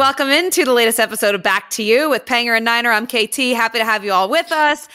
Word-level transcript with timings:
welcome 0.00 0.30
into 0.30 0.64
the 0.64 0.72
latest 0.72 0.98
episode 0.98 1.34
of 1.34 1.42
Back 1.42 1.68
to 1.68 1.82
You 1.82 2.08
with 2.08 2.24
Panger 2.24 2.56
and 2.56 2.64
Niner. 2.64 2.90
I'm 2.90 3.06
KT. 3.06 3.36
Happy 3.54 3.76
to 3.76 3.84
have 3.84 4.02
you 4.02 4.14
all 4.14 4.30
with 4.30 4.50
us. 4.50 4.88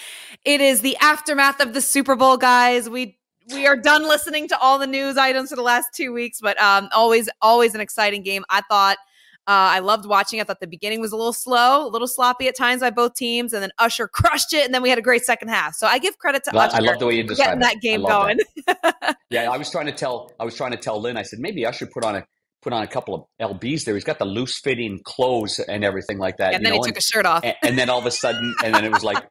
It 0.44 0.62
is 0.62 0.81
the 0.81 0.98
aftermath 0.98 1.59
of 1.59 1.76
the 1.76 1.81
Super 1.81 2.16
Bowl, 2.16 2.38
guys. 2.38 2.90
We 2.90 3.16
we 3.54 3.68
are 3.68 3.78
done 3.78 4.08
listening 4.08 4.48
to 4.48 4.58
all 4.58 4.80
the 4.80 4.88
news 4.88 5.16
items 5.16 5.52
for 5.52 5.58
the 5.58 5.62
last 5.62 5.90
two 5.94 6.12
weeks, 6.12 6.40
but 6.41 6.59
um, 6.59 6.90
always 6.91 7.30
always 7.40 7.76
an 7.76 7.81
exciting 7.81 8.23
game. 8.23 8.45
I 8.50 8.62
thought 8.68 8.98
uh, 9.45 9.78
I 9.78 9.78
loved 9.78 10.08
watching. 10.08 10.41
I 10.41 10.44
thought 10.44 10.59
the 10.59 10.66
beginning 10.66 11.02
was 11.02 11.12
a 11.12 11.16
little 11.16 11.34
slow, 11.34 11.86
a 11.86 11.90
little 11.90 12.08
sloppy 12.08 12.48
at 12.48 12.58
times 12.58 12.81
by 12.81 12.90
both 12.90 13.14
teams, 13.14 13.53
and 13.53 13.62
then 13.62 13.70
Usher 13.78 14.08
crushed 14.12 14.56
it, 14.56 14.66
and 14.66 14.73
then 14.73 14.81
we 14.81 14.90
had 14.90 14.98
a 14.98 15.03
great 15.03 15.23
second 15.23 15.50
half. 15.50 15.76
So 15.76 15.86
I 15.86 16.00
give 16.00 16.17
credit 16.17 16.44
to 16.45 16.58
Usher. 16.58 16.78
I 16.78 16.80
love 16.80 16.98
the 16.98 17.06
way 17.06 17.17
you 17.17 17.23
described 17.23 17.62
getting 17.62 17.78
that 17.78 17.80
game 17.80 18.03
going. 18.03 18.40
Yeah, 19.30 19.52
I 19.52 19.58
was 19.58 19.70
trying 19.70 19.86
to 19.86 19.92
tell. 19.92 20.31
I 20.40 20.45
was 20.45 20.56
trying 20.56 20.72
to 20.72 20.78
tell 20.78 21.00
Lynn. 21.00 21.16
I 21.16 21.22
said 21.22 21.38
maybe 21.40 21.64
Usher 21.64 21.86
put 21.86 22.03
on 22.03 22.16
a 22.16 22.26
put 22.62 22.73
on 22.73 22.84
a 22.84 22.88
couple 22.88 23.30
of 23.40 23.59
lbs 23.59 23.86
there. 23.86 23.94
He's 23.94 24.04
got 24.04 24.20
the 24.20 24.26
loose 24.26 24.59
fitting 24.59 25.00
clothes 25.04 25.59
and 25.59 25.84
everything 25.84 26.18
like 26.18 26.38
that. 26.38 26.54
And 26.54 26.66
then 26.66 26.73
know? 26.73 26.80
he 26.80 26.90
took 26.90 26.95
and, 26.95 26.98
a 26.98 27.02
shirt 27.02 27.26
off, 27.26 27.44
and, 27.44 27.55
and, 27.64 27.78
then 27.78 27.90
all 27.90 28.00
of 28.00 28.05
a 28.05 28.12
sudden, 28.23 28.55
and 28.64 28.73
then 28.73 28.86
it 28.86 28.91
was 28.91 29.04
like, 29.04 29.23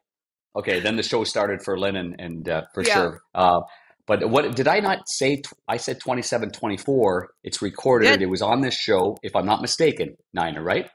okay, 0.55 0.79
then 0.79 0.95
the 0.95 1.03
show 1.03 1.23
started 1.23 1.61
for 1.63 1.77
Lynn 1.77 1.95
and, 1.95 2.15
and 2.19 2.49
uh, 2.49 2.61
for 2.73 2.83
yeah. 2.83 2.93
sure. 2.93 3.21
Uh, 3.33 3.59
but 4.07 4.29
what 4.29 4.55
did 4.55 4.67
I 4.67 4.79
not 4.79 5.07
say? 5.07 5.41
I 5.67 5.77
said 5.77 5.99
27 5.99 6.51
24. 6.51 7.29
It's 7.43 7.61
recorded. 7.61 8.07
Good. 8.07 8.21
It 8.21 8.29
was 8.29 8.41
on 8.41 8.61
this 8.61 8.75
show, 8.75 9.17
if 9.23 9.35
I'm 9.35 9.45
not 9.45 9.61
mistaken, 9.61 10.15
Niner, 10.33 10.61
right? 10.61 10.89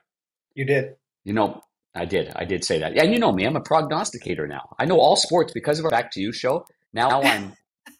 You 0.54 0.64
did. 0.64 0.94
You 1.24 1.32
know, 1.32 1.60
I 1.94 2.04
did. 2.04 2.32
I 2.36 2.44
did 2.44 2.64
say 2.64 2.78
that. 2.78 2.96
And 2.96 3.12
you 3.12 3.18
know 3.18 3.32
me, 3.32 3.44
I'm 3.44 3.56
a 3.56 3.60
prognosticator 3.60 4.46
now. 4.46 4.62
I 4.78 4.84
know 4.84 4.98
all 4.98 5.16
sports 5.16 5.52
because 5.52 5.78
of 5.78 5.84
our 5.84 5.90
Back 5.90 6.12
to 6.12 6.20
You 6.20 6.32
show. 6.32 6.64
Now 6.92 7.20
I'm. 7.22 7.52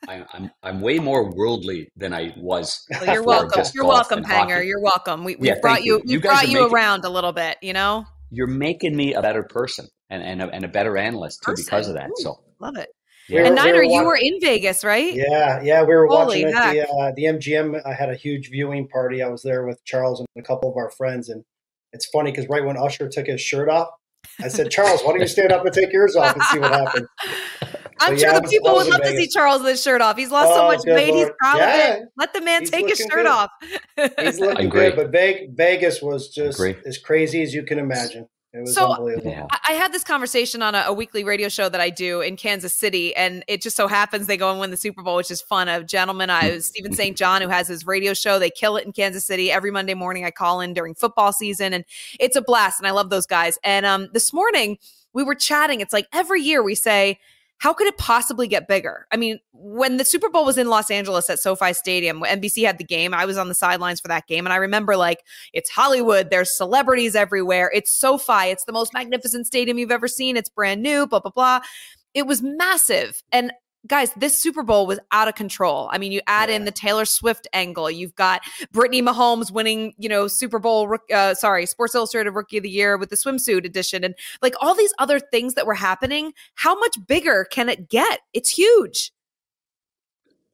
I, 0.09 0.25
I'm 0.33 0.51
I'm 0.63 0.81
way 0.81 0.99
more 0.99 1.35
worldly 1.35 1.89
than 1.97 2.13
I 2.13 2.35
was. 2.37 2.85
Well, 2.91 3.07
you're 3.07 3.23
welcome. 3.23 3.65
You're 3.75 3.87
welcome, 3.87 4.25
Panger. 4.25 4.65
You're 4.67 4.81
welcome. 4.81 5.25
We 5.25 5.37
we 5.37 5.49
yeah, 5.49 5.59
brought 5.61 5.85
you. 5.85 6.01
You, 6.05 6.15
you 6.15 6.21
brought 6.21 6.49
you 6.49 6.61
making, 6.61 6.73
around 6.73 7.05
a 7.05 7.11
little 7.11 7.33
bit. 7.33 7.59
You 7.63 7.73
know. 7.73 8.07
You're 8.31 8.47
making 8.47 8.97
me 8.97 9.15
a 9.15 9.23
better 9.23 9.43
person 9.43 9.89
and 10.09 10.23
and 10.23 10.43
a, 10.43 10.49
and 10.49 10.65
a 10.65 10.69
better 10.69 10.97
analyst 10.97 11.43
too 11.43 11.53
person. 11.53 11.65
because 11.65 11.89
of 11.89 11.95
that. 11.95 12.11
Ooh, 12.11 12.23
so 12.23 12.41
love 12.61 12.77
it. 12.77 12.89
Yeah. 13.31 13.47
And 13.47 13.55
Niner, 13.55 13.81
we 13.81 13.95
you 13.95 14.05
were 14.05 14.17
in 14.17 14.41
Vegas, 14.41 14.83
right? 14.83 15.15
Yeah, 15.15 15.63
yeah, 15.63 15.83
we 15.83 15.95
were 15.95 16.07
Holy 16.09 16.45
watching 16.45 16.47
at 16.47 16.73
the 16.73 16.89
uh, 16.89 17.13
the 17.15 17.25
MGM. 17.25 17.81
I 17.87 17.93
had 17.93 18.11
a 18.11 18.17
huge 18.17 18.51
viewing 18.51 18.89
party. 18.89 19.23
I 19.23 19.29
was 19.29 19.43
there 19.43 19.65
with 19.65 19.85
Charles 19.85 20.19
and 20.19 20.27
a 20.37 20.43
couple 20.43 20.69
of 20.69 20.77
our 20.77 20.91
friends, 20.91 21.29
and 21.29 21.45
it's 21.93 22.07
funny 22.07 22.33
because 22.33 22.49
right 22.49 22.65
when 22.65 22.77
Usher 22.77 23.09
took 23.09 23.27
his 23.27 23.41
shirt 23.41 23.69
off, 23.69 23.89
I 24.41 24.49
said, 24.49 24.71
"Charles, 24.71 25.03
why 25.03 25.13
don't 25.13 25.21
you 25.21 25.29
stand 25.29 25.53
up 25.53 25.65
and 25.65 25.73
take 25.73 25.93
yours 25.93 26.17
off 26.17 26.35
and 26.35 26.43
see 26.45 26.59
what 26.59 26.73
happens?" 26.73 27.07
I'm 28.01 28.17
so, 28.17 28.25
sure 28.25 28.33
yeah, 28.33 28.41
the 28.41 28.49
people 28.49 28.73
would 28.73 28.87
love 28.87 29.03
to 29.03 29.17
see 29.17 29.29
Charles 29.29 29.63
with 29.63 29.73
his 29.73 29.83
shirt 29.83 30.01
off. 30.01 30.17
He's 30.17 30.31
lost 30.31 30.51
oh, 30.53 30.57
so 30.57 30.67
much 30.67 30.81
weight. 30.87 31.09
Lord. 31.09 31.19
He's 31.19 31.31
proud 31.39 31.59
yeah. 31.59 31.89
of 31.89 32.03
it. 32.03 32.09
Let 32.17 32.33
the 32.33 32.41
man 32.41 32.63
he's 32.63 32.71
take 32.71 32.89
his 32.89 32.99
shirt 32.99 33.11
good. 33.11 33.27
off. 33.27 33.51
he's 34.21 34.41
looking 34.41 34.69
good, 34.69 34.97
but 34.97 35.11
Vegas 35.11 36.01
was 36.01 36.29
just 36.29 36.61
as 36.61 36.99
crazy 36.99 37.43
as 37.43 37.55
you 37.55 37.63
can 37.63 37.79
imagine. 37.79 38.27
It 38.53 38.63
was 38.63 38.75
so 38.75 38.91
unbelievable. 38.91 39.47
I 39.69 39.75
had 39.75 39.93
this 39.93 40.03
conversation 40.03 40.61
on 40.61 40.75
a, 40.75 40.85
a, 40.89 40.93
weekly 40.93 41.23
radio 41.23 41.49
show 41.49 41.69
that 41.69 41.81
I 41.81 41.89
do 41.89 42.21
in 42.21 42.37
Kansas 42.37 42.75
City, 42.75 43.15
and 43.15 43.45
it 43.47 43.63
just 43.63 43.77
so 43.77 43.87
happens 43.87 44.27
they 44.27 44.37
go 44.37 44.51
and 44.51 44.59
win 44.59 44.73
the 44.73 44.77
Super 44.77 45.03
Bowl, 45.05 45.15
which 45.15 45.31
is 45.31 45.41
fun. 45.41 45.69
A 45.69 45.85
gentleman, 45.85 46.31
I 46.31 46.51
was 46.51 46.67
Stephen 46.67 46.93
St. 46.93 47.17
John, 47.17 47.43
who 47.43 47.49
has 47.49 47.69
his 47.69 47.87
radio 47.87 48.13
show. 48.13 48.41
They 48.41 48.51
kill 48.51 48.77
it 48.77 48.85
in 48.85 48.93
Kansas 48.93 49.25
City 49.25 49.53
every 49.53 49.71
Monday 49.71 49.95
morning. 49.95 50.25
I 50.25 50.33
call 50.33 50.61
in 50.61 50.75
during 50.75 50.97
football 50.97 51.33
season, 51.33 51.73
and 51.73 51.85
it's 52.19 52.35
a 52.35 52.43
blast. 52.43 52.81
And 52.81 52.89
I 52.89 52.91
love 52.91 53.09
those 53.09 53.27
guys. 53.27 53.57
And 53.63 53.87
um, 53.87 54.09
this 54.13 54.33
morning 54.33 54.79
we 55.13 55.23
were 55.23 55.37
chatting. 55.37 55.81
It's 55.81 55.93
like 55.93 56.09
every 56.13 56.43
year 56.43 56.61
we 56.61 56.75
say 56.75 57.21
how 57.61 57.75
could 57.75 57.87
it 57.87 57.99
possibly 57.99 58.49
get 58.49 58.67
bigger? 58.67 59.07
I 59.13 59.19
mean, 59.19 59.39
when 59.53 59.99
the 59.99 60.05
Super 60.05 60.31
Bowl 60.31 60.47
was 60.47 60.57
in 60.57 60.69
Los 60.69 60.91
Angeles 60.91 61.29
at 61.29 61.39
SoFi 61.39 61.75
Stadium, 61.75 62.23
NBC 62.23 62.65
had 62.65 62.79
the 62.79 62.85
game. 62.85 63.13
I 63.13 63.27
was 63.27 63.37
on 63.37 63.49
the 63.49 63.55
sidelines 63.55 64.01
for 64.01 64.09
that 64.09 64.27
game. 64.27 64.47
And 64.47 64.53
I 64.53 64.57
remember, 64.57 64.97
like, 64.97 65.23
it's 65.53 65.69
Hollywood. 65.69 66.31
There's 66.31 66.57
celebrities 66.57 67.15
everywhere. 67.15 67.71
It's 67.75 67.93
SoFi. 67.93 68.49
It's 68.49 68.65
the 68.65 68.73
most 68.73 68.95
magnificent 68.95 69.47
stadium 69.47 69.77
you've 69.77 69.91
ever 69.91 70.09
seen. 70.09 70.39
It's 70.39 70.49
brand 70.49 70.83
new, 70.83 71.07
blah, 71.07 71.21
blah, 71.21 71.33
blah. 71.33 71.61
It 72.15 72.27
was 72.27 72.41
massive. 72.41 73.23
And 73.31 73.53
guys, 73.87 74.13
this 74.15 74.37
Super 74.37 74.63
Bowl 74.63 74.87
was 74.87 74.99
out 75.11 75.29
of 75.29 75.35
control. 75.35 75.89
I 75.93 75.99
mean, 75.99 76.13
you 76.13 76.21
add 76.27 76.49
yeah. 76.49 76.57
in 76.57 76.65
the 76.65 76.71
Taylor 76.71 77.05
Swift 77.05 77.49
angle. 77.53 77.91
You've 77.91 78.15
got 78.15 78.43
Brittany 78.73 79.03
Mahomes 79.03 79.51
winning, 79.51 79.95
you 79.99 80.09
know, 80.09 80.29
Super 80.29 80.59
Bowl, 80.59 80.97
uh, 81.13 81.35
sorry, 81.35 81.67
Sports 81.67 81.95
Illustrated 81.95 82.31
Rookie 82.31 82.59
of 82.59 82.63
the 82.63 82.71
Year 82.71 82.97
with 82.97 83.11
the 83.11 83.17
swimsuit 83.17 83.65
edition, 83.65 84.05
and 84.05 84.15
like 84.43 84.55
all 84.61 84.75
these 84.75 84.93
other 84.99 85.19
things 85.19 85.55
that 85.55 85.67
were 85.67 85.75
happening. 85.75 86.33
How 86.55 86.79
much 86.79 86.97
bigger 87.07 87.47
can 87.51 87.69
it 87.69 87.89
get? 87.89 88.21
It's 88.33 88.51
huge. 88.51 89.13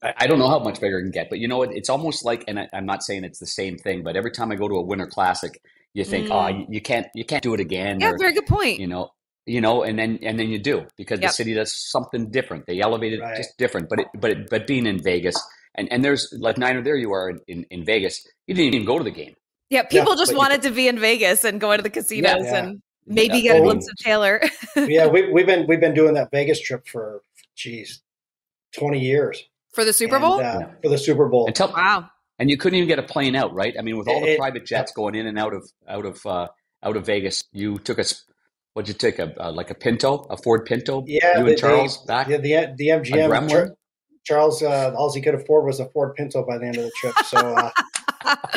I 0.03 0.27
don't 0.27 0.39
know 0.39 0.49
how 0.49 0.59
much 0.59 0.81
bigger 0.81 0.99
it 0.99 1.03
can 1.03 1.11
get, 1.11 1.31
but 1.31 1.39
you 1.39 1.49
know, 1.49 1.63
it's 1.63 1.89
almost 1.89 2.25
like, 2.25 2.45
and 2.47 2.61
I, 2.61 2.69
am 2.73 2.87
not 2.87 3.03
saying 3.03 3.25
it's 3.25 3.39
the 3.39 3.47
same 3.47 3.79
thing, 3.79 4.03
but 4.03 4.15
every 4.15 4.31
time 4.31 4.53
I 4.53 4.55
go 4.55 4.69
to 4.69 4.75
a 4.75 4.83
Winter 4.83 5.07
Classic, 5.07 5.61
you 5.95 6.05
think, 6.05 6.31
oh, 6.31 6.35
mm. 6.35 6.65
oh, 6.65 6.67
you 6.69 6.81
can't, 6.81 7.07
you 7.15 7.25
can't 7.25 7.43
do 7.43 7.55
it 7.55 7.61
again. 7.61 8.01
Yeah, 8.01 8.11
or, 8.11 8.19
very 8.19 8.35
good 8.35 8.47
point. 8.47 8.79
You 8.79 8.87
know, 8.87 9.11
you 9.47 9.61
know, 9.61 9.83
and 9.83 9.99
then 9.99 10.19
and 10.23 10.39
then 10.39 10.49
you 10.49 10.59
do 10.59 10.87
because 10.97 11.21
yep. 11.21 11.31
the 11.31 11.35
city 11.35 11.55
does 11.55 11.75
something 11.75 12.31
different. 12.31 12.67
They 12.67 12.81
elevate 12.81 13.13
it 13.13 13.21
right. 13.21 13.37
just 13.37 13.57
different. 13.57 13.89
But 13.89 14.01
it, 14.01 14.09
but 14.15 14.31
it, 14.33 14.51
but 14.51 14.67
being 14.67 14.87
in 14.87 15.03
Vegas 15.03 15.41
and 15.77 15.91
and 15.93 16.05
there's 16.05 16.35
like 16.39 16.59
Niner, 16.59 16.83
there 16.83 16.97
you 16.97 17.13
are 17.13 17.31
in, 17.47 17.65
in 17.71 17.85
Vegas. 17.85 18.27
You 18.47 18.55
didn't 18.55 18.75
even 18.75 18.87
go 18.87 18.99
to 18.99 19.05
the 19.05 19.11
game. 19.11 19.35
Yeah, 19.71 19.83
people 19.85 20.13
yeah, 20.15 20.19
just 20.19 20.37
wanted 20.37 20.65
you, 20.65 20.71
to 20.71 20.77
be 20.77 20.89
in 20.89 20.99
Vegas 20.99 21.45
and 21.45 21.61
go 21.61 21.73
into 21.73 21.83
the 21.83 21.91
casinos 21.91 22.45
yeah, 22.45 22.57
and 22.57 22.83
maybe 23.07 23.43
get 23.43 23.55
well, 23.55 23.63
a 23.63 23.65
glimpse 23.65 23.89
of 23.89 23.97
Taylor. 23.97 24.41
yeah, 24.77 25.07
we, 25.07 25.31
we've 25.31 25.47
been 25.47 25.67
we've 25.67 25.81
been 25.81 25.95
doing 25.95 26.15
that 26.15 26.31
Vegas 26.31 26.61
trip 26.61 26.87
for 26.89 27.23
geez, 27.55 28.03
twenty 28.73 29.01
years 29.01 29.45
for 29.73 29.85
the 29.85 29.93
Super 29.93 30.19
Bowl. 30.19 30.41
And, 30.41 30.65
uh, 30.65 30.69
for 30.83 30.89
the 30.89 30.99
Super 30.99 31.29
Bowl. 31.29 31.47
Tell, 31.49 31.73
wow. 31.73 32.09
And 32.39 32.51
you 32.51 32.57
couldn't 32.57 32.77
even 32.77 32.89
get 32.89 32.99
a 32.99 33.03
plane 33.03 33.35
out, 33.35 33.55
right? 33.55 33.75
I 33.79 33.83
mean, 33.83 33.97
with 33.97 34.09
all 34.09 34.21
the 34.21 34.33
it, 34.33 34.39
private 34.39 34.67
jets 34.67 34.93
going 34.93 35.15
in 35.15 35.27
and 35.27 35.39
out 35.39 35.55
of 35.55 35.71
out 35.89 36.05
of 36.05 36.25
uh, 36.27 36.49
out 36.83 36.97
of 36.97 37.07
Vegas, 37.07 37.45
you 37.53 37.79
took 37.79 37.99
us 37.99 38.25
What'd 38.77 38.89
you 38.89 38.95
take 38.95 39.19
a 39.19 39.33
uh, 39.43 39.53
like 39.53 39.71
a 39.71 39.75
Pinto, 39.75 40.27
a 40.29 40.37
Ford 40.37 40.67
Pinto? 40.67 41.03
Yeah, 41.07 41.39
you 41.39 41.47
and 41.47 41.57
Charles 41.57 42.05
they, 42.05 42.13
back. 42.13 42.29
Yeah, 42.29 42.37
the 42.37 42.75
the 42.77 42.89
MGM. 42.89 43.49
Char- 43.49 43.75
Charles, 44.25 44.63
uh, 44.63 44.93
all 44.95 45.11
he 45.11 45.23
could 45.23 45.35
afford 45.35 45.65
was 45.65 45.81
a 45.81 45.87
Ford 45.87 46.15
Pinto 46.15 46.45
by 46.45 46.59
the 46.59 46.67
end 46.67 46.77
of 46.77 46.85
the 46.85 46.93
trip. 46.97 47.15
So. 47.25 47.39
Uh, 47.39 47.71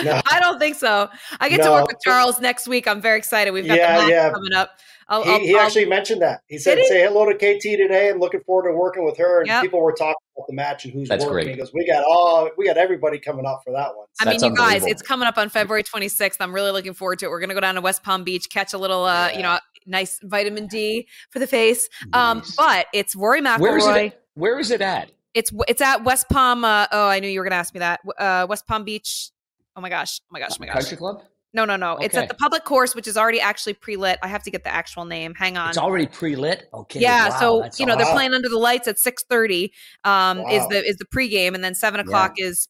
no. 0.03 0.21
I 0.31 0.39
don't 0.39 0.59
think 0.59 0.75
so. 0.75 1.09
I 1.39 1.49
get 1.49 1.59
no. 1.59 1.65
to 1.65 1.71
work 1.71 1.87
with 1.87 1.97
Charles 2.03 2.39
next 2.39 2.67
week. 2.67 2.87
I'm 2.87 3.01
very 3.01 3.17
excited. 3.17 3.51
We've 3.51 3.67
got 3.67 3.77
yeah, 3.77 4.03
the 4.03 4.11
yeah. 4.11 4.31
coming 4.31 4.53
up. 4.53 4.71
I'll, 5.07 5.23
he, 5.23 5.31
I'll, 5.31 5.39
he 5.39 5.57
actually 5.57 5.83
I'll, 5.85 5.89
mentioned 5.89 6.21
that. 6.21 6.41
He 6.47 6.59
said, 6.59 6.77
he? 6.77 6.85
"Say 6.85 7.01
hello 7.01 7.25
to 7.25 7.33
KT 7.33 7.61
today. 7.61 8.09
and 8.09 8.19
looking 8.19 8.41
forward 8.41 8.69
to 8.69 8.77
working 8.77 9.03
with 9.03 9.17
her." 9.17 9.39
And 9.39 9.47
yep. 9.47 9.63
people 9.63 9.81
were 9.81 9.91
talking 9.91 10.15
about 10.37 10.47
the 10.47 10.53
match 10.53 10.85
and 10.85 10.93
who's 10.93 11.09
That's 11.09 11.25
working. 11.25 11.45
Great. 11.45 11.47
He 11.49 11.55
goes, 11.55 11.73
"We 11.73 11.85
got 11.85 12.03
all, 12.03 12.49
we 12.57 12.65
got 12.65 12.77
everybody 12.77 13.19
coming 13.19 13.45
up 13.45 13.61
for 13.65 13.73
that 13.73 13.95
one." 13.95 14.05
I 14.21 14.25
mean, 14.25 14.43
you 14.43 14.55
guys, 14.55 14.85
it's 14.85 15.01
coming 15.01 15.27
up 15.27 15.37
on 15.37 15.49
February 15.49 15.83
26th. 15.83 16.37
I'm 16.39 16.53
really 16.53 16.71
looking 16.71 16.93
forward 16.93 17.19
to 17.19 17.25
it. 17.25 17.29
We're 17.29 17.39
going 17.39 17.49
to 17.49 17.55
go 17.55 17.61
down 17.61 17.75
to 17.75 17.81
West 17.81 18.03
Palm 18.03 18.23
Beach, 18.23 18.49
catch 18.49 18.73
a 18.73 18.77
little, 18.77 19.05
uh, 19.05 19.29
yeah. 19.29 19.37
you 19.37 19.43
know, 19.43 19.59
nice 19.87 20.19
vitamin 20.23 20.67
D 20.67 21.07
for 21.31 21.39
the 21.39 21.47
face. 21.47 21.89
Um, 22.13 22.43
but 22.55 22.85
it's 22.93 23.15
Rory 23.15 23.41
McIlroy. 23.41 23.59
Where 23.59 23.77
is 23.77 23.87
it? 23.87 24.21
Where 24.35 24.59
is 24.59 24.71
it 24.71 24.81
at? 24.81 25.11
It's 25.33 25.51
it's 25.67 25.81
at 25.81 26.03
West 26.03 26.29
Palm. 26.29 26.63
Uh, 26.63 26.87
oh, 26.91 27.07
I 27.07 27.19
knew 27.19 27.27
you 27.27 27.39
were 27.39 27.43
going 27.43 27.51
to 27.51 27.57
ask 27.57 27.73
me 27.73 27.79
that. 27.79 27.99
Uh, 28.17 28.45
West 28.47 28.67
Palm 28.67 28.83
Beach. 28.83 29.31
Oh 29.75 29.81
my 29.81 29.89
gosh! 29.89 30.19
Oh 30.23 30.27
my 30.31 30.39
gosh! 30.39 30.51
Oh 30.53 30.57
my 30.59 30.65
gosh! 30.67 30.75
Country 30.75 30.97
Club. 30.97 31.23
No, 31.51 31.65
no, 31.65 31.75
no. 31.75 31.95
Okay. 31.95 32.05
It's 32.05 32.15
at 32.15 32.29
the 32.29 32.35
public 32.35 32.63
course, 32.63 32.93
which 32.93 33.07
is 33.07 33.17
already 33.17 33.41
actually 33.41 33.73
pre 33.73 33.95
lit. 33.95 34.19
I 34.21 34.27
have 34.27 34.43
to 34.43 34.51
get 34.51 34.63
the 34.63 34.69
actual 34.69 35.05
name. 35.05 35.33
Hang 35.33 35.57
on. 35.57 35.69
It's 35.69 35.79
already 35.79 36.05
pre 36.05 36.35
lit. 36.35 36.69
Okay. 36.73 36.99
Yeah. 36.99 37.29
Wow, 37.29 37.39
so 37.39 37.69
you 37.79 37.85
know 37.85 37.95
they're 37.95 38.13
playing 38.13 38.33
under 38.33 38.49
the 38.49 38.59
lights 38.59 38.87
at 38.87 38.99
six 38.99 39.23
thirty. 39.23 39.73
Um, 40.03 40.39
wow. 40.39 40.49
is 40.49 40.67
the 40.67 40.85
is 40.85 40.97
the 40.97 41.05
pregame, 41.05 41.55
and 41.55 41.63
then 41.63 41.73
seven 41.73 41.99
o'clock 41.99 42.33
yeah. 42.37 42.47
is 42.47 42.67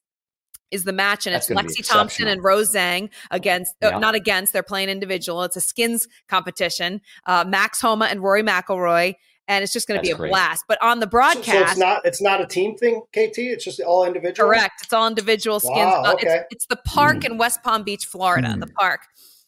is 0.72 0.84
the 0.86 0.94
match, 0.94 1.26
and 1.26 1.34
That's 1.34 1.50
it's 1.50 1.60
Lexi 1.60 1.88
Thompson 1.88 2.28
and 2.28 2.44
Rose 2.44 2.74
Zhang 2.74 3.10
against 3.32 3.76
uh, 3.84 3.90
yeah. 3.90 3.98
uh, 3.98 4.00
not 4.00 4.16
against. 4.16 4.54
They're 4.54 4.64
playing 4.64 4.90
individual. 4.90 5.44
It's 5.44 5.58
a 5.58 5.62
skins 5.62 6.08
competition. 6.30 7.02
Uh, 7.26 7.44
Max 7.46 7.82
Homa 7.82 8.06
and 8.06 8.22
Rory 8.22 8.44
McIlroy 8.44 9.16
and 9.50 9.64
it's 9.64 9.74
just 9.74 9.88
going 9.88 10.00
to 10.00 10.02
be 10.02 10.12
a 10.12 10.16
great. 10.16 10.30
blast. 10.30 10.66
But 10.68 10.82
on 10.82 11.00
the 11.00 11.08
broadcast, 11.08 11.48
so, 11.48 11.54
so, 11.54 11.62
it's 11.64 11.78
not 11.78 12.06
it's 12.06 12.22
not 12.22 12.40
a 12.40 12.46
team 12.46 12.78
thing, 12.78 13.02
KT. 13.12 13.40
It's 13.40 13.66
just 13.66 13.82
all 13.82 14.06
individual. 14.06 14.48
Correct. 14.48 14.84
It's 14.84 14.94
all 14.94 15.08
individual 15.08 15.60
skins. 15.60 15.76
Wow, 15.76 16.04
uh, 16.06 16.14
okay. 16.14 16.36
It's, 16.36 16.46
it's 16.52 16.66
the 16.68 16.78
park 16.86 17.18
mm. 17.18 17.32
in 17.32 17.38
West 17.38 17.62
Palm 17.64 17.84
Beach, 17.84 18.06
Florida. 18.06 18.50
Mm. 18.50 18.62
The 18.62 18.68
park. 18.68 19.02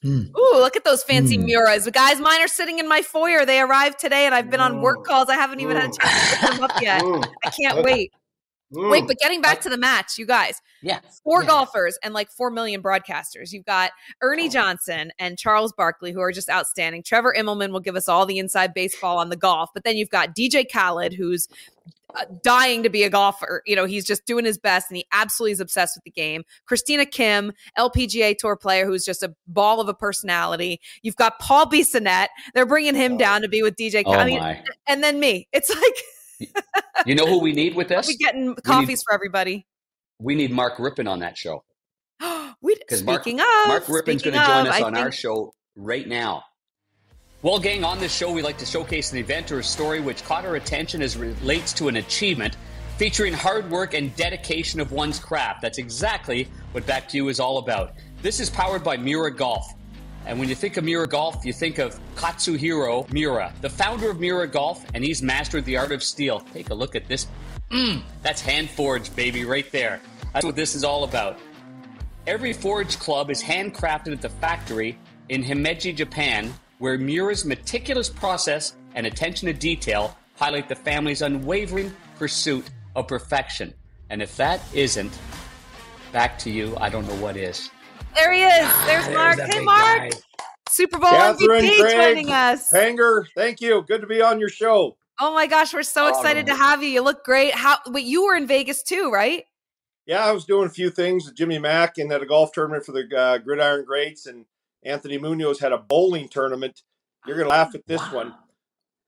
Mm. 0.03 0.35
Ooh, 0.35 0.59
look 0.59 0.75
at 0.75 0.83
those 0.83 1.03
fancy 1.03 1.37
mm. 1.37 1.47
Miuras. 1.47 1.85
The 1.85 1.91
guys, 1.91 2.19
mine 2.19 2.41
are 2.41 2.47
sitting 2.47 2.79
in 2.79 2.89
my 2.89 3.03
foyer. 3.03 3.45
They 3.45 3.61
arrived 3.61 3.99
today, 3.99 4.25
and 4.25 4.33
I've 4.33 4.49
been 4.49 4.59
on 4.59 4.81
work 4.81 5.05
calls. 5.05 5.29
I 5.29 5.35
haven't 5.35 5.59
even 5.59 5.77
had 5.77 5.91
a 5.91 5.93
chance 5.93 6.31
to 6.31 6.39
put 6.39 6.55
them 6.55 6.63
up 6.63 6.71
yet. 6.81 7.03
I 7.45 7.49
can't 7.51 7.83
wait. 7.83 8.11
Mm. 8.73 8.89
Wait, 8.89 9.07
but 9.07 9.17
getting 9.17 9.41
back 9.41 9.61
to 9.61 9.69
the 9.69 9.77
match, 9.77 10.17
you 10.17 10.25
guys. 10.25 10.61
Yeah. 10.81 10.99
Four 11.23 11.43
yeah. 11.43 11.49
golfers 11.49 11.97
and 12.03 12.13
like 12.13 12.31
4 12.31 12.51
million 12.51 12.81
broadcasters. 12.81 13.51
You've 13.51 13.65
got 13.65 13.91
Ernie 14.21 14.47
oh. 14.47 14.49
Johnson 14.49 15.11
and 15.19 15.37
Charles 15.37 15.73
Barkley, 15.73 16.11
who 16.11 16.21
are 16.21 16.31
just 16.31 16.49
outstanding. 16.49 17.03
Trevor 17.03 17.35
Immelman 17.37 17.71
will 17.71 17.79
give 17.79 17.95
us 17.95 18.07
all 18.07 18.25
the 18.25 18.39
inside 18.39 18.73
baseball 18.73 19.17
on 19.17 19.29
the 19.29 19.35
golf. 19.35 19.69
But 19.73 19.83
then 19.83 19.97
you've 19.97 20.09
got 20.09 20.35
DJ 20.35 20.65
Khaled, 20.71 21.13
who's 21.13 21.47
uh, 22.15 22.25
dying 22.43 22.83
to 22.83 22.89
be 22.89 23.03
a 23.03 23.09
golfer. 23.09 23.61
You 23.65 23.75
know, 23.75 23.85
he's 23.85 24.05
just 24.05 24.25
doing 24.25 24.45
his 24.45 24.57
best 24.57 24.89
and 24.89 24.97
he 24.97 25.05
absolutely 25.11 25.53
is 25.53 25.59
obsessed 25.59 25.97
with 25.97 26.03
the 26.03 26.11
game. 26.11 26.43
Christina 26.65 27.05
Kim, 27.05 27.51
LPGA 27.77 28.37
tour 28.37 28.55
player 28.55 28.85
who's 28.85 29.05
just 29.05 29.23
a 29.23 29.33
ball 29.47 29.81
of 29.81 29.87
a 29.87 29.93
personality. 29.93 30.79
You've 31.01 31.15
got 31.15 31.39
Paul 31.39 31.65
Bissonnette. 31.65 32.27
They're 32.53 32.65
bringing 32.65 32.95
him 32.95 33.13
oh. 33.13 33.17
down 33.17 33.41
to 33.41 33.49
be 33.49 33.63
with 33.63 33.75
DJ 33.75 34.03
Khaled. 34.03 34.17
Oh 34.17 34.19
I 34.19 34.25
mean, 34.25 34.63
and 34.87 35.03
then 35.03 35.19
me. 35.19 35.47
It's 35.51 35.69
like 35.69 35.95
you 37.05 37.15
know 37.15 37.25
who 37.25 37.39
we 37.39 37.53
need 37.53 37.75
with 37.75 37.87
this? 37.89 38.07
we 38.07 38.17
getting 38.17 38.55
coffees 38.55 38.87
we 38.87 38.93
need, 38.93 38.99
for 39.03 39.13
everybody. 39.13 39.67
We 40.19 40.35
need 40.35 40.51
Mark 40.51 40.77
Rypien 40.77 41.09
on 41.09 41.19
that 41.19 41.37
show. 41.37 41.63
We 42.63 42.75
speaking 42.91 43.37
Mark, 43.37 43.63
of 43.63 43.67
Mark 43.67 43.85
Rypien's 43.85 44.21
going 44.21 44.35
to 44.37 44.45
join 44.45 44.67
us 44.67 44.75
I 44.75 44.83
on 44.83 44.93
think... 44.93 45.03
our 45.03 45.11
show 45.11 45.51
right 45.75 46.07
now. 46.07 46.43
Well, 47.41 47.57
gang, 47.57 47.83
on 47.83 47.97
this 47.97 48.15
show, 48.15 48.31
we 48.31 48.43
like 48.43 48.59
to 48.59 48.67
showcase 48.67 49.11
an 49.11 49.17
event 49.17 49.51
or 49.51 49.57
a 49.57 49.63
story 49.63 49.99
which 49.99 50.23
caught 50.23 50.45
our 50.45 50.57
attention 50.57 51.01
as 51.01 51.17
relates 51.17 51.73
to 51.73 51.87
an 51.87 51.95
achievement 51.95 52.55
featuring 52.97 53.33
hard 53.33 53.67
work 53.71 53.95
and 53.95 54.15
dedication 54.15 54.79
of 54.79 54.91
one's 54.91 55.17
craft. 55.17 55.63
That's 55.63 55.79
exactly 55.79 56.47
what 56.71 56.85
Back 56.85 57.09
to 57.09 57.17
You 57.17 57.29
is 57.29 57.39
all 57.39 57.57
about. 57.57 57.93
This 58.21 58.39
is 58.39 58.51
powered 58.51 58.83
by 58.83 58.95
Miura 58.95 59.33
Golf. 59.33 59.73
And 60.25 60.39
when 60.39 60.49
you 60.49 60.55
think 60.55 60.77
of 60.77 60.83
Miura 60.83 61.07
Golf, 61.07 61.45
you 61.45 61.53
think 61.53 61.79
of 61.79 61.99
Katsuhiro 62.15 63.11
Miura, 63.11 63.53
the 63.61 63.69
founder 63.69 64.09
of 64.09 64.19
Miura 64.19 64.47
Golf, 64.47 64.85
and 64.93 65.03
he's 65.03 65.21
mastered 65.21 65.65
the 65.65 65.77
art 65.77 65.91
of 65.91 66.03
steel. 66.03 66.41
Take 66.53 66.69
a 66.69 66.73
look 66.73 66.95
at 66.95 67.07
this. 67.07 67.27
Mmm, 67.71 68.01
that's 68.21 68.41
hand 68.41 68.69
forged, 68.69 69.15
baby, 69.15 69.45
right 69.45 69.69
there. 69.71 69.99
That's 70.33 70.45
what 70.45 70.55
this 70.55 70.75
is 70.75 70.83
all 70.83 71.03
about. 71.03 71.39
Every 72.27 72.53
forged 72.53 72.99
club 72.99 73.31
is 73.31 73.41
handcrafted 73.41 74.11
at 74.11 74.21
the 74.21 74.29
factory 74.29 74.97
in 75.29 75.43
Himeji, 75.43 75.95
Japan, 75.95 76.53
where 76.77 76.97
Miura's 76.97 77.45
meticulous 77.45 78.09
process 78.09 78.73
and 78.95 79.07
attention 79.07 79.47
to 79.47 79.53
detail 79.53 80.15
highlight 80.35 80.69
the 80.69 80.75
family's 80.75 81.21
unwavering 81.21 81.93
pursuit 82.17 82.65
of 82.95 83.07
perfection. 83.07 83.73
And 84.09 84.21
if 84.21 84.35
that 84.37 84.61
isn't 84.73 85.17
back 86.11 86.37
to 86.39 86.51
you, 86.51 86.75
I 86.79 86.89
don't 86.89 87.07
know 87.07 87.15
what 87.15 87.37
is. 87.37 87.69
There 88.15 88.33
he 88.33 88.43
is. 88.43 88.51
Ah, 88.53 88.83
there's, 88.85 89.05
there's 89.05 89.15
Mark. 89.15 89.39
Hey, 89.39 89.59
Mark. 89.59 90.11
Guy. 90.11 90.17
Super 90.69 90.99
Bowl 90.99 91.09
Kathryn 91.09 91.61
MVP 91.61 91.79
Craig, 91.79 91.95
joining 91.95 92.31
us. 92.31 92.71
Panger, 92.71 93.25
thank 93.35 93.59
you. 93.59 93.83
Good 93.87 94.01
to 94.01 94.07
be 94.07 94.21
on 94.21 94.39
your 94.39 94.49
show. 94.49 94.97
Oh 95.19 95.33
my 95.33 95.45
gosh, 95.45 95.73
we're 95.73 95.83
so 95.83 96.07
excited 96.07 96.45
to 96.45 96.55
have 96.55 96.81
you. 96.81 96.89
You 96.89 97.01
look 97.01 97.23
great. 97.25 97.53
How? 97.53 97.77
Wait, 97.87 98.05
you 98.05 98.25
were 98.25 98.35
in 98.35 98.47
Vegas 98.47 98.81
too, 98.81 99.11
right? 99.11 99.43
Yeah, 100.05 100.25
I 100.25 100.31
was 100.31 100.45
doing 100.45 100.67
a 100.67 100.71
few 100.71 100.89
things 100.89 101.25
with 101.25 101.35
Jimmy 101.35 101.59
Mack 101.59 101.97
and 101.97 102.11
at 102.11 102.23
a 102.23 102.25
golf 102.25 102.53
tournament 102.53 102.85
for 102.85 102.93
the 102.93 103.07
uh, 103.15 103.37
Gridiron 103.37 103.85
Greats, 103.85 104.25
and 104.25 104.45
Anthony 104.83 105.17
Munoz 105.17 105.59
had 105.59 105.73
a 105.73 105.77
bowling 105.77 106.27
tournament. 106.29 106.81
You're 107.27 107.37
gonna 107.37 107.49
laugh 107.49 107.75
at 107.75 107.85
this 107.85 108.01
wow. 108.01 108.15
one. 108.15 108.35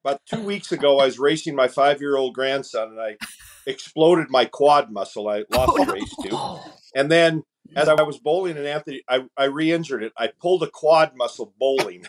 About 0.03 0.21
two 0.25 0.41
weeks 0.41 0.73
ago, 0.73 0.99
I 0.99 1.05
was 1.05 1.17
racing 1.17 1.55
my 1.55 1.69
five-year-old 1.69 2.33
grandson, 2.33 2.89
and 2.89 2.99
I 2.99 3.15
exploded 3.65 4.29
my 4.29 4.45
quad 4.45 4.91
muscle. 4.91 5.29
I 5.29 5.45
lost 5.49 5.71
oh, 5.79 5.85
the 5.85 5.93
race 5.93 6.15
too, 6.21 6.59
and 6.95 7.09
then 7.09 7.43
as 7.75 7.89
I 7.89 8.01
was 8.03 8.17
bowling 8.17 8.57
and 8.57 8.65
Anthony, 8.65 9.03
I, 9.07 9.25
I 9.37 9.45
re-injured 9.45 10.03
it. 10.03 10.13
I 10.17 10.27
pulled 10.27 10.63
a 10.63 10.69
quad 10.69 11.15
muscle 11.15 11.53
bowling. 11.59 12.05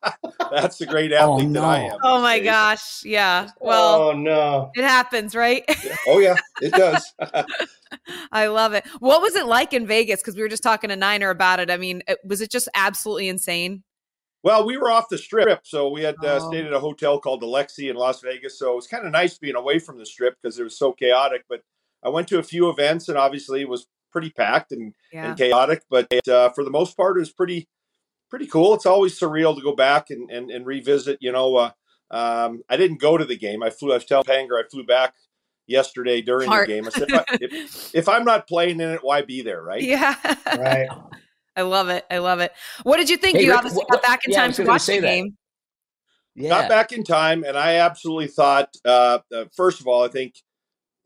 That's 0.50 0.78
the 0.78 0.86
great 0.86 1.12
athlete 1.12 1.46
oh, 1.46 1.50
no. 1.50 1.60
that 1.60 1.66
I 1.66 1.78
am. 1.80 1.98
Oh 2.02 2.20
my 2.20 2.38
days. 2.38 2.46
gosh. 2.46 3.04
Yeah. 3.04 3.48
Well, 3.60 4.02
oh 4.02 4.12
no. 4.12 4.70
It 4.74 4.84
happens, 4.84 5.34
right? 5.34 5.64
oh 6.06 6.18
yeah, 6.18 6.36
it 6.60 6.72
does. 6.72 7.12
I 8.32 8.46
love 8.46 8.72
it. 8.72 8.84
What 9.00 9.22
was 9.22 9.34
it 9.34 9.46
like 9.46 9.72
in 9.72 9.86
Vegas? 9.86 10.20
Because 10.20 10.36
we 10.36 10.42
were 10.42 10.48
just 10.48 10.62
talking 10.62 10.90
to 10.90 10.96
Niner 10.96 11.30
about 11.30 11.60
it. 11.60 11.70
I 11.70 11.76
mean, 11.76 12.02
was 12.24 12.40
it 12.40 12.50
just 12.50 12.68
absolutely 12.74 13.28
insane? 13.28 13.82
Well, 14.42 14.66
we 14.66 14.76
were 14.76 14.90
off 14.90 15.08
the 15.08 15.18
strip, 15.18 15.60
so 15.64 15.88
we 15.88 16.02
had 16.02 16.16
uh, 16.22 16.40
oh. 16.42 16.50
stayed 16.50 16.66
at 16.66 16.72
a 16.72 16.80
hotel 16.80 17.20
called 17.20 17.40
the 17.40 17.46
Lexi 17.46 17.88
in 17.88 17.96
Las 17.96 18.20
Vegas. 18.22 18.58
So 18.58 18.72
it 18.72 18.76
was 18.76 18.88
kind 18.88 19.06
of 19.06 19.12
nice 19.12 19.38
being 19.38 19.54
away 19.54 19.78
from 19.78 19.98
the 19.98 20.06
strip 20.06 20.36
because 20.42 20.58
it 20.58 20.64
was 20.64 20.76
so 20.76 20.92
chaotic. 20.92 21.44
But 21.48 21.62
I 22.02 22.08
went 22.08 22.26
to 22.28 22.40
a 22.40 22.42
few 22.42 22.68
events, 22.68 23.08
and 23.08 23.16
obviously 23.16 23.60
it 23.60 23.68
was 23.68 23.86
pretty 24.12 24.30
packed 24.30 24.72
and, 24.72 24.94
yeah. 25.12 25.28
and 25.28 25.38
chaotic, 25.38 25.82
but 25.90 26.06
uh, 26.28 26.50
for 26.50 26.64
the 26.64 26.70
most 26.70 26.96
part, 26.96 27.16
it 27.16 27.20
was 27.20 27.32
pretty 27.32 27.68
pretty 28.32 28.46
cool. 28.46 28.74
It's 28.74 28.86
always 28.86 29.18
surreal 29.18 29.54
to 29.54 29.62
go 29.62 29.76
back 29.76 30.08
and, 30.08 30.30
and, 30.30 30.50
and 30.50 30.64
revisit. 30.64 31.18
You 31.20 31.32
know, 31.32 31.56
uh, 31.56 31.70
um, 32.10 32.62
I 32.68 32.78
didn't 32.78 32.98
go 32.98 33.18
to 33.18 33.24
the 33.24 33.36
game. 33.36 33.62
I 33.62 33.70
flew. 33.70 33.92
I 33.92 33.96
was 33.96 34.06
telling 34.06 34.24
Panger 34.24 34.58
I 34.58 34.66
flew 34.68 34.84
back 34.84 35.14
yesterday 35.66 36.22
during 36.22 36.48
Heart. 36.48 36.66
the 36.66 36.72
game. 36.72 36.86
I 36.86 36.90
said, 36.90 37.08
if, 37.40 37.94
if, 37.94 38.08
I'm 38.08 38.24
not 38.24 38.48
playing 38.48 38.80
in 38.80 38.90
it, 38.90 39.00
why 39.02 39.20
be 39.20 39.42
there, 39.42 39.62
right? 39.62 39.82
Yeah, 39.82 40.14
right. 40.46 40.88
I 41.56 41.62
love 41.62 41.90
it. 41.90 42.06
I 42.10 42.18
love 42.18 42.40
it. 42.40 42.52
What 42.84 42.96
did 42.96 43.10
you 43.10 43.18
think? 43.18 43.36
Hey, 43.36 43.44
you 43.44 43.50
Rick, 43.50 43.58
obviously 43.58 43.84
got 43.90 44.02
back 44.02 44.24
in 44.24 44.32
yeah, 44.32 44.40
time 44.40 44.52
to 44.54 44.64
watch 44.64 44.86
the 44.86 45.00
that. 45.00 45.06
game. 45.06 45.36
Yeah. 46.34 46.48
Got 46.48 46.70
back 46.70 46.92
in 46.92 47.04
time, 47.04 47.44
and 47.44 47.58
I 47.58 47.76
absolutely 47.76 48.28
thought. 48.28 48.74
Uh, 48.82 49.18
uh, 49.34 49.44
first 49.54 49.80
of 49.80 49.86
all, 49.86 50.02
I 50.02 50.08
think 50.08 50.36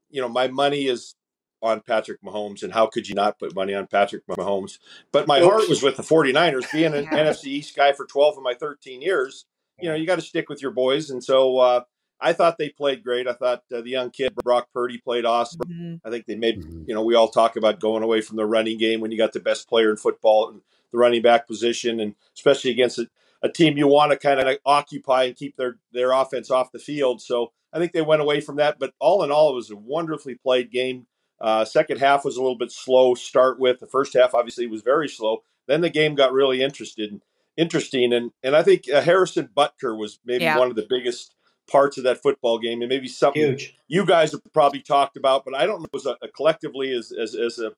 you 0.09 0.23
know 0.23 0.29
my 0.29 0.47
money 0.47 0.87
is 0.87 1.16
on 1.63 1.81
Patrick 1.81 2.23
Mahomes, 2.23 2.63
and 2.63 2.73
how 2.73 2.87
could 2.87 3.09
you 3.09 3.15
not 3.15 3.39
put 3.39 3.55
money 3.55 3.75
on 3.75 3.87
Patrick 3.87 4.27
Mahomes? 4.27 4.79
But 5.13 5.27
my 5.27 5.41
heart 5.41 5.69
was 5.69 5.83
with 5.83 5.97
the 5.97 6.03
49ers. 6.03 6.71
Being 6.73 6.95
an 6.95 7.05
yeah. 7.13 7.19
NFC 7.19 7.47
East 7.47 7.77
guy 7.77 7.93
for 7.93 8.07
12 8.07 8.39
of 8.39 8.43
my 8.43 8.55
13 8.55 9.03
years, 9.03 9.47
you 9.81 9.89
know, 9.89 9.95
you 9.95 10.07
got 10.07 10.17
to 10.17 10.23
stick 10.23 10.49
with 10.49 10.63
your 10.63 10.71
boys. 10.71 11.11
And 11.11 11.23
so 11.23 11.59
uh, 11.59 11.81
I 12.21 12.33
thought 12.33 12.59
they 12.59 12.69
played 12.69 13.05
great. 13.05 13.29
I 13.29 13.33
thought 13.33 13.63
uh, 13.75 13.81
the 13.81 13.91
young 13.91 14.11
kid, 14.11 14.35
Brock 14.35 14.69
Purdy, 14.73 14.99
played 14.99 15.25
awesome. 15.25 15.61
Mm-hmm. 15.61 16.07
I 16.07 16.11
think 16.11 16.27
they 16.27 16.37
made, 16.37 16.61
mm-hmm. 16.61 16.85
you 16.87 16.95
know, 16.95 17.03
we 17.03 17.15
all 17.15 17.29
talk 17.29 17.57
about 17.57 17.81
going 17.81 18.03
away 18.03 18.21
from 18.21 18.37
the 18.37 18.47
running 18.47 18.79
game 18.79 19.01
when 19.01 19.11
you 19.11 19.19
got 19.19 19.33
the 19.33 19.41
best 19.41 19.69
player 19.69 19.91
in 19.91 19.97
football 19.97 20.49
and 20.49 20.61
the 20.93 20.99
running 20.99 21.23
back 21.23 21.47
position, 21.47 22.01
and 22.01 22.15
especially 22.35 22.71
against 22.71 22.99
a, 22.99 23.09
a 23.43 23.49
team 23.49 23.77
you 23.77 23.87
want 23.87 24.13
to 24.13 24.19
kind 24.19 24.41
of 24.41 24.57
occupy 24.65 25.25
and 25.25 25.37
keep 25.37 25.57
their, 25.57 25.79
their 25.93 26.13
offense 26.13 26.51
off 26.51 26.73
the 26.73 26.79
field. 26.79 27.21
So 27.21 27.53
I 27.73 27.79
think 27.79 27.93
they 27.93 28.03
went 28.03 28.23
away 28.23 28.41
from 28.41 28.57
that. 28.57 28.79
But 28.79 28.95
all 28.99 29.23
in 29.23 29.31
all, 29.31 29.51
it 29.51 29.57
was 29.57 29.71
a 29.71 29.77
wonderfully 29.77 30.35
played 30.35 30.71
game. 30.71 31.07
Uh, 31.41 31.65
second 31.65 31.99
half 31.99 32.25
was 32.25 32.37
a 32.37 32.43
little 32.43 32.59
bit 32.59 32.73
slow 32.73 33.15
start 33.15 33.59
with. 33.59 33.81
The 33.81 33.87
first 33.87 34.15
half 34.15 34.35
obviously 34.35 34.67
was 34.67 34.83
very 34.83 35.09
slow. 35.09 35.43
Then 35.67 35.81
the 35.81 35.91
game 35.91 36.15
got 36.15 36.33
really 36.33 36.63
interested, 36.63 37.21
interesting, 37.57 38.13
and 38.13 38.31
and 38.43 38.57
I 38.57 38.63
think 38.63 38.89
uh, 38.91 39.03
Harrison 39.03 39.51
Butker 39.57 39.99
was 39.99 40.19
maybe 40.25 40.45
yeah. 40.45 40.59
one 40.59 40.71
of 40.71 40.77
the 40.77 40.87
biggest 40.89 41.35
parts 41.71 41.99
of 41.99 42.05
that 42.05 42.23
football 42.23 42.59
game, 42.59 42.81
and 42.83 42.89
maybe 42.89 43.09
something 43.09 43.43
Huge. 43.43 43.77
you 43.89 44.07
guys 44.07 44.33
have 44.33 44.41
probably 44.53 44.81
talked 44.81 45.17
about, 45.17 45.45
but 45.45 45.55
I 45.55 45.67
don't 45.67 45.83
know 45.83 45.89
as 45.95 46.07
a, 46.07 46.17
a 46.23 46.29
collectively 46.29 46.93
as 46.93 47.13
as 47.13 47.35
as 47.35 47.59
a 47.59 47.73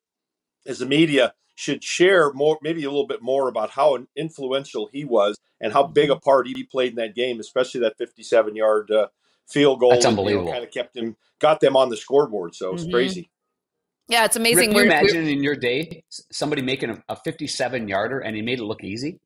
as 0.67 0.81
a 0.81 0.87
media 0.87 1.35
should 1.55 1.83
share 1.83 2.33
more, 2.35 2.57
maybe 2.63 2.85
a 2.85 2.89
little 2.89 3.07
bit 3.07 3.21
more 3.21 3.49
about 3.49 3.71
how 3.71 3.99
influential 4.15 4.89
he 4.93 5.05
was 5.05 5.37
and 5.61 5.73
how 5.73 5.85
big 5.85 6.09
a 6.09 6.15
mm-hmm. 6.15 6.23
part 6.23 6.47
he 6.47 6.63
played 6.63 6.91
in 6.91 6.97
that 6.97 7.17
game, 7.17 7.41
especially 7.41 7.81
that 7.81 7.99
57 7.99 8.55
yard 8.55 8.91
uh, 8.93 9.09
field 9.49 9.81
goal. 9.81 9.91
That's 9.91 10.07
unbelievable. 10.07 10.45
You 10.45 10.51
know, 10.51 10.53
kind 10.53 10.65
of 10.65 10.71
kept 10.71 10.97
him, 10.97 11.17
got 11.41 11.59
them 11.59 11.77
on 11.77 11.89
the 11.89 11.97
scoreboard. 11.97 12.55
So 12.55 12.75
it's 12.75 12.85
mm-hmm. 12.85 12.93
crazy. 12.93 13.31
Yeah, 14.09 14.25
it's 14.25 14.37
amazing. 14.37 14.71
Rick, 14.71 14.77
can 14.77 14.77
you 14.77 14.83
imagine 14.85 15.29
in 15.29 15.43
your 15.43 15.55
day 15.55 16.03
somebody 16.09 16.63
making 16.63 16.91
a, 16.91 17.03
a 17.11 17.17
57 17.17 17.89
yarder 17.89 18.21
and 18.21 18.35
he 18.35 18.43
made 18.43 18.59
it 18.59 18.65
look 18.65 18.83
easy? 18.83 19.21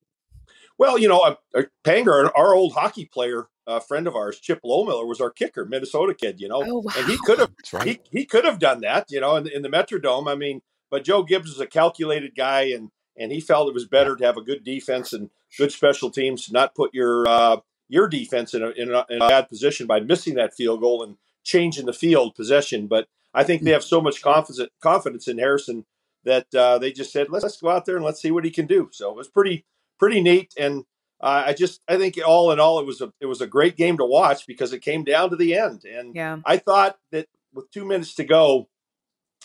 Well, 0.77 0.99
you 0.99 1.09
know, 1.09 1.21
uh, 1.21 1.35
uh, 1.55 1.62
Panger, 1.85 2.31
our 2.35 2.55
old 2.55 2.73
hockey 2.73 3.05
player, 3.05 3.47
a 3.67 3.81
friend 3.81 4.09
of 4.09 4.17
ours, 4.17 4.41
Chip 4.41 4.61
Lohmiller, 4.65 5.07
was 5.07 5.21
our 5.21 5.31
kicker, 5.31 5.65
Minnesota 5.65 6.15
kid. 6.15 6.41
You 6.41 6.49
know, 6.49 6.65
oh, 6.67 6.79
wow. 6.81 6.93
and 6.97 7.07
he 7.07 7.17
could 7.19 7.39
have 7.39 7.53
right. 7.73 7.87
he, 8.11 8.19
he 8.19 8.25
could 8.25 8.45
have 8.45 8.59
done 8.59 8.81
that. 8.81 9.11
You 9.11 9.21
know, 9.21 9.37
in, 9.37 9.47
in 9.47 9.62
the 9.62 9.69
Metrodome. 9.69 10.29
I 10.29 10.35
mean, 10.35 10.62
but 10.91 11.05
Joe 11.05 11.23
Gibbs 11.23 11.51
was 11.51 11.61
a 11.61 11.67
calculated 11.67 12.35
guy, 12.35 12.62
and 12.62 12.91
and 13.17 13.31
he 13.31 13.41
felt 13.41 13.69
it 13.69 13.75
was 13.75 13.87
better 13.87 14.17
to 14.17 14.25
have 14.25 14.37
a 14.37 14.43
good 14.43 14.65
defense 14.65 15.12
and 15.12 15.31
good 15.57 15.71
special 15.71 16.11
teams, 16.11 16.51
not 16.51 16.75
put 16.75 16.93
your 16.93 17.29
uh, 17.29 17.59
your 17.89 18.09
defense 18.09 18.55
in 18.55 18.62
a, 18.62 18.71
in 18.71 18.93
a, 18.93 19.05
in 19.09 19.23
a 19.23 19.29
bad 19.29 19.49
position 19.49 19.87
by 19.87 20.01
missing 20.01 20.35
that 20.35 20.55
field 20.55 20.81
goal 20.81 21.03
and 21.03 21.17
changing 21.45 21.87
the 21.87 21.93
field 21.93 22.35
possession. 22.35 22.87
But 22.89 23.07
I 23.35 23.45
think 23.45 23.62
they 23.62 23.71
have 23.71 23.85
so 23.85 24.01
much 24.01 24.23
confidence 24.23 24.71
confidence 24.81 25.29
in 25.29 25.39
Harrison 25.39 25.87
that 26.25 26.55
uh, 26.55 26.79
they 26.79 26.93
just 26.93 27.12
said, 27.12 27.29
let's, 27.31 27.43
let's 27.43 27.61
go 27.61 27.71
out 27.71 27.85
there 27.85 27.97
and 27.97 28.05
let's 28.05 28.21
see 28.21 28.31
what 28.31 28.45
he 28.45 28.51
can 28.51 28.67
do. 28.67 28.89
So 28.93 29.11
it 29.11 29.17
was 29.17 29.29
pretty 29.29 29.65
pretty 29.99 30.21
neat, 30.21 30.55
and 30.59 30.85
uh, 31.21 31.45
I 31.47 31.53
just 31.53 31.81
I 31.89 31.97
think 31.97 32.19
all 32.25 32.53
in 32.53 32.61
all 32.61 32.81
it 32.81 32.87
was 32.87 33.01
a 33.01 33.12
it 33.21 33.27
was 33.27 33.41
a 33.41 33.47
great 33.47 33.77
game 33.77 33.97
to 33.99 34.05
watch 34.05 34.47
because 34.47 34.73
it 34.73 34.81
came 34.81 35.05
down 35.05 35.31
to 35.31 35.37
the 35.37 35.55
end, 35.57 35.85
and 35.85 36.15
yeah. 36.15 36.39
I 36.45 36.59
thought 36.59 36.99
that 37.11 37.27
with 37.55 37.71
two 37.71 37.85
minutes 37.85 38.15
to 38.17 38.25
go 38.25 38.69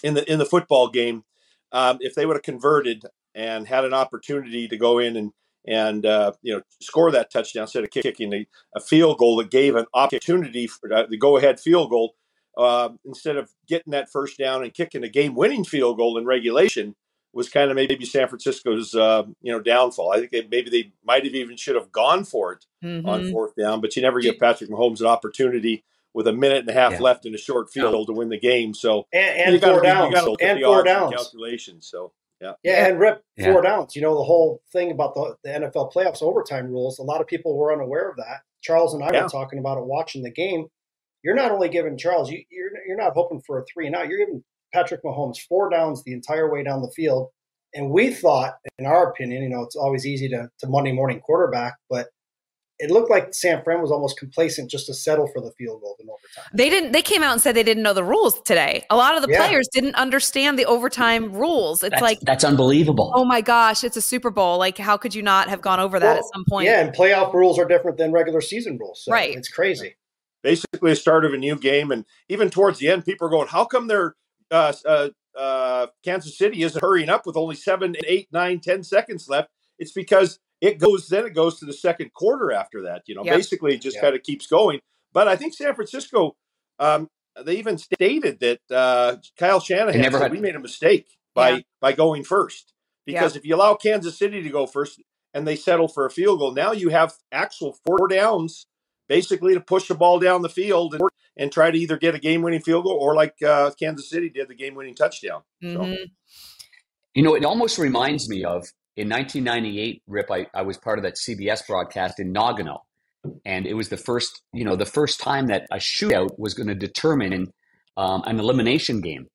in 0.04 0.14
the 0.14 0.30
in 0.32 0.40
the 0.40 0.46
football 0.46 0.90
game, 0.90 1.24
um, 1.72 1.98
if 2.02 2.16
they 2.16 2.26
would 2.26 2.36
have 2.36 2.44
converted 2.44 3.06
and 3.36 3.68
had 3.68 3.86
an 3.86 3.94
opportunity 3.94 4.68
to 4.68 4.78
go 4.78 5.00
in 5.00 5.16
and 5.16 5.32
and 5.68 6.06
uh, 6.06 6.32
you 6.42 6.56
know 6.56 6.62
score 6.82 7.12
that 7.12 7.32
touchdown 7.32 7.64
instead 7.64 7.84
of 7.84 7.92
kicking 7.92 8.34
a, 8.34 8.48
a 8.76 8.80
field 8.80 9.18
goal 9.18 9.38
that 9.38 9.52
gave 9.52 9.76
an 9.76 9.86
opportunity 9.94 10.66
for 10.66 10.92
uh, 10.92 11.06
the 11.08 11.18
go 11.18 11.38
ahead 11.38 11.60
field 11.60 11.90
goal 11.90 12.16
uh, 12.58 12.90
instead 13.06 13.38
of 13.38 13.52
getting 13.68 13.92
that 13.92 14.12
first 14.12 14.38
down 14.38 14.64
and 14.64 14.74
kicking 14.74 15.04
a 15.04 15.10
game-winning 15.10 15.64
field 15.64 15.98
goal 15.98 16.18
in 16.18 16.26
regulation 16.26 16.96
was 17.34 17.50
kind 17.50 17.70
of 17.70 17.76
maybe 17.76 18.04
San 18.04 18.28
Francisco's 18.28 18.96
uh, 18.96 19.24
you 19.42 19.52
know 19.52 19.60
downfall. 19.60 20.12
I 20.12 20.20
think 20.20 20.32
they, 20.32 20.48
maybe 20.50 20.70
they 20.70 20.92
might 21.06 21.24
have 21.24 21.36
even 21.36 21.56
should 21.56 21.76
have 21.76 21.92
gone 21.92 22.24
for 22.24 22.54
it 22.54 22.66
mm-hmm. 22.84 23.08
on 23.08 23.32
fourth 23.32 23.56
down, 23.56 23.80
but 23.80 23.96
you 23.96 24.02
never 24.02 24.20
give 24.20 24.40
Patrick 24.40 24.70
Mahomes 24.70 25.02
an 25.02 25.08
opportunity 25.08 25.86
with 26.14 26.28
a 26.28 26.34
minute 26.34 26.60
and 26.60 26.70
a 26.70 26.74
half 26.74 26.94
yeah. 26.94 27.00
left 27.00 27.26
in 27.28 27.36
a 27.36 27.38
short 27.38 27.70
field 27.70 28.08
to 28.08 28.14
win 28.14 28.30
the 28.30 28.40
game. 28.40 28.74
So 28.74 29.06
and, 29.14 29.54
and 29.54 29.62
four 29.62 29.82
downs 29.82 30.16
and 30.42 30.62
four 30.62 30.84
downs 30.84 31.14
calculation. 31.14 31.82
So 31.82 32.12
yeah, 32.42 32.54
yeah, 32.64 32.88
and 32.88 33.00
rip 33.00 33.24
yeah. 33.36 33.52
four 33.52 33.62
downs. 33.62 33.96
You 33.96 34.02
know 34.02 34.18
the 34.18 34.24
whole 34.24 34.62
thing 34.72 34.90
about 34.92 35.14
the, 35.14 35.36
the 35.44 35.50
NFL 35.50 35.94
playoffs 35.94 36.24
overtime 36.24 36.68
rules. 36.68 36.98
A 36.98 37.04
lot 37.04 37.22
of 37.22 37.28
people 37.28 37.56
were 37.56 37.72
unaware 37.72 38.10
of 38.10 38.18
that. 38.18 38.42
Charles 38.62 38.96
and 38.96 39.04
I 39.04 39.10
yeah. 39.14 39.24
were 39.24 39.30
talking 39.30 39.60
about 39.60 39.78
it 39.78 39.86
watching 39.86 40.24
the 40.24 40.32
game 40.32 40.68
you're 41.24 41.36
not 41.36 41.52
only 41.52 41.70
giving 41.70 41.98
Charles, 41.98 42.32
you, 42.32 42.44
you're 42.50 42.72
you're 42.88 42.98
not 42.98 43.14
hoping 43.14 43.42
for 43.46 43.60
a 43.60 43.66
three 43.72 43.88
and 43.88 43.96
out. 43.96 44.08
You're 44.08 44.20
giving 44.20 44.44
Patrick 44.74 45.04
Mahomes 45.04 45.40
four 45.40 45.70
downs 45.70 46.04
the 46.04 46.14
entire 46.14 46.52
way 46.52 46.64
down 46.64 46.82
the 46.82 46.92
field. 46.96 47.30
And 47.74 47.92
we 47.92 48.14
thought, 48.14 48.56
in 48.80 48.86
our 48.86 49.10
opinion, 49.10 49.44
you 49.44 49.50
know, 49.50 49.62
it's 49.62 49.76
always 49.76 50.06
easy 50.06 50.30
to, 50.30 50.50
to 50.60 50.68
Monday 50.68 50.94
morning 50.94 51.20
quarterback, 51.20 51.76
but 51.90 52.08
it 52.80 52.92
looked 52.92 53.10
like 53.10 53.34
San 53.34 53.64
Fran 53.64 53.82
was 53.82 53.92
almost 53.92 54.20
complacent 54.20 54.70
just 54.70 54.86
to 54.86 54.94
settle 54.94 55.28
for 55.28 55.42
the 55.42 55.52
field 55.58 55.82
goal 55.82 55.96
in 56.00 56.08
overtime. 56.08 56.52
They 56.54 56.70
didn't. 56.70 56.92
They 56.92 57.02
came 57.02 57.24
out 57.24 57.34
and 57.34 57.42
said 57.42 57.56
they 57.56 57.64
didn't 57.64 57.82
know 57.82 57.94
the 57.94 58.04
rules 58.04 58.40
today. 58.42 58.86
A 58.92 58.96
lot 58.96 59.16
of 59.16 59.24
the 59.24 59.30
yeah. 59.32 59.48
players 59.48 59.68
didn't 59.74 59.96
understand 59.96 60.60
the 60.60 60.66
overtime 60.66 61.34
rules. 61.34 61.84
It's 61.84 61.92
that's, 61.92 62.02
like 62.02 62.20
that's 62.22 62.44
unbelievable. 62.44 63.12
Oh 63.16 63.26
my 63.26 63.42
gosh, 63.42 63.84
it's 63.84 63.98
a 63.98 64.02
Super 64.02 64.30
Bowl. 64.30 64.60
Like, 64.60 64.78
how 64.78 64.96
could 64.96 65.16
you 65.16 65.24
not 65.24 65.50
have 65.50 65.62
gone 65.62 65.80
over 65.80 66.00
that 66.00 66.06
well, 66.06 66.18
at 66.18 66.24
some 66.34 66.46
point? 66.48 66.68
Yeah, 66.68 66.82
and 66.82 66.96
playoff 66.96 67.34
rules 67.34 67.58
are 67.58 67.66
different 67.66 67.98
than 67.98 68.12
regular 68.12 68.42
season 68.42 68.78
rules. 68.78 69.04
So 69.04 69.12
right, 69.12 69.36
it's 69.36 69.50
crazy. 69.50 69.96
Basically, 70.48 70.94
a 70.94 70.96
start 70.96 71.26
of 71.26 71.34
a 71.34 71.38
new 71.38 71.58
game, 71.58 71.92
and 71.92 72.06
even 72.30 72.50
towards 72.50 72.80
the 72.80 72.88
end, 72.88 73.04
people 73.04 73.28
are 73.28 73.30
going, 73.30 73.50
"How 73.50 73.66
come 73.66 73.88
they're 73.88 74.16
uh, 74.50 74.72
uh, 74.86 75.10
uh, 75.38 75.88
Kansas 76.06 76.38
City 76.38 76.64
isn't 76.64 76.80
hurrying 76.80 77.10
up 77.10 77.26
with 77.26 77.36
only 77.36 77.56
seven, 77.56 77.98
eight, 78.08 78.30
nine, 78.32 78.62
ten 78.62 78.82
seconds 78.82 79.28
left?" 79.28 79.50
It's 79.78 79.92
because 79.92 80.40
it 80.62 80.80
goes 80.80 81.10
then 81.10 81.26
it 81.26 81.36
goes 81.36 81.60
to 81.60 81.66
the 81.66 81.74
second 81.74 82.14
quarter 82.14 82.54
after 82.54 82.84
that. 82.84 83.02
You 83.08 83.16
know, 83.16 83.26
yep. 83.26 83.36
basically 83.36 83.74
it 83.74 83.82
just 83.82 83.96
yep. 83.96 84.04
kind 84.04 84.16
of 84.16 84.24
keeps 84.24 84.48
going. 84.48 84.80
But 85.12 85.28
I 85.28 85.36
think 85.36 85.54
San 85.54 85.76
Francisco, 85.76 86.38
um, 86.80 87.10
they 87.44 87.58
even 87.58 87.78
stated 87.78 88.40
that 88.40 88.62
uh, 88.72 89.18
Kyle 89.38 89.60
Shanahan 89.60 90.00
never 90.00 90.18
said, 90.18 90.24
had- 90.24 90.32
we 90.32 90.40
made 90.40 90.56
a 90.56 90.62
mistake 90.62 91.18
by 91.36 91.50
yeah. 91.50 91.60
by 91.82 91.92
going 91.92 92.24
first 92.24 92.72
because 93.06 93.36
if 93.36 93.44
you 93.44 93.54
allow 93.54 93.76
Kansas 93.76 94.18
City 94.18 94.42
to 94.42 94.50
go 94.50 94.66
first 94.66 95.02
and 95.34 95.46
they 95.46 95.58
settle 95.58 95.90
for 95.90 96.06
a 96.06 96.10
field 96.10 96.40
goal, 96.40 96.54
now 96.54 96.72
you 96.72 96.88
have 96.88 97.16
actual 97.34 97.78
four 97.86 98.08
downs 98.08 98.66
basically 99.08 99.54
to 99.54 99.62
push 99.62 99.88
the 99.88 99.96
ball 99.96 100.20
down 100.20 100.42
the 100.42 100.50
field 100.50 100.94
and, 100.94 101.04
and 101.38 101.52
try 101.52 101.72
to 101.72 101.78
either 101.78 101.98
get 101.98 102.16
a 102.16 102.20
game 102.20 102.42
winning 102.42 102.62
field 102.62 102.84
goal 102.86 102.98
or 103.00 103.16
like 103.16 103.42
uh, 103.42 103.72
Kansas 103.80 104.10
City 104.10 104.30
did 104.30 104.48
the 104.48 104.56
game 104.56 104.76
winning 104.76 104.96
touchdown. 104.96 105.42
Mm-hmm. 105.64 105.94
So. 105.94 105.98
You 107.14 107.24
know, 107.24 107.36
it 107.36 107.46
almost 107.46 107.80
reminds 107.80 108.30
me 108.30 108.44
of 108.44 108.68
in 108.96 109.10
1998, 109.10 110.02
Rip, 110.08 110.32
I, 110.32 110.48
I 110.54 110.64
was 110.64 110.78
part 110.78 110.98
of 110.98 111.04
that 111.04 111.16
CBS 111.16 111.66
broadcast 111.68 112.20
in 112.20 112.34
Nagano. 112.34 112.80
And 113.46 113.68
it 113.68 113.74
was 113.74 113.90
the 113.90 113.98
first, 113.98 114.42
you 114.54 114.64
know, 114.64 114.76
the 114.76 114.86
first 114.86 115.20
time 115.20 115.48
that 115.48 115.68
a 115.72 115.78
shootout 115.78 116.38
was 116.38 116.54
going 116.54 116.68
to 116.68 116.76
determine 116.76 117.52
um, 117.96 118.24
an 118.26 118.40
elimination 118.40 119.02
game. 119.02 119.28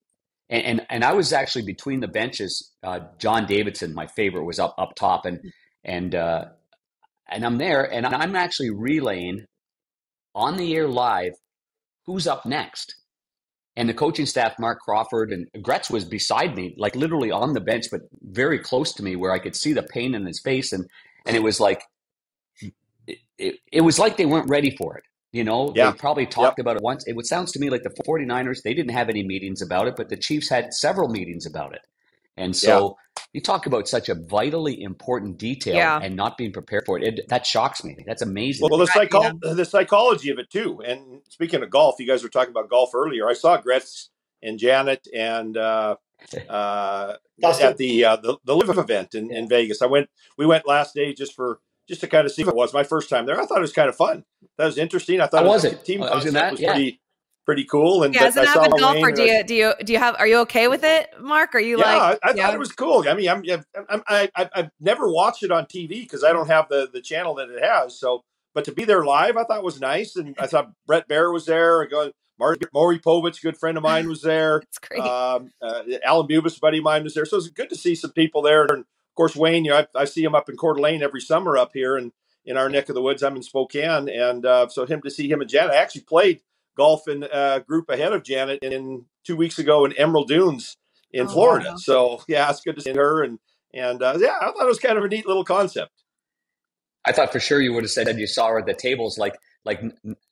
And, 0.48 0.64
and, 0.64 0.86
and 0.90 1.04
I 1.04 1.12
was 1.12 1.32
actually 1.32 1.64
between 1.64 2.00
the 2.00 2.08
benches. 2.08 2.72
Uh, 2.82 3.00
John 3.18 3.46
Davidson, 3.46 3.94
my 3.94 4.06
favorite, 4.06 4.44
was 4.44 4.58
up 4.58 4.74
up 4.78 4.94
top, 4.96 5.24
and 5.24 5.40
and 5.84 6.14
uh, 6.14 6.46
and 7.28 7.44
I'm 7.44 7.58
there, 7.58 7.90
and 7.90 8.06
I'm 8.06 8.36
actually 8.36 8.70
relaying 8.70 9.46
on 10.34 10.56
the 10.56 10.74
air 10.74 10.88
live 10.88 11.34
who's 12.06 12.26
up 12.26 12.44
next. 12.46 12.96
And 13.76 13.88
the 13.88 13.94
coaching 13.94 14.26
staff, 14.26 14.58
Marc 14.58 14.80
Crawford 14.80 15.32
and 15.32 15.46
Gretz 15.62 15.88
was 15.88 16.04
beside 16.04 16.54
me, 16.54 16.74
like 16.76 16.94
literally 16.94 17.30
on 17.30 17.54
the 17.54 17.60
bench, 17.60 17.86
but 17.90 18.02
very 18.20 18.58
close 18.58 18.92
to 18.94 19.02
me 19.02 19.16
where 19.16 19.32
I 19.32 19.38
could 19.38 19.56
see 19.56 19.72
the 19.72 19.82
pain 19.82 20.14
in 20.14 20.26
his 20.26 20.40
face. 20.40 20.72
And, 20.72 20.86
and 21.24 21.34
it 21.34 21.42
was 21.42 21.58
like, 21.58 21.82
it, 23.06 23.18
it, 23.38 23.54
it 23.72 23.80
was 23.80 23.98
like 23.98 24.18
they 24.18 24.26
weren't 24.26 24.50
ready 24.50 24.76
for 24.76 24.98
it. 24.98 25.04
You 25.32 25.44
know, 25.44 25.72
yeah. 25.74 25.90
they 25.90 25.96
probably 25.96 26.26
talked 26.26 26.58
yep. 26.58 26.64
about 26.64 26.76
it 26.76 26.82
once. 26.82 27.04
It 27.06 27.26
sounds 27.26 27.52
to 27.52 27.58
me 27.58 27.70
like 27.70 27.82
the 27.82 28.02
49ers, 28.06 28.62
they 28.62 28.74
didn't 28.74 28.92
have 28.92 29.08
any 29.08 29.22
meetings 29.22 29.62
about 29.62 29.88
it, 29.88 29.96
but 29.96 30.10
the 30.10 30.18
Chiefs 30.18 30.50
had 30.50 30.74
several 30.74 31.08
meetings 31.08 31.46
about 31.46 31.74
it. 31.74 31.80
And 32.36 32.54
so. 32.54 32.96
You 33.32 33.40
talk 33.40 33.66
about 33.66 33.88
such 33.88 34.08
a 34.08 34.14
vitally 34.14 34.82
important 34.82 35.38
detail 35.38 35.74
yeah. 35.74 35.98
and 36.02 36.16
not 36.16 36.36
being 36.36 36.52
prepared 36.52 36.84
for 36.84 36.98
it. 36.98 37.18
it. 37.18 37.28
That 37.28 37.46
shocks 37.46 37.82
me. 37.82 37.96
That's 38.06 38.22
amazing. 38.22 38.68
Well, 38.68 38.78
the, 38.78 38.86
psycho- 38.86 39.22
yeah. 39.22 39.32
the 39.40 39.64
psychology 39.64 40.30
of 40.30 40.38
it 40.38 40.50
too. 40.50 40.82
And 40.84 41.22
speaking 41.28 41.62
of 41.62 41.70
golf, 41.70 41.96
you 41.98 42.06
guys 42.06 42.22
were 42.22 42.28
talking 42.28 42.50
about 42.50 42.68
golf 42.68 42.90
earlier. 42.94 43.28
I 43.28 43.32
saw 43.32 43.56
Gretz 43.56 44.10
and 44.42 44.58
Janet 44.58 45.08
and 45.14 45.56
uh, 45.56 45.96
uh, 46.48 47.16
at 47.42 47.78
the, 47.78 48.04
uh, 48.04 48.16
the 48.16 48.36
the 48.44 48.54
LIV 48.54 48.78
event 48.78 49.14
in, 49.14 49.32
in 49.32 49.48
Vegas. 49.48 49.82
I 49.82 49.86
went. 49.86 50.08
We 50.36 50.46
went 50.46 50.68
last 50.68 50.94
day 50.94 51.12
just 51.14 51.34
for 51.34 51.58
just 51.88 52.00
to 52.02 52.06
kind 52.06 52.26
of 52.26 52.32
see 52.32 52.44
what 52.44 52.52
it 52.52 52.56
was. 52.56 52.72
My 52.72 52.84
first 52.84 53.08
time 53.10 53.26
there. 53.26 53.40
I 53.40 53.46
thought 53.46 53.58
it 53.58 53.62
was 53.62 53.72
kind 53.72 53.88
of 53.88 53.96
fun. 53.96 54.24
That 54.58 54.66
was 54.66 54.78
interesting. 54.78 55.20
I 55.20 55.26
thought 55.26 55.44
it 55.44 55.48
was, 55.48 55.64
it? 55.64 55.84
team 55.84 56.00
was, 56.00 56.24
in 56.24 56.34
that? 56.34 56.52
was 56.52 56.60
pretty 56.60 57.00
pretty 57.44 57.64
cool. 57.64 58.02
And 58.02 58.14
yeah, 58.14 58.24
as 58.24 58.36
an 58.36 58.46
avid 58.46 58.72
golfer, 58.78 59.12
do 59.12 59.22
you 59.22 59.44
do 59.44 59.54
you 59.54 59.72
do 59.84 59.92
you 59.92 59.98
have? 59.98 60.16
Are 60.18 60.26
you 60.26 60.38
okay 60.40 60.68
with 60.68 60.84
it, 60.84 61.10
Mark? 61.20 61.54
Are 61.54 61.60
you 61.60 61.78
yeah, 61.78 61.84
like? 61.84 62.20
I, 62.22 62.30
I 62.30 62.34
yeah. 62.34 62.46
thought 62.46 62.54
it 62.54 62.58
was 62.58 62.72
cool. 62.72 63.04
I 63.08 63.14
mean, 63.14 63.28
I'm, 63.28 63.44
I'm, 63.88 64.02
I, 64.08 64.30
I 64.34 64.48
have 64.54 64.70
never 64.80 65.10
watched 65.10 65.42
it 65.42 65.50
on 65.50 65.66
TV 65.66 65.88
because 65.88 66.24
I 66.24 66.32
don't 66.32 66.48
have 66.48 66.68
the 66.68 66.88
the 66.92 67.00
channel 67.00 67.34
that 67.36 67.50
it 67.50 67.62
has. 67.62 67.98
So, 67.98 68.24
but 68.54 68.64
to 68.64 68.72
be 68.72 68.84
there 68.84 69.04
live, 69.04 69.36
I 69.36 69.44
thought 69.44 69.62
was 69.62 69.80
nice, 69.80 70.16
and 70.16 70.34
I 70.38 70.46
thought 70.46 70.72
Bret 70.86 71.08
Baier 71.08 71.32
was 71.32 71.46
there. 71.46 71.88
Maury 72.38 72.98
Povich, 72.98 73.40
good 73.40 73.56
friend 73.56 73.76
of 73.76 73.84
mine, 73.84 74.08
was 74.08 74.22
there. 74.22 74.60
That's 74.64 74.78
great. 74.78 75.00
Um, 75.00 75.50
uh, 75.60 75.82
Alan 76.04 76.26
Bubis, 76.26 76.58
buddy 76.58 76.78
of 76.78 76.84
mine, 76.84 77.04
was 77.04 77.14
there. 77.14 77.24
So 77.24 77.36
it's 77.36 77.48
good 77.48 77.68
to 77.68 77.76
see 77.76 77.94
some 77.94 78.12
people 78.12 78.42
there. 78.42 78.62
And 78.62 78.80
of 78.80 79.14
course, 79.14 79.36
Wayne, 79.36 79.64
you 79.64 79.70
know, 79.70 79.78
I, 79.78 79.86
I 79.94 80.04
see 80.06 80.24
him 80.24 80.34
up 80.34 80.48
in 80.48 80.56
Coeur 80.56 80.74
d'Alene 80.74 81.02
every 81.02 81.20
summer 81.20 81.56
up 81.56 81.70
here, 81.72 81.96
and 81.96 82.12
in 82.44 82.56
our 82.56 82.68
neck 82.68 82.88
of 82.88 82.94
the 82.94 83.02
woods. 83.02 83.22
I'm 83.22 83.36
in 83.36 83.42
Spokane, 83.42 84.08
and 84.08 84.44
uh, 84.44 84.68
so 84.68 84.86
him 84.86 85.02
to 85.02 85.10
see 85.10 85.30
him 85.30 85.40
and 85.40 85.50
Janet. 85.50 85.72
I 85.72 85.76
actually 85.76 86.02
played 86.02 86.40
golf 86.76 87.08
in 87.08 87.24
uh, 87.24 87.60
group 87.60 87.88
ahead 87.88 88.12
of 88.12 88.24
Janet 88.24 88.60
in 88.62 89.04
two 89.24 89.36
weeks 89.36 89.58
ago 89.58 89.84
in 89.84 89.92
Emerald 89.92 90.28
Dunes 90.28 90.76
in 91.12 91.26
oh, 91.26 91.30
Florida. 91.30 91.70
Wow. 91.70 91.76
So 91.76 92.22
yeah, 92.28 92.50
it's 92.50 92.60
good 92.60 92.76
to 92.76 92.82
see 92.82 92.92
her 92.92 93.22
and 93.22 93.38
and 93.74 94.02
uh, 94.02 94.18
yeah, 94.18 94.36
I 94.40 94.46
thought 94.46 94.62
it 94.62 94.66
was 94.66 94.78
kind 94.78 94.98
of 94.98 95.04
a 95.04 95.08
neat 95.08 95.26
little 95.26 95.44
concept. 95.44 95.92
I 97.04 97.12
thought 97.12 97.32
for 97.32 97.40
sure 97.40 97.60
you 97.60 97.72
would 97.72 97.84
have 97.84 97.90
said 97.90 98.06
that 98.06 98.18
you 98.18 98.26
saw 98.26 98.48
her 98.48 98.58
at 98.58 98.66
the 98.66 98.74
tables 98.74 99.18
like 99.18 99.34
like 99.64 99.82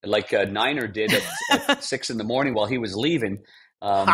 like 0.05 0.33
uh, 0.33 0.45
Niner 0.45 0.87
did 0.87 1.13
at, 1.13 1.23
at 1.69 1.85
six 1.91 2.11
in 2.11 2.19
the 2.19 2.25
morning 2.25 2.55
while 2.55 2.67
he 2.67 2.79
was 2.79 2.95
leaving. 2.95 3.39
Um, 3.83 4.11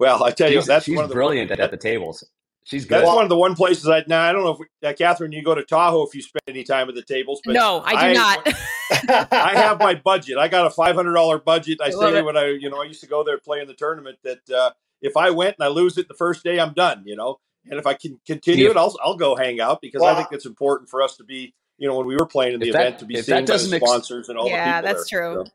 well, 0.00 0.24
I 0.24 0.32
tell 0.32 0.50
you, 0.50 0.60
that's 0.62 0.86
she's 0.86 0.96
one 0.96 1.04
of 1.04 1.10
the 1.10 1.14
brilliant 1.14 1.52
at, 1.52 1.60
at 1.60 1.70
the 1.70 1.76
tables. 1.76 2.24
She's 2.66 2.84
good. 2.84 2.98
That's 2.98 3.06
one 3.06 3.22
of 3.22 3.28
the 3.28 3.36
one 3.36 3.54
places 3.54 3.88
I 3.88 4.02
now 4.08 4.20
I 4.22 4.32
don't 4.32 4.42
know 4.42 4.50
if 4.50 4.58
we, 4.58 4.66
uh, 4.82 4.92
Kathryn 4.92 5.32
you 5.32 5.40
go 5.40 5.54
to 5.54 5.62
Tahoe 5.62 6.04
if 6.04 6.16
you 6.16 6.20
spend 6.20 6.42
any 6.48 6.64
time 6.64 6.88
at 6.88 6.96
the 6.96 7.02
tables. 7.02 7.40
But 7.44 7.52
no, 7.52 7.80
I 7.84 7.92
do 7.92 7.98
I, 7.98 8.12
not. 8.12 8.48
I 9.32 9.52
have 9.54 9.78
my 9.78 9.94
budget. 9.94 10.36
I 10.36 10.48
got 10.48 10.66
a 10.66 10.70
five 10.70 10.96
hundred 10.96 11.14
dollar 11.14 11.38
budget. 11.38 11.80
I, 11.80 11.86
I 11.86 11.90
say 11.90 12.22
when 12.22 12.36
I 12.36 12.46
you 12.48 12.68
know 12.68 12.82
I 12.82 12.86
used 12.86 13.00
to 13.02 13.06
go 13.06 13.22
there 13.22 13.38
playing 13.38 13.68
the 13.68 13.74
tournament 13.74 14.18
that 14.24 14.50
uh, 14.50 14.70
if 15.00 15.16
I 15.16 15.30
went 15.30 15.54
and 15.60 15.64
I 15.64 15.68
lose 15.68 15.96
it 15.96 16.08
the 16.08 16.14
first 16.14 16.42
day, 16.42 16.58
I'm 16.58 16.72
done. 16.72 17.04
You 17.06 17.14
know, 17.14 17.38
and 17.70 17.78
if 17.78 17.86
I 17.86 17.94
can 17.94 18.18
continue 18.26 18.64
yeah. 18.64 18.72
it, 18.72 18.76
I'll 18.76 18.96
I'll 19.00 19.16
go 19.16 19.36
hang 19.36 19.60
out 19.60 19.80
because 19.80 20.00
well, 20.00 20.12
I 20.12 20.16
think 20.16 20.32
it's 20.32 20.46
important 20.46 20.90
for 20.90 21.02
us 21.02 21.16
to 21.18 21.24
be 21.24 21.54
you 21.78 21.86
know 21.86 21.96
when 21.96 22.08
we 22.08 22.16
were 22.16 22.26
playing 22.26 22.54
in 22.54 22.58
the 22.58 22.70
event 22.70 22.98
to 22.98 23.04
be 23.04 23.14
seen 23.22 23.44
by 23.44 23.52
the 23.52 23.58
sponsors 23.60 24.24
ex- 24.24 24.28
and 24.28 24.38
all 24.38 24.48
yeah, 24.48 24.80
the 24.80 24.88
people. 24.88 24.98
that's 24.98 25.10
there, 25.10 25.20
true. 25.20 25.44
So. 25.46 25.52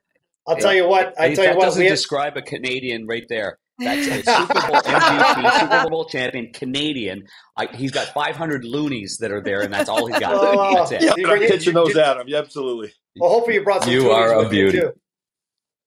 I'll 0.48 0.56
tell 0.56 0.74
you 0.74 0.88
what. 0.88 1.20
I 1.20 1.34
tell 1.34 1.44
you 1.44 1.58
what. 1.58 1.65
Doesn't 1.65 1.84
describe 1.84 2.38
a 2.38 2.41
Canadian 2.41 3.06
right 3.06 3.25
there. 3.27 3.60
That's 3.84 4.08
a 4.08 4.24
Super 4.24 4.54
Bowl 4.54 4.82
MVP, 4.82 5.60
Super 5.60 5.90
Bowl 5.90 6.06
champion, 6.06 6.52
Canadian. 6.54 7.24
I, 7.58 7.68
he's 7.76 7.92
got 7.92 8.08
500 8.08 8.64
loonies 8.64 9.18
that 9.18 9.32
are 9.32 9.42
there, 9.42 9.62
and 9.62 9.74
that's 9.74 9.90
all 9.90 10.08
he's 10.08 10.20
got. 10.20 10.34
Oh, 10.36 10.76
that's 10.76 10.92
it. 10.92 11.02
Yeah, 11.04 11.28
I'm 11.28 11.40
pitching 11.40 11.74
those 11.74 11.96
at 11.96 12.18
him. 12.18 12.28
Yeah, 12.28 12.40
absolutely. 12.40 12.94
Well, 13.18 13.30
hopefully 13.30 13.56
you 13.56 13.64
brought 13.64 13.84
some. 13.84 13.94
You 13.94 14.12
are 14.12 14.34
a 14.34 14.48
beauty. 14.48 14.80
Too. 14.80 14.94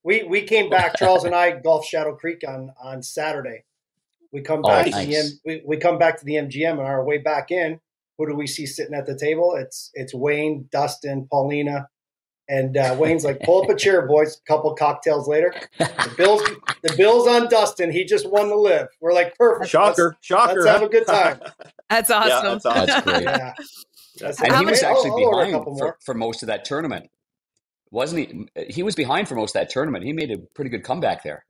We 0.03 0.25
we 0.25 0.43
came 0.43 0.69
back, 0.69 0.97
Charles 0.97 1.25
and 1.25 1.35
I, 1.35 1.53
golf 1.53 1.87
Shadow 1.87 2.15
Creek 2.15 2.43
on 2.47 2.73
on 2.83 3.03
Saturday. 3.03 3.65
We 4.33 4.43
come 4.43 4.61
oh, 4.65 4.69
back 4.69 4.89
oh, 4.89 4.91
nice. 4.91 5.05
to 5.05 5.11
the 5.11 5.17
M, 5.17 5.27
we, 5.45 5.63
we 5.65 5.77
come 5.79 5.99
back 5.99 6.19
to 6.19 6.25
the 6.25 6.35
MGM 6.35 6.73
and 6.73 6.81
our 6.81 7.05
way 7.05 7.19
back 7.19 7.51
in. 7.51 7.81
Who 8.19 8.27
do 8.27 8.35
we 8.35 8.47
see 8.47 8.67
sitting 8.67 8.95
at 8.95 9.07
the 9.07 9.17
table? 9.17 9.55
It's 9.57 9.91
it's 9.95 10.15
Wayne, 10.15 10.69
Dustin, 10.71 11.27
Paulina, 11.31 11.89
and 12.49 12.77
uh, 12.77 12.97
Wayne's 12.99 13.25
like, 13.25 13.41
pull 13.41 13.63
up 13.63 13.71
a 13.71 13.75
chair, 13.75 14.07
boys. 14.07 14.37
A 14.37 14.45
couple 14.47 14.75
cocktails 14.75 15.27
later, 15.27 15.55
the 15.79 16.15
Bills, 16.17 16.43
the 16.83 16.95
Bills 16.97 17.27
on 17.27 17.49
Dustin. 17.49 17.91
He 17.91 18.05
just 18.05 18.31
won 18.31 18.49
the 18.49 18.57
LIV. 18.57 18.89
We're 19.01 19.13
like, 19.13 19.37
perfect. 19.37 19.71
Shocker, 19.71 20.09
let's, 20.09 20.27
shocker. 20.27 20.61
Let's 20.61 20.67
have 20.67 20.83
a 20.83 20.89
good 20.89 21.07
time. 21.07 21.41
that's 21.91 22.11
awesome. 22.11 22.29
Yeah, 22.29 22.43
that's, 22.43 22.67
awesome. 22.67 22.87
that's 22.87 23.05
great. 23.05 23.23
Yeah. 23.23 23.55
That's 24.21 24.41
and 24.43 24.57
he 24.57 24.65
was 24.65 24.83
actually 24.83 25.11
I'll, 25.11 25.35
I'll 25.35 25.45
behind 25.45 25.79
for, 25.79 25.99
for, 26.05 26.15
most 26.15 26.43
of 26.43 26.47
that 26.47 26.65
tournament, 26.65 27.11
wasn't 27.91 28.49
he? 28.57 28.65
He 28.71 28.83
was 28.83 28.95
behind 28.95 29.27
for 29.29 29.35
most 29.35 29.57
of 29.57 29.61
that 29.61 29.71
tournament. 29.71 30.05
He 30.05 30.13
made 30.13 30.31
a 30.31 30.39
pretty 30.55 30.71
good 30.71 30.85
comeback 30.85 31.25
there. 31.25 31.45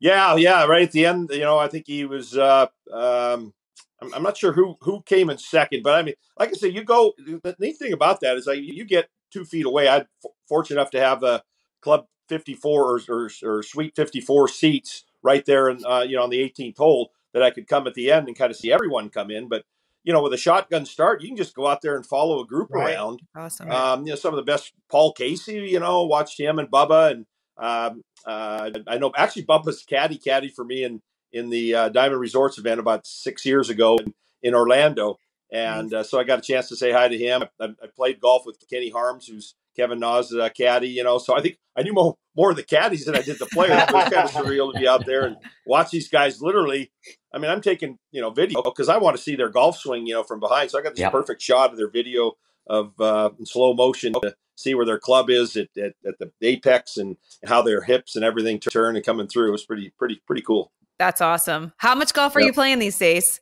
Yeah, 0.00 0.34
yeah. 0.36 0.64
Right 0.64 0.82
at 0.82 0.92
the 0.92 1.06
end, 1.06 1.30
you 1.32 1.40
know, 1.40 1.58
I 1.58 1.68
think 1.68 1.86
he 1.86 2.04
was. 2.04 2.36
Uh, 2.36 2.66
um, 2.92 3.52
I'm, 4.00 4.14
I'm 4.14 4.22
not 4.22 4.36
sure 4.36 4.52
who 4.52 4.76
who 4.80 5.02
came 5.02 5.30
in 5.30 5.38
second, 5.38 5.82
but 5.82 5.94
I 5.94 6.02
mean, 6.02 6.14
like 6.38 6.48
I 6.48 6.52
said, 6.52 6.74
you 6.74 6.82
go. 6.82 7.12
The 7.18 7.54
neat 7.60 7.76
thing 7.76 7.92
about 7.92 8.20
that 8.22 8.36
is 8.36 8.46
like 8.46 8.58
you 8.60 8.84
get 8.84 9.08
two 9.30 9.44
feet 9.44 9.66
away. 9.66 9.88
I'm 9.88 10.06
fortunate 10.48 10.80
enough 10.80 10.90
to 10.92 11.00
have 11.00 11.22
a 11.22 11.42
club 11.80 12.06
54 12.28 12.82
or, 12.82 13.00
or, 13.08 13.30
or 13.42 13.62
suite 13.62 13.96
54 13.96 14.48
seats 14.48 15.04
right 15.22 15.44
there, 15.44 15.68
and 15.68 15.84
uh, 15.84 16.04
you 16.06 16.16
know 16.16 16.22
on 16.22 16.30
the 16.30 16.38
18th 16.38 16.76
hole 16.76 17.12
that 17.32 17.42
I 17.42 17.50
could 17.50 17.66
come 17.66 17.86
at 17.86 17.94
the 17.94 18.10
end 18.10 18.28
and 18.28 18.36
kind 18.36 18.50
of 18.50 18.56
see 18.56 18.72
everyone 18.72 19.10
come 19.10 19.30
in. 19.30 19.48
But 19.48 19.64
you 20.02 20.12
know, 20.12 20.22
with 20.22 20.32
a 20.32 20.38
shotgun 20.38 20.86
start, 20.86 21.22
you 21.22 21.28
can 21.28 21.36
just 21.36 21.54
go 21.54 21.66
out 21.66 21.82
there 21.82 21.96
and 21.96 22.06
follow 22.06 22.40
a 22.40 22.46
group 22.46 22.70
right. 22.70 22.94
around. 22.94 23.20
Awesome. 23.36 23.70
Um, 23.70 24.06
you 24.06 24.10
know, 24.10 24.16
some 24.16 24.32
of 24.32 24.36
the 24.36 24.50
best. 24.50 24.72
Paul 24.88 25.12
Casey, 25.12 25.54
you 25.54 25.80
know, 25.80 26.04
watched 26.04 26.40
him 26.40 26.58
and 26.58 26.70
Bubba, 26.70 27.12
and 27.12 27.26
um, 27.58 28.02
uh, 28.26 28.70
I 28.86 28.98
know 28.98 29.12
actually 29.16 29.44
Bubba's 29.44 29.82
caddy 29.82 30.16
caddy 30.16 30.48
for 30.48 30.64
me 30.64 30.84
in 30.84 31.02
in 31.32 31.50
the 31.50 31.74
uh, 31.74 31.88
Diamond 31.90 32.20
Resorts 32.20 32.58
event 32.58 32.80
about 32.80 33.06
six 33.06 33.44
years 33.44 33.70
ago 33.70 33.98
in, 33.98 34.14
in 34.42 34.54
Orlando. 34.54 35.18
And 35.52 35.92
uh, 35.92 36.02
so 36.02 36.20
I 36.20 36.24
got 36.24 36.38
a 36.38 36.42
chance 36.42 36.68
to 36.68 36.76
say 36.76 36.92
hi 36.92 37.08
to 37.08 37.18
him. 37.18 37.42
I, 37.60 37.64
I 37.64 37.86
played 37.94 38.20
golf 38.20 38.46
with 38.46 38.62
Kenny 38.70 38.90
Harms, 38.90 39.26
who's 39.26 39.54
Kevin 39.76 39.98
Na's 39.98 40.32
uh, 40.32 40.48
caddy, 40.56 40.88
you 40.88 41.02
know. 41.02 41.18
So 41.18 41.36
I 41.36 41.40
think 41.40 41.58
I 41.76 41.82
knew 41.82 41.92
more, 41.92 42.16
more 42.36 42.50
of 42.50 42.56
the 42.56 42.62
caddies 42.62 43.04
than 43.04 43.16
I 43.16 43.22
did 43.22 43.38
the 43.38 43.46
players. 43.46 43.82
it 43.82 43.92
was 43.92 44.12
kind 44.12 44.28
of 44.28 44.30
surreal 44.30 44.72
to 44.72 44.78
be 44.78 44.86
out 44.86 45.06
there 45.06 45.26
and 45.26 45.36
watch 45.66 45.90
these 45.90 46.08
guys 46.08 46.40
literally. 46.40 46.92
I 47.32 47.38
mean, 47.38 47.50
I'm 47.50 47.60
taking, 47.60 47.98
you 48.12 48.20
know, 48.20 48.30
video 48.30 48.62
because 48.62 48.88
I 48.88 48.98
want 48.98 49.16
to 49.16 49.22
see 49.22 49.36
their 49.36 49.48
golf 49.48 49.78
swing, 49.78 50.06
you 50.06 50.14
know, 50.14 50.22
from 50.22 50.40
behind. 50.40 50.70
So 50.70 50.78
I 50.78 50.82
got 50.82 50.90
this 50.90 51.00
yep. 51.00 51.12
perfect 51.12 51.42
shot 51.42 51.70
of 51.70 51.76
their 51.76 51.90
video 51.90 52.36
of 52.66 53.00
uh, 53.00 53.30
slow 53.44 53.74
motion 53.74 54.12
to 54.14 54.34
see 54.56 54.74
where 54.74 54.86
their 54.86 54.98
club 54.98 55.30
is 55.30 55.56
at, 55.56 55.68
at, 55.76 55.94
at 56.06 56.18
the 56.18 56.30
apex 56.42 56.96
and 56.96 57.16
how 57.46 57.62
their 57.62 57.82
hips 57.82 58.14
and 58.14 58.24
everything 58.24 58.60
turn 58.60 58.96
and 58.96 59.04
coming 59.04 59.26
through. 59.26 59.48
It 59.48 59.52
was 59.52 59.64
pretty 59.64 59.92
pretty 59.98 60.20
pretty 60.26 60.42
cool. 60.42 60.72
That's 60.98 61.20
awesome. 61.20 61.72
How 61.78 61.94
much 61.94 62.12
golf 62.12 62.36
are 62.36 62.40
yep. 62.40 62.48
you 62.48 62.52
playing 62.52 62.78
these 62.78 62.98
days? 62.98 63.40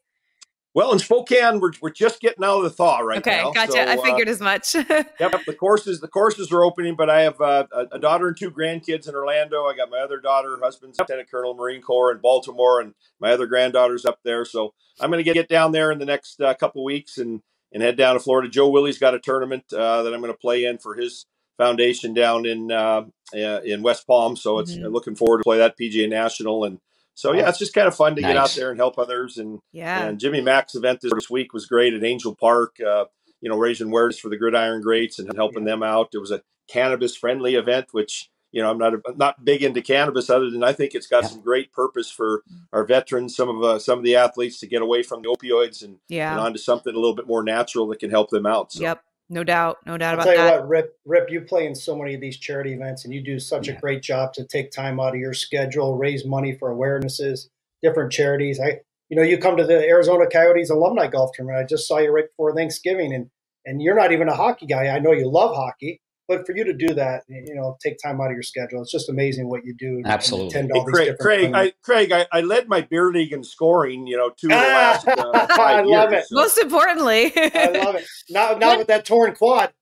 Well, 0.74 0.92
in 0.92 0.98
Spokane, 0.98 1.60
we're, 1.60 1.72
we're 1.80 1.90
just 1.90 2.20
getting 2.20 2.44
out 2.44 2.58
of 2.58 2.62
the 2.64 2.70
thaw 2.70 2.98
right 2.98 3.18
okay, 3.18 3.38
now. 3.38 3.48
Okay, 3.48 3.66
gotcha. 3.66 3.72
So, 3.72 3.80
I 3.80 3.96
uh, 3.96 4.02
figured 4.02 4.28
uh, 4.28 4.30
as 4.30 4.40
much. 4.40 4.74
yep, 5.20 5.44
the 5.46 5.56
courses 5.58 6.00
the 6.00 6.08
courses 6.08 6.52
are 6.52 6.62
opening, 6.62 6.94
but 6.94 7.08
I 7.08 7.22
have 7.22 7.40
uh, 7.40 7.66
a, 7.72 7.86
a, 7.92 7.98
daughter 7.98 8.28
and 8.28 8.36
two 8.36 8.50
grandkids 8.50 9.08
in 9.08 9.14
Orlando. 9.14 9.64
I 9.64 9.74
got 9.74 9.90
my 9.90 9.98
other 9.98 10.20
daughter, 10.20 10.58
husband's 10.62 10.98
Lieutenant 10.98 11.30
Colonel 11.30 11.54
Marine 11.54 11.80
Corps 11.80 12.12
in 12.12 12.18
Baltimore, 12.18 12.80
and 12.80 12.94
my 13.18 13.32
other 13.32 13.46
granddaughter's 13.46 14.04
up 14.04 14.20
there. 14.24 14.44
So 14.44 14.74
I'm 15.00 15.10
going 15.10 15.24
to 15.24 15.32
get 15.32 15.48
down 15.48 15.72
there 15.72 15.90
in 15.90 15.98
the 15.98 16.04
next 16.04 16.40
uh, 16.40 16.54
couple 16.54 16.84
weeks 16.84 17.18
and 17.18 17.42
and 17.72 17.82
head 17.82 17.96
down 17.96 18.14
to 18.14 18.20
Florida. 18.20 18.48
Joe 18.48 18.68
Willie's 18.68 18.98
got 18.98 19.14
a 19.14 19.18
tournament 19.18 19.64
uh, 19.72 20.02
that 20.02 20.14
I'm 20.14 20.20
going 20.20 20.32
to 20.32 20.38
play 20.38 20.64
in 20.64 20.78
for 20.78 20.94
his 20.94 21.26
foundation 21.56 22.14
down 22.14 22.46
in 22.46 22.70
uh, 22.70 23.04
in 23.32 23.82
West 23.82 24.06
Palm. 24.06 24.36
So 24.36 24.58
it's 24.58 24.74
mm-hmm. 24.74 24.86
looking 24.86 25.16
forward 25.16 25.38
to 25.38 25.44
play 25.44 25.58
that 25.58 25.78
PGA 25.78 26.08
National 26.08 26.64
and 26.64 26.78
so 27.18 27.32
yeah, 27.32 27.48
it's 27.48 27.58
just 27.58 27.74
kind 27.74 27.88
of 27.88 27.96
fun 27.96 28.14
to 28.14 28.22
nice. 28.22 28.30
get 28.30 28.36
out 28.36 28.50
there 28.50 28.70
and 28.70 28.78
help 28.78 28.96
others. 28.96 29.38
And 29.38 29.58
yeah, 29.72 30.04
and 30.04 30.20
Jimmy 30.20 30.40
Mack's 30.40 30.76
event 30.76 31.00
this 31.02 31.28
week 31.28 31.52
was 31.52 31.66
great 31.66 31.92
at 31.92 32.04
Angel 32.04 32.32
Park. 32.32 32.76
Uh, 32.80 33.06
you 33.40 33.50
know, 33.50 33.58
raising 33.58 33.88
awareness 33.88 34.20
for 34.20 34.28
the 34.28 34.36
Gridiron 34.36 34.80
Greats 34.80 35.18
and 35.18 35.34
helping 35.34 35.64
yeah. 35.66 35.72
them 35.72 35.82
out. 35.82 36.10
It 36.14 36.18
was 36.18 36.30
a 36.30 36.42
cannabis 36.68 37.16
friendly 37.16 37.56
event, 37.56 37.88
which 37.90 38.30
you 38.52 38.62
know 38.62 38.70
I'm 38.70 38.78
not 38.78 38.94
a, 38.94 39.00
not 39.16 39.44
big 39.44 39.64
into 39.64 39.82
cannabis, 39.82 40.30
other 40.30 40.48
than 40.48 40.62
I 40.62 40.72
think 40.72 40.94
it's 40.94 41.08
got 41.08 41.24
yeah. 41.24 41.30
some 41.30 41.40
great 41.40 41.72
purpose 41.72 42.08
for 42.08 42.44
our 42.72 42.84
veterans, 42.84 43.34
some 43.34 43.48
of 43.48 43.64
uh, 43.64 43.80
some 43.80 43.98
of 43.98 44.04
the 44.04 44.14
athletes 44.14 44.60
to 44.60 44.68
get 44.68 44.80
away 44.80 45.02
from 45.02 45.22
the 45.22 45.28
opioids 45.28 45.82
and, 45.82 45.96
yeah. 46.08 46.30
and 46.30 46.38
onto 46.38 46.58
something 46.60 46.94
a 46.94 46.98
little 47.00 47.16
bit 47.16 47.26
more 47.26 47.42
natural 47.42 47.88
that 47.88 47.98
can 47.98 48.10
help 48.10 48.30
them 48.30 48.46
out. 48.46 48.70
So. 48.70 48.82
Yep. 48.82 49.02
No 49.30 49.44
doubt, 49.44 49.76
no 49.84 49.98
doubt 49.98 50.14
I'll 50.14 50.14
about 50.14 50.24
tell 50.24 50.32
you 50.32 50.50
that. 50.50 50.60
what, 50.60 50.68
Rip, 50.68 50.96
Rip, 51.04 51.30
you 51.30 51.42
play 51.42 51.66
in 51.66 51.74
so 51.74 51.94
many 51.94 52.14
of 52.14 52.20
these 52.20 52.38
charity 52.38 52.72
events, 52.72 53.04
and 53.04 53.12
you 53.12 53.22
do 53.22 53.38
such 53.38 53.68
yeah. 53.68 53.74
a 53.74 53.80
great 53.80 54.02
job 54.02 54.32
to 54.34 54.44
take 54.46 54.70
time 54.70 54.98
out 54.98 55.14
of 55.14 55.20
your 55.20 55.34
schedule, 55.34 55.98
raise 55.98 56.24
money 56.24 56.56
for 56.56 56.74
awarenesses 56.74 57.48
different 57.82 58.12
charities. 58.12 58.60
I, 58.60 58.80
you 59.08 59.16
know, 59.16 59.22
you 59.22 59.38
come 59.38 59.56
to 59.56 59.64
the 59.64 59.86
Arizona 59.86 60.26
Coyotes 60.26 60.70
alumni 60.70 61.06
golf 61.06 61.30
tournament. 61.34 61.62
I 61.62 61.66
just 61.66 61.86
saw 61.86 61.98
you 61.98 62.10
right 62.10 62.28
before 62.28 62.54
Thanksgiving, 62.54 63.14
and 63.14 63.30
and 63.64 63.82
you're 63.82 63.96
not 63.96 64.12
even 64.12 64.28
a 64.28 64.34
hockey 64.34 64.66
guy. 64.66 64.88
I 64.88 64.98
know 64.98 65.12
you 65.12 65.28
love 65.28 65.54
hockey, 65.54 66.00
but 66.28 66.46
for 66.46 66.54
you 66.54 66.62
to 66.64 66.74
do 66.74 66.92
that, 66.94 67.24
you 67.28 67.54
know, 67.54 67.76
take 67.82 67.96
time 67.98 68.20
out 68.20 68.26
of 68.26 68.32
your 68.32 68.42
schedule, 68.42 68.82
it's 68.82 68.92
just 68.92 69.08
amazing 69.08 69.48
what 69.48 69.64
you 69.64 69.74
do. 69.74 70.02
Absolutely, 70.04 70.60
hey, 70.60 70.84
Craig. 70.86 71.16
Craig, 71.18 71.52
I, 71.54 71.72
Craig 71.82 72.12
I, 72.12 72.26
I, 72.30 72.42
led 72.42 72.68
my 72.68 72.82
beer 72.82 73.10
league 73.10 73.32
in 73.32 73.42
scoring. 73.42 74.06
You 74.06 74.18
know, 74.18 74.30
two 74.30 74.48
of 74.48 74.50
the 74.50 74.56
last. 74.56 75.08
Uh, 75.08 75.46
I 75.50 75.80
love 75.80 76.12
years, 76.12 76.24
it. 76.24 76.28
So. 76.28 76.34
Most 76.36 76.58
importantly, 76.58 77.32
I 77.34 77.82
love 77.82 77.94
it. 77.94 78.06
Not 78.28 78.58
not 78.58 78.78
with 78.78 78.88
that 78.88 79.06
torn 79.06 79.34
quad. 79.34 79.72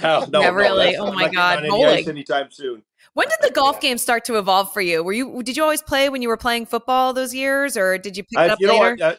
No, 0.00 0.26
no, 0.26 0.40
yeah, 0.40 0.50
no, 0.50 0.52
really. 0.52 0.96
Oh 0.96 1.12
my 1.12 1.28
God, 1.28 1.64
bowling 1.68 2.08
anytime 2.08 2.48
soon. 2.50 2.82
When 3.14 3.28
did 3.28 3.38
the 3.42 3.50
golf 3.52 3.80
game 3.80 3.98
start 3.98 4.24
to 4.26 4.38
evolve 4.38 4.72
for 4.72 4.80
you? 4.80 5.02
Were 5.02 5.12
you 5.12 5.42
did 5.42 5.56
you 5.56 5.62
always 5.62 5.82
play 5.82 6.08
when 6.08 6.22
you 6.22 6.28
were 6.28 6.36
playing 6.36 6.66
football 6.66 7.12
those 7.12 7.34
years, 7.34 7.76
or 7.76 7.98
did 7.98 8.16
you 8.16 8.24
pick 8.24 8.38
it 8.38 8.50
up 8.50 8.58
you 8.60 8.68
later? 8.68 8.96
Know 8.96 9.14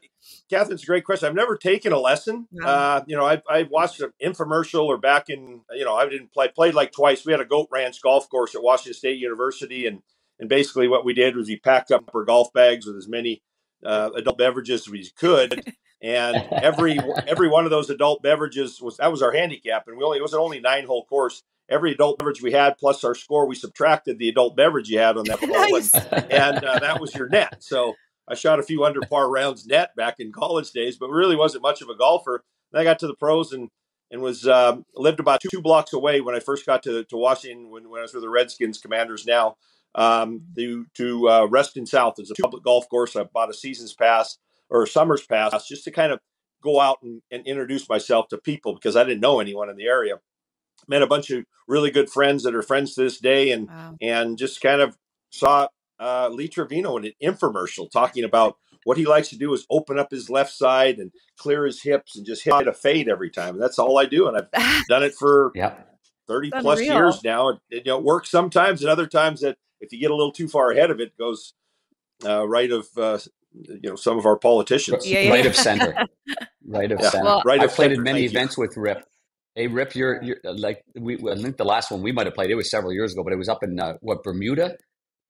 what, 0.50 0.62
uh, 0.62 0.65
Kathryn's 0.65 0.83
a 0.83 0.85
great 0.85 1.05
question. 1.05 1.27
I've 1.27 1.35
never 1.35 1.57
taken 1.57 1.93
a 1.93 2.00
lesson. 2.00 2.47
No. 2.51 2.67
Uh, 2.67 3.03
you 3.07 3.15
know, 3.15 3.25
I 3.25 3.41
I 3.50 3.63
watched 3.63 4.01
an 4.01 4.12
infomercial 4.23 4.85
or 4.85 4.97
back 4.97 5.29
in 5.29 5.62
you 5.71 5.85
know 5.85 5.95
I 5.95 6.07
didn't 6.07 6.33
play 6.33 6.47
played 6.50 6.73
like 6.73 6.91
twice. 6.91 7.25
We 7.25 7.31
had 7.31 7.41
a 7.41 7.45
Goat 7.45 7.69
Ranch 7.71 8.01
golf 8.01 8.29
course 8.29 8.55
at 8.55 8.63
Washington 8.63 8.93
State 8.93 9.19
University, 9.19 9.85
and 9.88 10.01
and 10.39 10.50
basically 10.50 10.88
what 10.88 11.05
we 11.05 11.13
did 11.13 11.35
was 11.35 11.48
we 11.48 11.57
packed 11.57 11.91
up 11.91 12.09
our 12.13 12.25
golf 12.25 12.51
bags 12.53 12.85
with 12.85 12.98
as 12.98 13.07
many 13.07 13.41
uh, 13.85 14.11
adult 14.15 14.37
beverages 14.37 14.81
as 14.81 14.89
we 14.89 15.09
could. 15.18 15.74
and 16.01 16.35
every 16.51 17.00
every 17.27 17.48
one 17.48 17.65
of 17.65 17.72
those 17.72 17.89
adult 17.89 18.22
beverages 18.22 18.81
was 18.81 18.98
that 18.98 19.11
was 19.11 19.22
our 19.22 19.31
handicap, 19.31 19.87
and 19.87 19.98
we 19.98 20.03
only 20.03 20.18
it 20.18 20.24
was 20.24 20.33
an 20.33 20.39
only 20.39 20.59
nine 20.59 20.85
hole 20.85 21.05
course, 21.05 21.44
every 21.70 21.94
adult 21.94 22.20
beverage 22.20 22.41
we 22.41 22.51
had 22.51 22.77
plus 22.77 23.03
our 23.03 23.15
score, 23.15 23.48
we 23.48 23.55
subtracted 23.55 24.20
the 24.20 24.29
adult 24.29 24.55
beverage 24.55 24.89
you 24.89 25.00
had 25.00 25.18
on 25.18 25.25
that 25.25 25.41
nice. 25.72 25.94
and, 25.94 26.31
and 26.31 26.63
uh, 26.63 26.79
that 26.79 27.00
was 27.00 27.13
your 27.15 27.29
net. 27.29 27.63
So 27.63 27.94
I 28.27 28.36
shot 28.36 28.59
a 28.59 28.64
few 28.64 28.83
under 28.83 29.01
par 29.09 29.29
rounds 29.29 29.66
net 29.66 29.96
back 29.96 30.16
in 30.20 30.31
college 30.31 30.72
days, 30.72 30.98
but 30.98 31.09
really 31.09 31.36
wasn't 31.36 31.64
much 31.64 31.81
of 31.81 31.90
a 31.90 31.96
golfer. 31.96 32.44
Then 32.72 32.81
I 32.81 32.83
got 32.83 33.00
to 33.00 33.07
the 33.07 33.16
pros 33.16 33.51
and 33.53 33.70
and 34.12 34.22
was 34.22 34.48
um, 34.48 34.86
lived 34.96 35.20
about 35.20 35.42
two, 35.42 35.50
two, 35.51 35.62
blocks 35.62 35.92
away 35.92 36.22
when 36.22 36.36
I 36.36 36.40
first 36.40 36.68
got 36.68 36.83
to, 36.83 37.03
to 37.05 37.18
Washington 37.18 37.72
when, 37.72 37.90
when 37.90 38.00
I 38.00 38.03
was 38.03 38.14
with 38.14 38.22
the 38.22 38.29
Redskins 38.29 38.77
Commanders 38.77 39.25
now 39.25 39.55
um, 39.96 40.42
to 40.55 40.86
to 40.96 41.29
uh, 41.29 41.46
Reston 41.46 41.86
South. 41.86 42.16
It's 42.18 42.31
a 42.31 42.42
public 42.42 42.64
golf 42.64 42.88
course. 42.90 43.16
I 43.16 43.24
bought 43.24 43.50
a 43.50 43.53
season's 43.53 43.94
pass 43.94 44.38
or 44.70 44.83
a 44.83 44.88
summer's 44.88 45.25
pass 45.25 45.68
just 45.68 45.83
to 45.86 45.92
kind 45.92 46.12
of 46.12 46.20
go 46.62 46.79
out 46.79 47.00
and, 47.01 47.22
and 47.31 47.46
introduce 47.46 47.90
myself 47.90 48.27
to 48.29 48.38
people 48.38 48.74
because 48.74 48.96
I 48.96 49.03
didn't 49.03 49.20
know 49.20 49.40
anyone 49.40 49.70
in 49.70 49.75
the 49.75 49.86
area 49.86 50.20
met 50.88 51.01
a 51.01 51.07
bunch 51.07 51.29
of 51.29 51.46
really 51.68 51.92
good 51.92 52.09
friends 52.09 52.44
that 52.44 52.55
are 52.55 52.62
friends 52.62 52.96
to 52.96 53.03
this 53.03 53.20
day, 53.20 53.51
and 53.51 53.68
wow. 53.68 53.96
and 54.01 54.38
just 54.38 54.62
kind 54.62 54.81
of 54.81 54.98
saw 55.31 55.68
uh, 56.03 56.29
Lee 56.29 56.48
Trevino 56.48 56.98
in 56.98 57.05
an 57.05 57.13
infomercial 57.24 57.89
talking 57.89 58.24
about 58.24 58.57
what 58.83 58.98
he 58.98 59.05
likes 59.05 59.29
to 59.29 59.37
do 59.37 59.53
is 59.53 59.66
open 59.70 59.98
up 59.98 60.11
his 60.11 60.29
left 60.29 60.51
side 60.51 60.98
and 60.98 61.11
clear 61.37 61.66
his 61.66 61.81
hips 61.81 62.18
and 62.18 62.25
just 62.25 62.44
hit 62.44 62.68
a 62.68 62.74
fade 62.74 63.07
every 63.07 63.29
time. 63.29 63.55
And 63.55 63.63
that's 63.63 63.79
all 63.79 63.98
I 63.98 64.05
do, 64.05 64.27
and 64.27 64.37
I've 64.37 64.85
done 64.89 65.03
it 65.03 65.13
for 65.13 65.51
yep. 65.55 65.98
thirty 66.27 66.51
plus 66.51 66.81
years 66.81 67.24
now. 67.24 67.50
It, 67.50 67.59
it, 67.70 67.85
you 67.85 67.92
know, 67.92 68.00
works 68.00 68.29
sometimes, 68.29 68.81
and 68.81 68.89
other 68.89 69.07
times 69.07 69.42
that 69.42 69.57
if 69.79 69.94
you 69.94 70.00
get 70.00 70.11
a 70.11 70.16
little 70.16 70.33
too 70.33 70.50
far 70.50 70.72
ahead 70.72 70.92
of 70.92 71.00
it, 71.00 71.18
goes 71.18 71.53
uh, 72.25 72.46
right 72.46 72.72
of 72.72 72.87
uh, 72.98 73.20
you 73.53 73.89
know 73.89 73.96
some 73.96 74.18
of 74.18 74.25
our 74.25 74.37
politicians. 74.37 75.07
Yeah, 75.07 75.22
yeah. 75.22 75.29
Right 75.31 75.46
of 75.46 75.55
center. 75.55 75.96
Right 76.66 76.94
of 76.94 77.01
yeah. 77.01 77.09
center. 77.09 77.25
Well, 77.25 77.44
right. 77.46 77.59
I 77.59 77.68
played 77.68 77.92
in 77.92 78.03
many 78.03 78.24
events 78.24 78.57
you. 78.57 78.61
with 78.61 78.77
Rip 78.77 79.05
Hey 79.55 79.68
Rip, 79.68 79.96
you're, 79.96 80.24
you're 80.24 80.37
like 80.44 80.83
we. 80.96 81.16
I 81.29 81.35
think 81.35 81.57
the 81.57 81.66
last 81.66 81.92
one 81.92 82.01
we 82.01 82.11
might 82.11 82.25
have 82.25 82.33
played 82.33 82.50
it 82.50 82.55
was 82.55 82.72
several 82.72 82.92
years 82.92 83.13
ago, 83.13 83.24
but 83.24 83.33
it 83.33 83.35
was 83.35 83.50
up 83.50 83.61
in 83.61 83.79
uh, 83.79 83.94
what 84.01 84.24
Bermuda. 84.24 84.77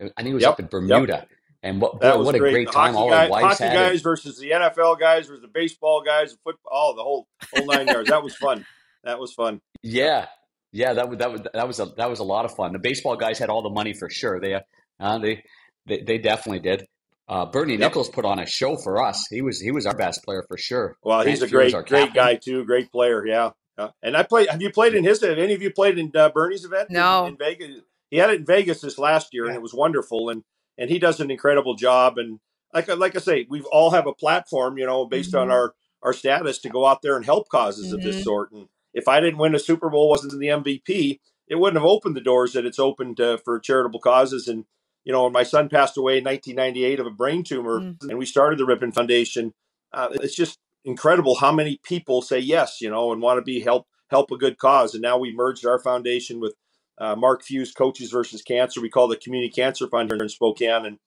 I 0.01 0.06
think 0.23 0.29
it 0.29 0.34
was 0.34 0.43
yep. 0.43 0.53
up 0.53 0.60
in 0.60 0.67
Bermuda, 0.67 1.13
yep. 1.13 1.29
and 1.62 1.82
what 1.82 1.99
boy, 1.99 2.23
what 2.23 2.36
great. 2.38 2.49
a 2.49 2.53
great 2.53 2.71
time! 2.71 2.95
All 2.95 3.10
guy, 3.10 3.25
our 3.25 3.29
wives 3.29 3.60
hockey 3.60 3.73
guys 3.73 3.99
it. 3.99 4.03
versus 4.03 4.38
the 4.38 4.51
NFL 4.51 4.99
guys 4.99 5.27
versus 5.27 5.41
the 5.41 5.47
baseball 5.47 6.03
guys, 6.06 6.32
the 6.32 6.39
football, 6.43 6.95
the 6.95 7.03
whole 7.03 7.27
whole 7.53 7.65
nine 7.67 7.88
yards. 7.88 8.10
That 8.10 8.23
was 8.23 8.36
fun. 8.36 8.65
That 9.03 9.19
was 9.19 9.34
fun. 9.34 9.62
Yeah, 9.82 10.27
yeah, 10.71 10.93
that 10.93 11.10
was 11.10 11.19
that 11.19 11.32
was 11.32 11.41
that 11.53 11.67
was 11.67 11.79
a 11.79 11.86
that 11.97 12.10
was 12.10 12.19
a 12.19 12.23
lot 12.23 12.45
of 12.45 12.56
fun. 12.56 12.73
The 12.73 12.79
baseball 12.79 13.15
guys 13.15 13.38
had 13.38 13.49
all 13.49 13.62
the 13.62 13.69
money 13.69 13.93
for 13.93 14.10
sure. 14.10 14.39
They 14.39 14.56
uh, 14.99 15.19
they, 15.19 15.43
they 15.86 16.01
they 16.01 16.17
definitely 16.17 16.60
did. 16.60 16.88
Uh, 17.27 17.45
Bernie 17.45 17.73
yep. 17.73 17.79
Nicholls 17.79 18.10
put 18.10 18.25
on 18.25 18.39
a 18.39 18.45
show 18.45 18.75
for 18.75 19.01
us. 19.03 19.27
He 19.29 19.41
was 19.41 19.60
he 19.60 19.71
was 19.71 19.86
our 19.86 19.95
best 19.95 20.23
player 20.23 20.43
for 20.47 20.58
sure. 20.58 20.97
Well, 21.03 21.21
he's 21.21 21.41
a 21.41 21.47
great 21.47 21.73
great 21.86 22.13
guy 22.13 22.36
too. 22.36 22.65
Great 22.65 22.91
player. 22.91 23.25
Yeah. 23.25 23.51
Uh, 23.77 23.89
and 24.01 24.15
I 24.15 24.23
played. 24.23 24.49
Have 24.49 24.62
you 24.62 24.71
played 24.71 24.93
in 24.93 25.03
his? 25.03 25.21
Have 25.21 25.38
any 25.38 25.53
of 25.53 25.62
you 25.62 25.71
played 25.71 25.97
in 25.97 26.12
uh, 26.15 26.29
Bernie's 26.29 26.65
event? 26.65 26.89
No. 26.91 27.25
In, 27.25 27.34
in, 27.34 27.38
Vegas, 27.38 27.82
he 28.13 28.19
had 28.19 28.30
it 28.30 28.41
in 28.41 28.45
Vegas 28.45 28.82
this 28.82 28.99
last 28.99 29.34
year, 29.34 29.47
and 29.47 29.56
it 29.56 29.62
was 29.62 29.73
wonderful. 29.73 30.30
And 30.30 30.43
and 30.78 30.88
he 30.91 30.99
does 30.99 31.19
an 31.19 31.32
incredible 31.32 31.73
job. 31.73 32.19
And 32.19 32.39
like 32.71 32.88
like 32.88 33.15
I 33.15 33.19
say, 33.19 33.47
we 33.49 33.62
all 33.62 33.89
have 33.89 34.06
a 34.06 34.13
platform, 34.13 34.78
you 34.78 34.86
know, 34.86 35.08
based 35.08 35.32
mm-hmm. 35.32 35.39
on 35.39 35.52
our 35.52 35.73
our 36.04 36.13
status 36.13 36.60
to 36.60 36.69
go 36.69 36.86
out 36.86 37.02
there 37.02 37.15
and 37.15 37.26
help 37.26 37.49
causes 37.49 37.88
mm-hmm. 37.88 37.95
of 37.95 38.04
this 38.04 38.17
mm-hmm. 38.17 38.23
sort. 38.23 38.52
And 38.52 38.67
if 38.93 39.08
I 39.08 39.19
didn't 39.19 39.39
win 39.39 39.56
a 39.56 39.60
Super 39.60 39.89
Bowl, 39.89 40.10
wasn't 40.10 40.34
in 40.34 40.39
the 40.39 40.47
MVP, 40.47 41.21
it 41.47 41.56
wouldn't 41.56 41.82
have 41.82 41.89
opened 41.89 42.15
the 42.15 42.21
doors 42.21 42.54
that 42.54 42.67
it's 42.67 42.78
opened 42.78 43.19
uh, 43.19 43.38
for 43.43 43.60
charitable 43.60 43.99
causes. 43.99 44.47
And 44.47 44.65
you 45.06 45.12
know, 45.12 45.23
when 45.23 45.34
my 45.34 45.43
son 45.43 45.67
passed 45.67 45.97
away 45.97 46.19
in 46.19 46.23
1998 46.23 46.99
of 46.99 47.08
a 47.08 47.10
brain 47.10 47.43
tumor, 47.43 47.80
mm-hmm. 47.80 48.12
and 48.12 48.19
we 48.19 48.28
started 48.28 48.60
the 48.60 48.65
Rypien 48.65 48.93
Foundation, 48.93 49.56
uh, 49.91 50.10
it's 50.12 50.36
just 50.36 50.60
incredible 50.86 51.38
how 51.38 51.52
many 51.52 51.80
people 51.84 52.21
say 52.21 52.38
yes, 52.38 52.80
you 52.80 52.91
know, 52.91 53.12
and 53.12 53.23
want 53.23 53.39
to 53.39 53.41
be 53.41 53.62
help 53.62 53.88
help 54.12 54.30
a 54.30 54.38
good 54.38 54.60
cause. 54.60 54.93
And 54.93 55.02
now 55.02 55.17
we 55.17 55.36
merged 55.36 55.65
our 55.65 55.80
foundation 55.80 56.39
with 56.39 56.54
uh, 56.97 57.15
Mark 57.15 57.43
Few's, 57.43 57.71
Coaches 57.71 58.12
versus 58.12 58.41
Cancer. 58.41 58.82
We 58.82 58.89
call 58.89 59.08
the 59.08 59.17
Community 59.17 59.51
Cancer 59.51 59.88
Fund 59.88 60.12
here 60.12 60.21
in 60.21 60.29
Spokane. 60.29 60.86
And 60.86 60.97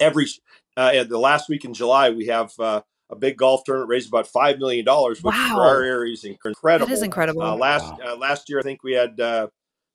every 0.00 0.26
uh, 0.76 1.04
the 1.04 1.18
last 1.18 1.48
week 1.48 1.64
in 1.64 1.74
July, 1.74 2.10
we 2.10 2.26
have 2.26 2.52
uh, 2.58 2.82
a 3.10 3.16
big 3.16 3.36
golf 3.36 3.62
tournament 3.64 3.90
raised 3.90 4.08
about 4.08 4.26
five 4.26 4.58
million 4.58 4.84
dollars, 4.84 5.22
which 5.22 5.34
wow. 5.34 5.52
for 5.54 5.62
our 5.62 5.82
area 5.82 6.12
is 6.12 6.24
incredible. 6.24 6.86
That 6.86 6.92
is 6.92 7.02
incredible. 7.02 7.42
Uh, 7.42 7.54
last 7.54 7.84
wow. 7.84 8.12
Uh, 8.12 8.16
last 8.16 8.48
year, 8.48 8.58
I 8.58 8.62
think 8.62 8.82
we 8.82 8.94
had 8.94 9.20
uh, 9.20 9.48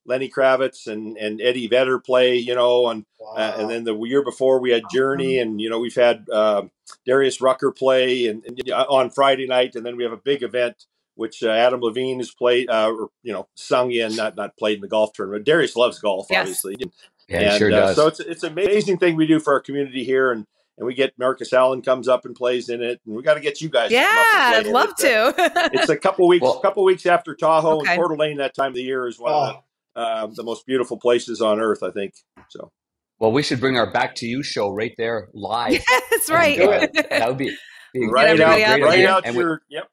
Lenny 0.06 0.30
Kravitz 0.30 0.86
and, 0.86 1.16
and 1.18 1.40
Eddie 1.40 1.66
Vedder 1.66 1.98
play, 1.98 2.36
you 2.36 2.54
know, 2.54 2.88
and 2.88 3.04
wow. 3.20 3.34
uh, 3.36 3.56
and 3.58 3.70
then 3.70 3.84
the 3.84 3.96
year 3.96 4.22
before 4.22 4.60
we 4.60 4.70
had 4.70 4.84
Journey, 4.90 5.38
and 5.38 5.60
you 5.60 5.68
know 5.68 5.80
we've 5.80 5.94
had 5.94 6.26
uh, 6.32 6.62
Darius 7.04 7.40
Rucker 7.40 7.72
play 7.72 8.26
and, 8.26 8.44
and, 8.44 8.70
on 8.70 9.10
Friday 9.10 9.46
night, 9.46 9.74
and 9.74 9.84
then 9.84 9.96
we 9.96 10.04
have 10.04 10.12
a 10.12 10.16
big 10.16 10.42
event 10.42 10.86
which 11.18 11.42
uh, 11.42 11.50
Adam 11.50 11.80
Levine 11.80 12.18
has 12.18 12.30
played, 12.30 12.70
uh, 12.70 12.92
or 12.92 13.10
you 13.24 13.32
know, 13.32 13.48
sung 13.56 13.90
in, 13.90 14.14
not 14.14 14.36
not 14.36 14.56
played 14.56 14.76
in 14.76 14.82
the 14.82 14.88
golf 14.88 15.12
tournament. 15.12 15.44
Darius 15.44 15.74
loves 15.74 15.98
golf, 15.98 16.28
yes. 16.30 16.40
obviously, 16.40 16.76
and, 16.80 16.92
yeah, 17.28 17.58
sure 17.58 17.72
uh, 17.72 17.92
so 17.92 18.06
it's 18.06 18.20
it's 18.20 18.44
an 18.44 18.52
amazing 18.52 18.98
thing 18.98 19.16
we 19.16 19.26
do 19.26 19.40
for 19.40 19.52
our 19.52 19.60
community 19.60 20.04
here, 20.04 20.30
and 20.30 20.46
and 20.78 20.86
we 20.86 20.94
get 20.94 21.18
Marcus 21.18 21.52
Allen 21.52 21.82
comes 21.82 22.06
up 22.06 22.24
and 22.24 22.36
plays 22.36 22.68
in 22.68 22.80
it, 22.80 23.00
and 23.04 23.16
we 23.16 23.22
got 23.24 23.34
to 23.34 23.40
get 23.40 23.60
you 23.60 23.68
guys. 23.68 23.90
Yeah, 23.90 24.06
I'd 24.08 24.68
love 24.68 24.94
it. 24.96 25.04
Uh, 25.04 25.32
to. 25.32 25.70
it's 25.74 25.88
a 25.88 25.96
couple 25.96 26.28
weeks, 26.28 26.44
well, 26.44 26.60
couple 26.60 26.84
weeks 26.84 27.04
after 27.04 27.34
Tahoe 27.34 27.80
okay. 27.80 27.92
and 27.92 28.00
Coeur 28.00 28.14
d'Alene. 28.14 28.36
That 28.36 28.54
time 28.54 28.68
of 28.68 28.74
the 28.74 28.82
year 28.82 29.08
is 29.08 29.18
one 29.18 29.32
oh. 29.32 29.36
of 29.36 29.56
the 29.96 30.00
uh, 30.00 30.26
the 30.28 30.44
most 30.44 30.66
beautiful 30.66 30.98
places 30.98 31.42
on 31.42 31.58
earth, 31.58 31.82
I 31.82 31.90
think. 31.90 32.14
So. 32.48 32.70
Well, 33.18 33.32
we 33.32 33.42
should 33.42 33.58
bring 33.58 33.76
our 33.76 33.90
Back 33.90 34.14
to 34.16 34.26
You 34.28 34.44
show 34.44 34.70
right 34.70 34.94
there 34.96 35.30
live. 35.34 35.82
That's 36.10 36.30
right. 36.30 36.60
Uh, 36.60 36.86
that 37.10 37.28
would 37.28 37.38
be, 37.38 37.56
be 37.92 38.06
right 38.06 38.40
out, 38.40 38.48
right 38.48 38.62
out, 38.62 38.80
right 38.80 39.04
out 39.04 39.34
your 39.34 39.62
yep, 39.68 39.88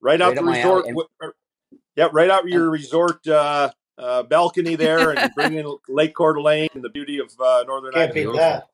right, 0.00 0.20
right 0.20 0.20
out 0.20 0.34
the 0.34 0.42
resort. 0.42 0.86
yeah, 1.96 2.08
right 2.12 2.30
out 2.30 2.48
your 2.48 2.70
resort 2.70 3.26
uh, 3.26 3.70
uh, 3.98 4.22
balcony 4.24 4.76
there, 4.76 5.10
and 5.10 5.34
bring 5.34 5.54
in 5.54 5.76
Lake 5.88 6.14
Coeur 6.14 6.34
d'Alene 6.34 6.68
and 6.74 6.82
the 6.82 6.90
beauty 6.90 7.18
of 7.18 7.32
uh, 7.40 7.64
Northern 7.66 7.92
Can't 7.92 8.10
Idaho. 8.10 8.32
beat 8.32 8.38
that. 8.38 8.68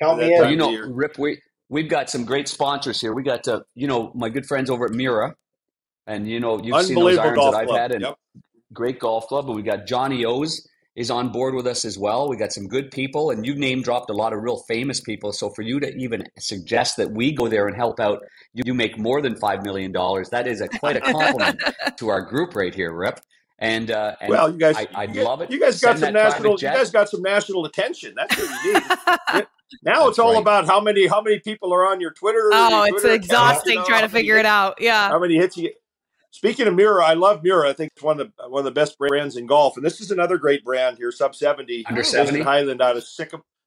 Count 0.00 0.18
me 0.18 0.34
in. 0.34 0.50
You 0.50 0.56
know, 0.56 0.76
Rip, 0.88 1.18
we 1.18 1.40
we've 1.68 1.88
got 1.88 2.10
some 2.10 2.24
great 2.24 2.48
sponsors 2.48 3.00
here. 3.00 3.12
We 3.12 3.22
got 3.22 3.46
uh, 3.46 3.62
you 3.74 3.86
know 3.86 4.12
my 4.14 4.28
good 4.28 4.46
friends 4.46 4.70
over 4.70 4.86
at 4.86 4.92
Miura, 4.92 5.34
and 6.06 6.28
you 6.28 6.40
know 6.40 6.60
you've 6.62 6.84
seen 6.84 6.96
those 6.96 7.18
irons 7.18 7.36
that 7.36 7.54
I've 7.54 7.66
club. 7.68 7.78
had, 7.78 7.92
and 7.92 8.02
yep. 8.02 8.16
great 8.72 8.98
golf 8.98 9.28
club. 9.28 9.46
And 9.46 9.56
we 9.56 9.62
got 9.62 9.86
Johnny 9.86 10.24
O's 10.24 10.66
is 10.96 11.10
on 11.10 11.32
board 11.32 11.54
with 11.54 11.66
us 11.66 11.84
as 11.84 11.98
well. 11.98 12.28
We 12.28 12.36
got 12.36 12.52
some 12.52 12.68
good 12.68 12.90
people, 12.90 13.30
and 13.30 13.44
you 13.44 13.54
name 13.54 13.82
dropped 13.82 14.10
a 14.10 14.12
lot 14.12 14.32
of 14.32 14.42
real 14.42 14.58
famous 14.68 15.00
people. 15.00 15.32
So 15.32 15.50
for 15.50 15.62
you 15.62 15.80
to 15.80 15.94
even 15.96 16.24
suggest 16.38 16.96
that 16.98 17.10
we 17.10 17.32
go 17.32 17.48
there 17.48 17.66
and 17.66 17.76
help 17.76 17.98
out, 17.98 18.20
you, 18.52 18.62
you 18.66 18.74
make 18.74 18.98
more 18.98 19.20
than 19.20 19.36
five 19.36 19.64
million 19.64 19.90
dollars. 19.92 20.30
That 20.30 20.46
is 20.46 20.60
a, 20.60 20.68
quite 20.68 20.96
a 20.96 21.00
compliment 21.00 21.60
to 21.98 22.08
our 22.08 22.22
group 22.22 22.54
right 22.54 22.74
here, 22.74 22.92
Rip. 22.92 23.20
And, 23.58 23.90
uh, 23.90 24.16
and 24.20 24.30
well, 24.30 24.52
you 24.52 24.58
guys, 24.58 24.76
I, 24.76 24.88
I 24.94 25.06
love 25.06 25.40
it. 25.40 25.50
You 25.50 25.60
guys 25.60 25.80
got 25.80 25.98
Send 25.98 26.00
some 26.00 26.12
national. 26.12 26.52
You 26.52 26.58
guys 26.58 26.90
got 26.90 27.08
some 27.08 27.22
national 27.22 27.64
attention. 27.64 28.14
That's 28.16 28.36
what 28.36 28.64
you 28.64 28.72
need. 28.74 29.46
now 29.82 30.08
it's 30.08 30.18
all 30.18 30.32
right. 30.32 30.40
about 30.40 30.66
how 30.66 30.80
many 30.80 31.06
how 31.06 31.22
many 31.22 31.38
people 31.38 31.72
are 31.72 31.86
on 31.86 32.00
your 32.00 32.12
Twitter. 32.12 32.50
Oh, 32.52 32.84
your 32.84 32.96
it's 32.96 33.04
exhausting 33.04 33.82
trying 33.86 34.02
to 34.02 34.08
figure 34.08 34.36
it 34.36 34.46
out. 34.46 34.80
Yeah. 34.80 35.08
How 35.08 35.18
many 35.18 35.36
hits 35.36 35.56
you 35.56 35.64
get? 35.64 35.74
Speaking 36.34 36.66
of 36.66 36.74
Miura, 36.74 37.04
I 37.04 37.14
love 37.14 37.44
Miura. 37.44 37.70
I 37.70 37.74
think 37.74 37.92
it's 37.94 38.02
one 38.02 38.20
of 38.20 38.32
the 38.36 38.48
one 38.48 38.58
of 38.58 38.64
the 38.64 38.72
best 38.72 38.98
brands 38.98 39.36
in 39.36 39.46
golf, 39.46 39.76
and 39.76 39.86
this 39.86 40.00
is 40.00 40.10
another 40.10 40.36
great 40.36 40.64
brand 40.64 40.98
here, 40.98 41.12
sub 41.12 41.32
seventy, 41.32 41.86
under 41.86 42.02
seventy 42.02 42.40
Highland 42.40 42.82
out 42.82 42.96
of 42.96 43.04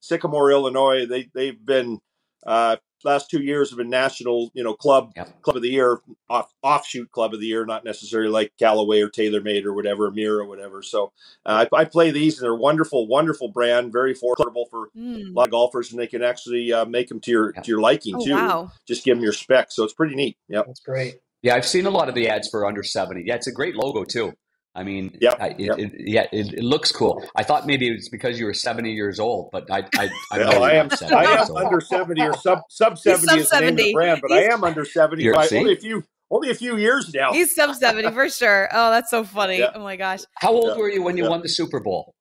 Sycamore, 0.02 0.52
Illinois. 0.52 1.06
They 1.06 1.30
they've 1.34 1.66
been 1.66 2.00
uh, 2.46 2.76
last 3.06 3.30
two 3.30 3.42
years 3.42 3.70
have 3.70 3.78
been 3.78 3.90
national, 3.90 4.52
you 4.54 4.66
know, 4.66 4.74
club 4.74 5.14
yep. 5.16 5.42
club 5.44 5.56
of 5.56 5.62
the 5.62 5.70
year, 5.70 6.02
off, 6.30 6.54
offshoot 6.62 7.10
club 7.14 7.34
of 7.34 7.40
the 7.40 7.46
year, 7.46 7.66
not 7.66 7.86
necessarily 7.86 8.30
like 8.30 8.52
Callaway 8.60 9.00
or 9.00 9.08
TaylorMade 9.08 9.64
or 9.64 9.72
whatever, 9.72 10.12
Miura 10.12 10.44
or 10.44 10.48
whatever. 10.50 10.84
So 10.84 11.14
uh, 11.46 11.66
I, 11.72 11.78
I, 11.78 11.86
play 11.86 12.12
these, 12.12 12.38
and 12.38 12.44
they're 12.44 12.54
wonderful, 12.54 13.08
wonderful 13.08 13.48
brand, 13.48 13.94
very 13.94 14.14
affordable 14.14 14.70
for 14.70 14.90
mm. 14.94 15.30
a 15.30 15.32
lot 15.32 15.48
of 15.48 15.52
golfers, 15.52 15.92
and 15.92 16.02
they 16.02 16.08
can 16.08 16.22
actually 16.22 16.74
uh, 16.74 16.84
make 16.84 17.08
them 17.08 17.22
to 17.22 17.32
your 17.32 17.54
to 17.54 17.66
your 17.66 17.80
liking 17.80 18.16
oh, 18.18 18.26
too. 18.26 18.34
Wow. 18.34 18.72
Just 18.86 19.06
give 19.06 19.16
them 19.16 19.24
your 19.24 19.32
specs, 19.32 19.74
so 19.74 19.86
it's 19.86 19.94
pretty 19.94 20.16
neat. 20.16 20.38
Yep, 20.50 20.66
that's 20.68 20.82
great. 20.82 21.22
Yeah, 21.43 21.56
I've 21.56 21.65
seen 21.65 21.86
a 21.86 21.89
lot 21.89 22.10
of 22.10 22.15
the 22.15 22.30
ads 22.30 22.50
for 22.50 22.65
under 22.65 22.84
70. 22.84 23.23
Yeah, 23.26 23.36
it's 23.36 23.47
a 23.47 23.52
great 23.52 23.76
logo 23.76 24.04
too. 24.04 24.34
I 24.78 24.84
mean, 24.84 25.17
yep, 25.19 25.38
I, 25.39 25.47
it, 25.47 25.60
yep. 25.60 25.80
It, 25.80 25.91
yeah, 25.97 26.28
it, 26.32 26.54
it, 26.54 26.63
looks 26.63 26.91
cool. 26.91 27.28
I 27.36 27.41
thought 27.41 27.65
maybe 27.65 27.89
it's 27.89 28.10
because 28.10 28.39
you 28.39 28.45
were 28.45 28.54
70 28.54 28.91
years 28.91 29.19
old, 29.19 29.50
but 29.52 29.65
I, 29.71 29.80
I, 29.97 30.10
I, 30.32 30.38
no, 30.38 30.62
I 30.62 30.73
am, 30.73 30.91
70, 30.91 31.15
I 31.15 31.23
am 31.23 31.45
so. 31.47 31.58
under 31.58 31.82
70 31.82 32.21
or 32.21 32.34
sub 32.38 32.60
sub 32.69 32.97
70 33.00 33.26
sub 33.26 33.39
is 33.39 33.50
the 33.50 33.60
name 33.60 33.69
of 33.69 33.78
the 33.78 33.93
brand, 33.93 34.21
but 34.21 34.30
He's, 34.30 34.47
I 34.47 34.54
am 34.54 34.63
under 34.63 34.86
70 34.86 35.32
by 35.32 35.47
only 35.52 35.73
a 35.73 35.78
few 35.78 36.04
only 36.30 36.52
a 36.52 36.54
few 36.54 36.78
years 36.78 37.12
now. 37.12 37.34
He's 37.34 37.56
sub 37.56 37.73
70 37.73 38.12
for 38.12 38.30
sure. 38.30 38.69
Oh, 38.71 38.91
that's 38.91 39.10
so 39.10 39.23
funny. 39.23 39.60
Yeah. 39.60 39.71
Oh 39.73 39.80
my 39.80 39.95
gosh. 39.95 40.19
How 40.36 40.52
old 40.52 40.73
yeah. 40.73 40.78
were 40.78 40.89
you 40.89 41.02
when 41.02 41.17
you 41.17 41.23
yeah. 41.23 41.30
won 41.32 41.41
the 41.41 41.50
Super 41.50 41.80
Bowl? 41.80 42.13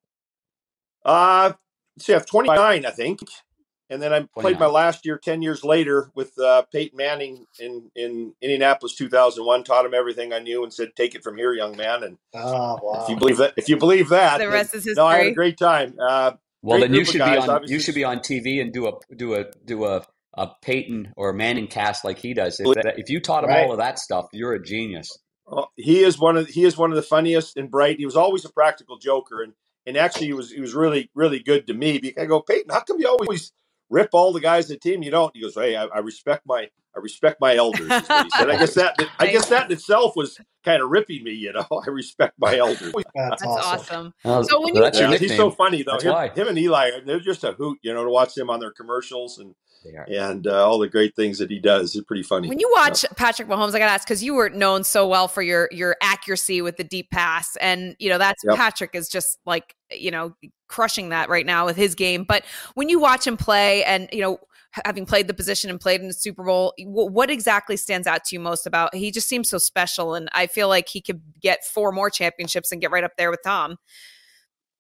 Uh, 1.05 1.53
see, 1.99 2.15
I 2.15 2.17
have 2.17 2.27
29, 2.27 2.87
I 2.87 2.91
think 2.91 3.21
and 3.89 4.03
then 4.03 4.13
I 4.13 4.27
played 4.39 4.59
my 4.59 4.67
last 4.67 5.07
year 5.07 5.19
ten 5.19 5.43
years 5.43 5.65
later 5.65 6.11
with 6.15 6.39
uh, 6.39 6.63
Peyton 6.73 6.97
Manning 6.97 7.47
in 7.59 7.91
in 7.95 8.35
Indianapolis, 8.41 8.95
two 8.95 9.09
thousand 9.09 9.45
one. 9.45 9.65
Taught 9.65 9.87
him 9.87 9.95
everything 9.95 10.33
I 10.33 10.41
knew 10.41 10.63
and 10.63 10.73
said, 10.73 10.97
"Take 10.97 11.15
it 11.15 11.23
from 11.23 11.37
here, 11.37 11.53
young 11.53 11.77
man." 11.77 12.03
And 12.03 12.19
oh, 12.35 12.79
wow. 12.83 13.03
if 13.03 13.09
you 13.09 13.17
believe 13.17 13.37
that, 13.39 13.55
if 13.57 13.69
you 13.69 13.77
believe 13.77 14.09
that, 14.09 14.39
the 14.39 14.49
rest 14.49 14.75
is 14.75 14.85
history. 14.85 14.95
No, 14.97 15.07
I 15.07 15.19
had 15.19 15.27
a 15.29 15.33
great 15.33 15.59
time. 15.59 15.97
Uh, 16.01 16.33
well, 16.63 16.81
then 16.81 16.95
you 16.95 17.05
should 17.05 17.19
guys, 17.19 17.45
be 17.45 17.51
on. 17.51 17.63
You 17.67 17.79
should 17.79 17.95
be 17.95 18.05
on 18.05 18.19
TV 18.19 18.61
and 18.61 18.73
do 18.73 18.89
a 18.89 18.93
do 19.15 19.35
a 19.35 19.45
do 19.65 19.85
a 19.85 20.05
a 20.35 20.49
Peyton 20.63 21.13
or 21.17 21.33
Manning 21.33 21.69
cast 21.69 22.05
like 22.05 22.19
he 22.19 22.35
does. 22.35 22.61
If, 22.61 22.77
if 22.99 23.11
you 23.11 23.21
taught 23.21 23.45
him 23.45 23.51
right. 23.51 23.65
all 23.65 23.73
of 23.73 23.79
that 23.79 23.99
stuff, 23.99 24.27
you're 24.33 24.53
a 24.53 24.63
genius. 24.63 25.17
Well, 25.47 25.71
he 25.77 26.03
is 26.03 26.19
one 26.19 26.37
of 26.37 26.49
he 26.49 26.65
is 26.65 26.77
one 26.77 26.91
of 26.91 26.97
the 26.97 27.03
funniest 27.03 27.57
and 27.57 27.71
bright. 27.71 27.99
He 27.99 28.05
was 28.05 28.17
always 28.17 28.45
a 28.45 28.51
practical 28.51 28.99
joker, 28.99 29.43
and 29.43 29.53
and 29.87 29.97
actually 29.97 30.27
he 30.27 30.33
was 30.33 30.51
he 30.51 30.61
was 30.61 30.75
really 30.75 31.11
really 31.15 31.39
good 31.39 31.69
to 31.69 31.75
me. 31.75 31.99
Because 31.99 32.23
I 32.23 32.27
go, 32.27 32.41
Peyton, 32.41 32.71
how 32.71 32.81
come 32.81 32.99
you 32.99 33.09
always 33.09 33.53
rip 33.91 34.11
all 34.13 34.33
the 34.33 34.41
guys 34.41 34.71
in 34.71 34.75
the 34.75 34.81
team. 34.81 35.03
You 35.03 35.11
don't. 35.11 35.35
He 35.35 35.43
goes, 35.43 35.55
hey, 35.55 35.77
I, 35.77 35.85
I 35.87 35.99
respect 35.99 36.43
my 36.47 36.69
I 36.97 37.01
respect 37.01 37.41
my 37.43 37.55
elders. 37.55 37.91
I 37.91 38.57
guess 38.59 38.75
that 38.75 38.97
I 39.19 39.27
guess 39.27 39.49
that 39.51 39.67
in 39.67 39.73
itself 39.73 40.17
was 40.17 40.39
kind 40.65 40.83
of 40.83 40.89
ripping 40.89 41.25
me. 41.25 41.33
You 41.33 41.53
know, 41.53 41.67
I 41.87 41.91
respect 41.91 42.35
my 42.39 42.57
elders. 42.57 42.93
That's, 43.15 43.43
That's 43.43 43.45
awesome. 43.45 44.15
awesome. 44.25 44.49
so 44.49 44.63
when 44.63 44.75
you, 44.75 44.91
yeah, 44.95 45.17
he's 45.17 45.37
so 45.37 45.51
funny 45.51 45.83
though. 45.83 45.99
Him, 45.99 46.31
him, 46.35 46.49
and 46.49 46.59
Eli, 46.59 46.91
they're 47.05 47.21
just 47.21 47.45
a 47.45 47.53
hoot. 47.53 47.79
You 47.83 47.93
know, 47.93 48.05
to 48.05 48.11
watch 48.11 48.35
them 48.35 48.49
on 48.49 48.61
their 48.61 48.73
commercials 48.73 49.39
and 49.39 49.55
and 50.09 50.47
uh, 50.47 50.67
all 50.67 50.79
the 50.79 50.89
great 50.89 51.15
things 51.17 51.39
that 51.39 51.51
he 51.51 51.59
does 51.59 51.95
is 51.95 52.03
pretty 52.03 52.23
funny. 52.23 52.49
When 52.49 52.59
you 52.59 52.71
watch 52.75 53.05
yeah. 53.05 53.11
Patrick 53.17 53.49
Mahomes, 53.49 53.75
I 53.75 53.79
got 53.79 53.87
to 53.87 53.93
ask 53.93 54.07
because 54.07 54.23
you 54.23 54.35
were 54.35 54.51
known 54.51 54.85
so 54.85 55.07
well 55.07 55.29
for 55.29 55.43
your 55.43 55.69
your 55.73 55.97
accuracy 56.03 56.63
with 56.63 56.77
the 56.77 56.85
deep 56.85 57.11
pass, 57.11 57.57
and 57.57 57.97
you 57.99 58.09
know 58.09 58.19
that's 58.19 58.43
yep. 58.45 58.57
Patrick 58.57 58.95
is 58.95 59.09
just 59.09 59.39
like 59.47 59.75
you 59.91 60.11
know 60.11 60.35
crushing 60.69 61.11
that 61.11 61.29
right 61.29 61.47
now 61.47 61.67
with 61.67 61.77
his 61.77 61.95
game. 61.95 62.25
But 62.25 62.45
when 62.75 62.89
you 62.89 62.99
watch 62.99 63.27
him 63.27 63.37
play, 63.37 63.85
and 63.85 64.09
you 64.13 64.21
know 64.21 64.39
having 64.85 65.07
played 65.07 65.27
the 65.27 65.35
position 65.35 65.71
and 65.71 65.81
played 65.81 66.01
in 66.01 66.09
the 66.09 66.15
Super 66.15 66.45
Bowl, 66.45 66.75
what 66.79 67.31
exactly 67.31 67.77
stands 67.77 68.07
out 68.07 68.25
to 68.25 68.37
you 68.37 68.41
most 68.41 68.67
about? 68.67 68.95
He 68.95 69.11
just 69.11 69.29
seems 69.29 69.49
so 69.49 69.59
special, 69.59 70.15
and 70.15 70.29
I 70.33 70.47
feel 70.47 70.69
like 70.69 70.89
he 70.89 71.01
could 71.01 71.23
get 71.41 71.65
four 71.65 71.93
more 71.93 72.11
championships 72.11 72.73
and 72.73 72.81
get 72.81 72.91
right 72.91 73.05
up 73.05 73.17
there 73.17 73.31
with 73.31 73.41
Tom. 73.45 73.77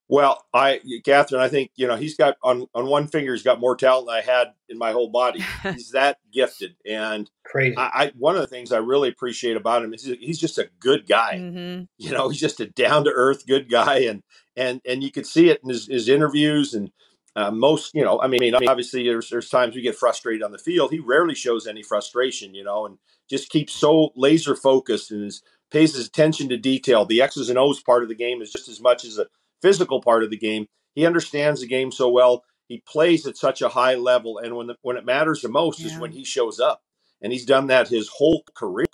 Well, 0.08 0.44
I, 0.54 0.80
Kathryn, 1.04 1.40
I 1.40 1.48
think 1.48 1.72
you 1.74 1.88
know 1.88 1.96
he's 1.96 2.16
got 2.16 2.36
on 2.42 2.66
on 2.74 2.86
one 2.86 3.08
finger 3.08 3.32
he's 3.32 3.42
got 3.42 3.58
more 3.58 3.74
talent 3.74 4.06
than 4.06 4.16
I 4.16 4.20
had 4.20 4.52
in 4.68 4.78
my 4.78 4.92
whole 4.92 5.10
body. 5.10 5.44
he's 5.62 5.90
that 5.90 6.18
gifted, 6.32 6.76
and 6.88 7.28
crazy. 7.44 7.76
I, 7.76 7.82
I, 7.82 8.12
one 8.16 8.36
of 8.36 8.40
the 8.40 8.46
things 8.46 8.70
I 8.70 8.78
really 8.78 9.08
appreciate 9.08 9.56
about 9.56 9.82
him 9.82 9.92
is 9.92 10.04
he's 10.04 10.38
just 10.38 10.58
a 10.58 10.68
good 10.78 11.08
guy. 11.08 11.38
Mm-hmm. 11.38 11.84
You 11.98 12.10
know, 12.12 12.28
he's 12.28 12.40
just 12.40 12.60
a 12.60 12.66
down 12.66 13.04
to 13.04 13.10
earth 13.10 13.46
good 13.48 13.68
guy, 13.68 14.00
and 14.00 14.22
and 14.56 14.80
and 14.86 15.02
you 15.02 15.10
could 15.10 15.26
see 15.26 15.50
it 15.50 15.60
in 15.64 15.70
his, 15.70 15.86
his 15.86 16.08
interviews 16.08 16.72
and 16.72 16.92
uh, 17.34 17.50
most. 17.50 17.92
You 17.92 18.04
know, 18.04 18.20
I 18.20 18.28
mean, 18.28 18.54
obviously 18.54 19.02
there's 19.02 19.28
there's 19.28 19.50
times 19.50 19.74
we 19.74 19.82
get 19.82 19.96
frustrated 19.96 20.44
on 20.44 20.52
the 20.52 20.58
field. 20.58 20.92
He 20.92 21.00
rarely 21.00 21.34
shows 21.34 21.66
any 21.66 21.82
frustration. 21.82 22.54
You 22.54 22.62
know, 22.62 22.86
and 22.86 22.98
just 23.28 23.50
keeps 23.50 23.72
so 23.72 24.10
laser 24.14 24.54
focused 24.54 25.10
and 25.10 25.26
is, 25.26 25.42
pays 25.72 25.96
his 25.96 26.06
attention 26.06 26.48
to 26.50 26.56
detail. 26.56 27.04
The 27.04 27.22
X's 27.22 27.50
and 27.50 27.58
O's 27.58 27.82
part 27.82 28.04
of 28.04 28.08
the 28.08 28.14
game 28.14 28.40
is 28.40 28.52
just 28.52 28.68
as 28.68 28.80
much 28.80 29.04
as 29.04 29.18
a 29.18 29.26
physical 29.62 30.00
part 30.00 30.22
of 30.22 30.30
the 30.30 30.36
game. 30.36 30.66
He 30.94 31.06
understands 31.06 31.60
the 31.60 31.66
game 31.66 31.92
so 31.92 32.08
well. 32.08 32.44
He 32.68 32.82
plays 32.86 33.26
at 33.26 33.36
such 33.36 33.62
a 33.62 33.68
high 33.68 33.94
level, 33.94 34.38
and 34.38 34.56
when 34.56 34.66
the, 34.66 34.76
when 34.82 34.96
it 34.96 35.04
matters 35.04 35.40
the 35.40 35.48
most 35.48 35.80
yeah. 35.80 35.86
is 35.86 35.98
when 35.98 36.12
he 36.12 36.24
shows 36.24 36.58
up. 36.58 36.82
And 37.22 37.32
he's 37.32 37.46
done 37.46 37.68
that 37.68 37.88
his 37.88 38.08
whole 38.08 38.44
career. 38.54 38.86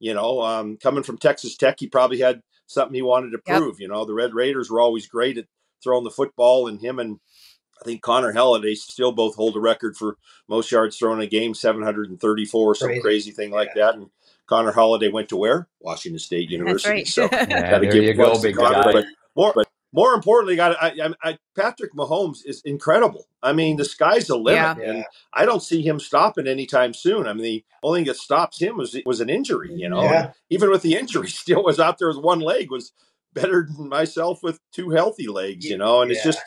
You 0.00 0.14
know, 0.14 0.40
um, 0.40 0.76
coming 0.78 1.02
from 1.02 1.18
Texas 1.18 1.56
Tech, 1.56 1.76
he 1.78 1.86
probably 1.86 2.20
had 2.20 2.40
something 2.66 2.94
he 2.94 3.02
wanted 3.02 3.30
to 3.30 3.38
prove. 3.38 3.78
Yep. 3.78 3.80
You 3.80 3.88
know, 3.88 4.04
the 4.04 4.14
Red 4.14 4.34
Raiders 4.34 4.70
were 4.70 4.80
always 4.80 5.06
great 5.06 5.38
at 5.38 5.46
throwing 5.82 6.04
the 6.04 6.10
football, 6.10 6.66
and 6.66 6.80
him 6.80 6.98
and 6.98 7.20
I 7.80 7.84
think 7.84 8.02
Connor 8.02 8.32
Halliday 8.32 8.74
still 8.74 9.12
both 9.12 9.36
hold 9.36 9.56
a 9.56 9.60
record 9.60 9.96
for 9.96 10.16
most 10.48 10.70
yards 10.70 10.96
thrown 10.96 11.18
in 11.18 11.26
a 11.26 11.30
game, 11.30 11.54
734, 11.54 12.70
or 12.70 12.74
some 12.74 12.88
crazy, 12.88 13.00
crazy 13.00 13.30
thing 13.30 13.50
like 13.50 13.74
that. 13.74 13.94
And 13.94 14.10
Connor 14.46 14.72
Halliday 14.72 15.08
went 15.08 15.30
to 15.30 15.36
where? 15.36 15.68
Washington 15.80 16.18
State 16.18 16.50
University. 16.50 16.90
Right. 16.90 17.08
So 17.08 17.22
yeah, 17.32 17.78
there 17.78 17.96
you 17.96 18.14
go, 18.14 18.40
big 18.40 18.56
Connor, 18.56 18.82
guy. 18.82 18.92
But 18.92 19.04
more, 19.34 19.52
but 19.54 19.68
more 19.92 20.14
importantly, 20.14 20.56
got 20.56 20.76
I, 20.80 21.12
I, 21.22 21.38
Patrick 21.56 21.92
Mahomes 21.94 22.38
is 22.44 22.62
incredible. 22.64 23.26
I 23.42 23.52
mean, 23.52 23.76
the 23.76 23.84
sky's 23.84 24.28
the 24.28 24.36
limit, 24.36 24.78
yeah. 24.78 24.90
and 24.90 25.04
I 25.32 25.44
don't 25.44 25.62
see 25.62 25.82
him 25.82 25.98
stopping 25.98 26.46
anytime 26.46 26.94
soon. 26.94 27.26
I 27.26 27.32
mean, 27.32 27.42
the 27.42 27.64
only 27.82 28.00
thing 28.00 28.06
that 28.06 28.16
stops 28.16 28.60
him 28.60 28.76
was 28.76 28.96
was 29.04 29.20
an 29.20 29.28
injury. 29.28 29.72
You 29.74 29.88
know, 29.88 30.02
yeah. 30.02 30.32
even 30.48 30.70
with 30.70 30.82
the 30.82 30.94
injury, 30.96 31.28
still 31.28 31.64
was 31.64 31.80
out 31.80 31.98
there 31.98 32.08
with 32.08 32.18
one 32.18 32.40
leg 32.40 32.70
was 32.70 32.92
better 33.32 33.68
than 33.68 33.88
myself 33.88 34.42
with 34.42 34.60
two 34.72 34.90
healthy 34.90 35.26
legs. 35.26 35.66
You 35.66 35.78
know, 35.78 36.02
and 36.02 36.10
yeah. 36.10 36.16
it's 36.16 36.24
just 36.24 36.40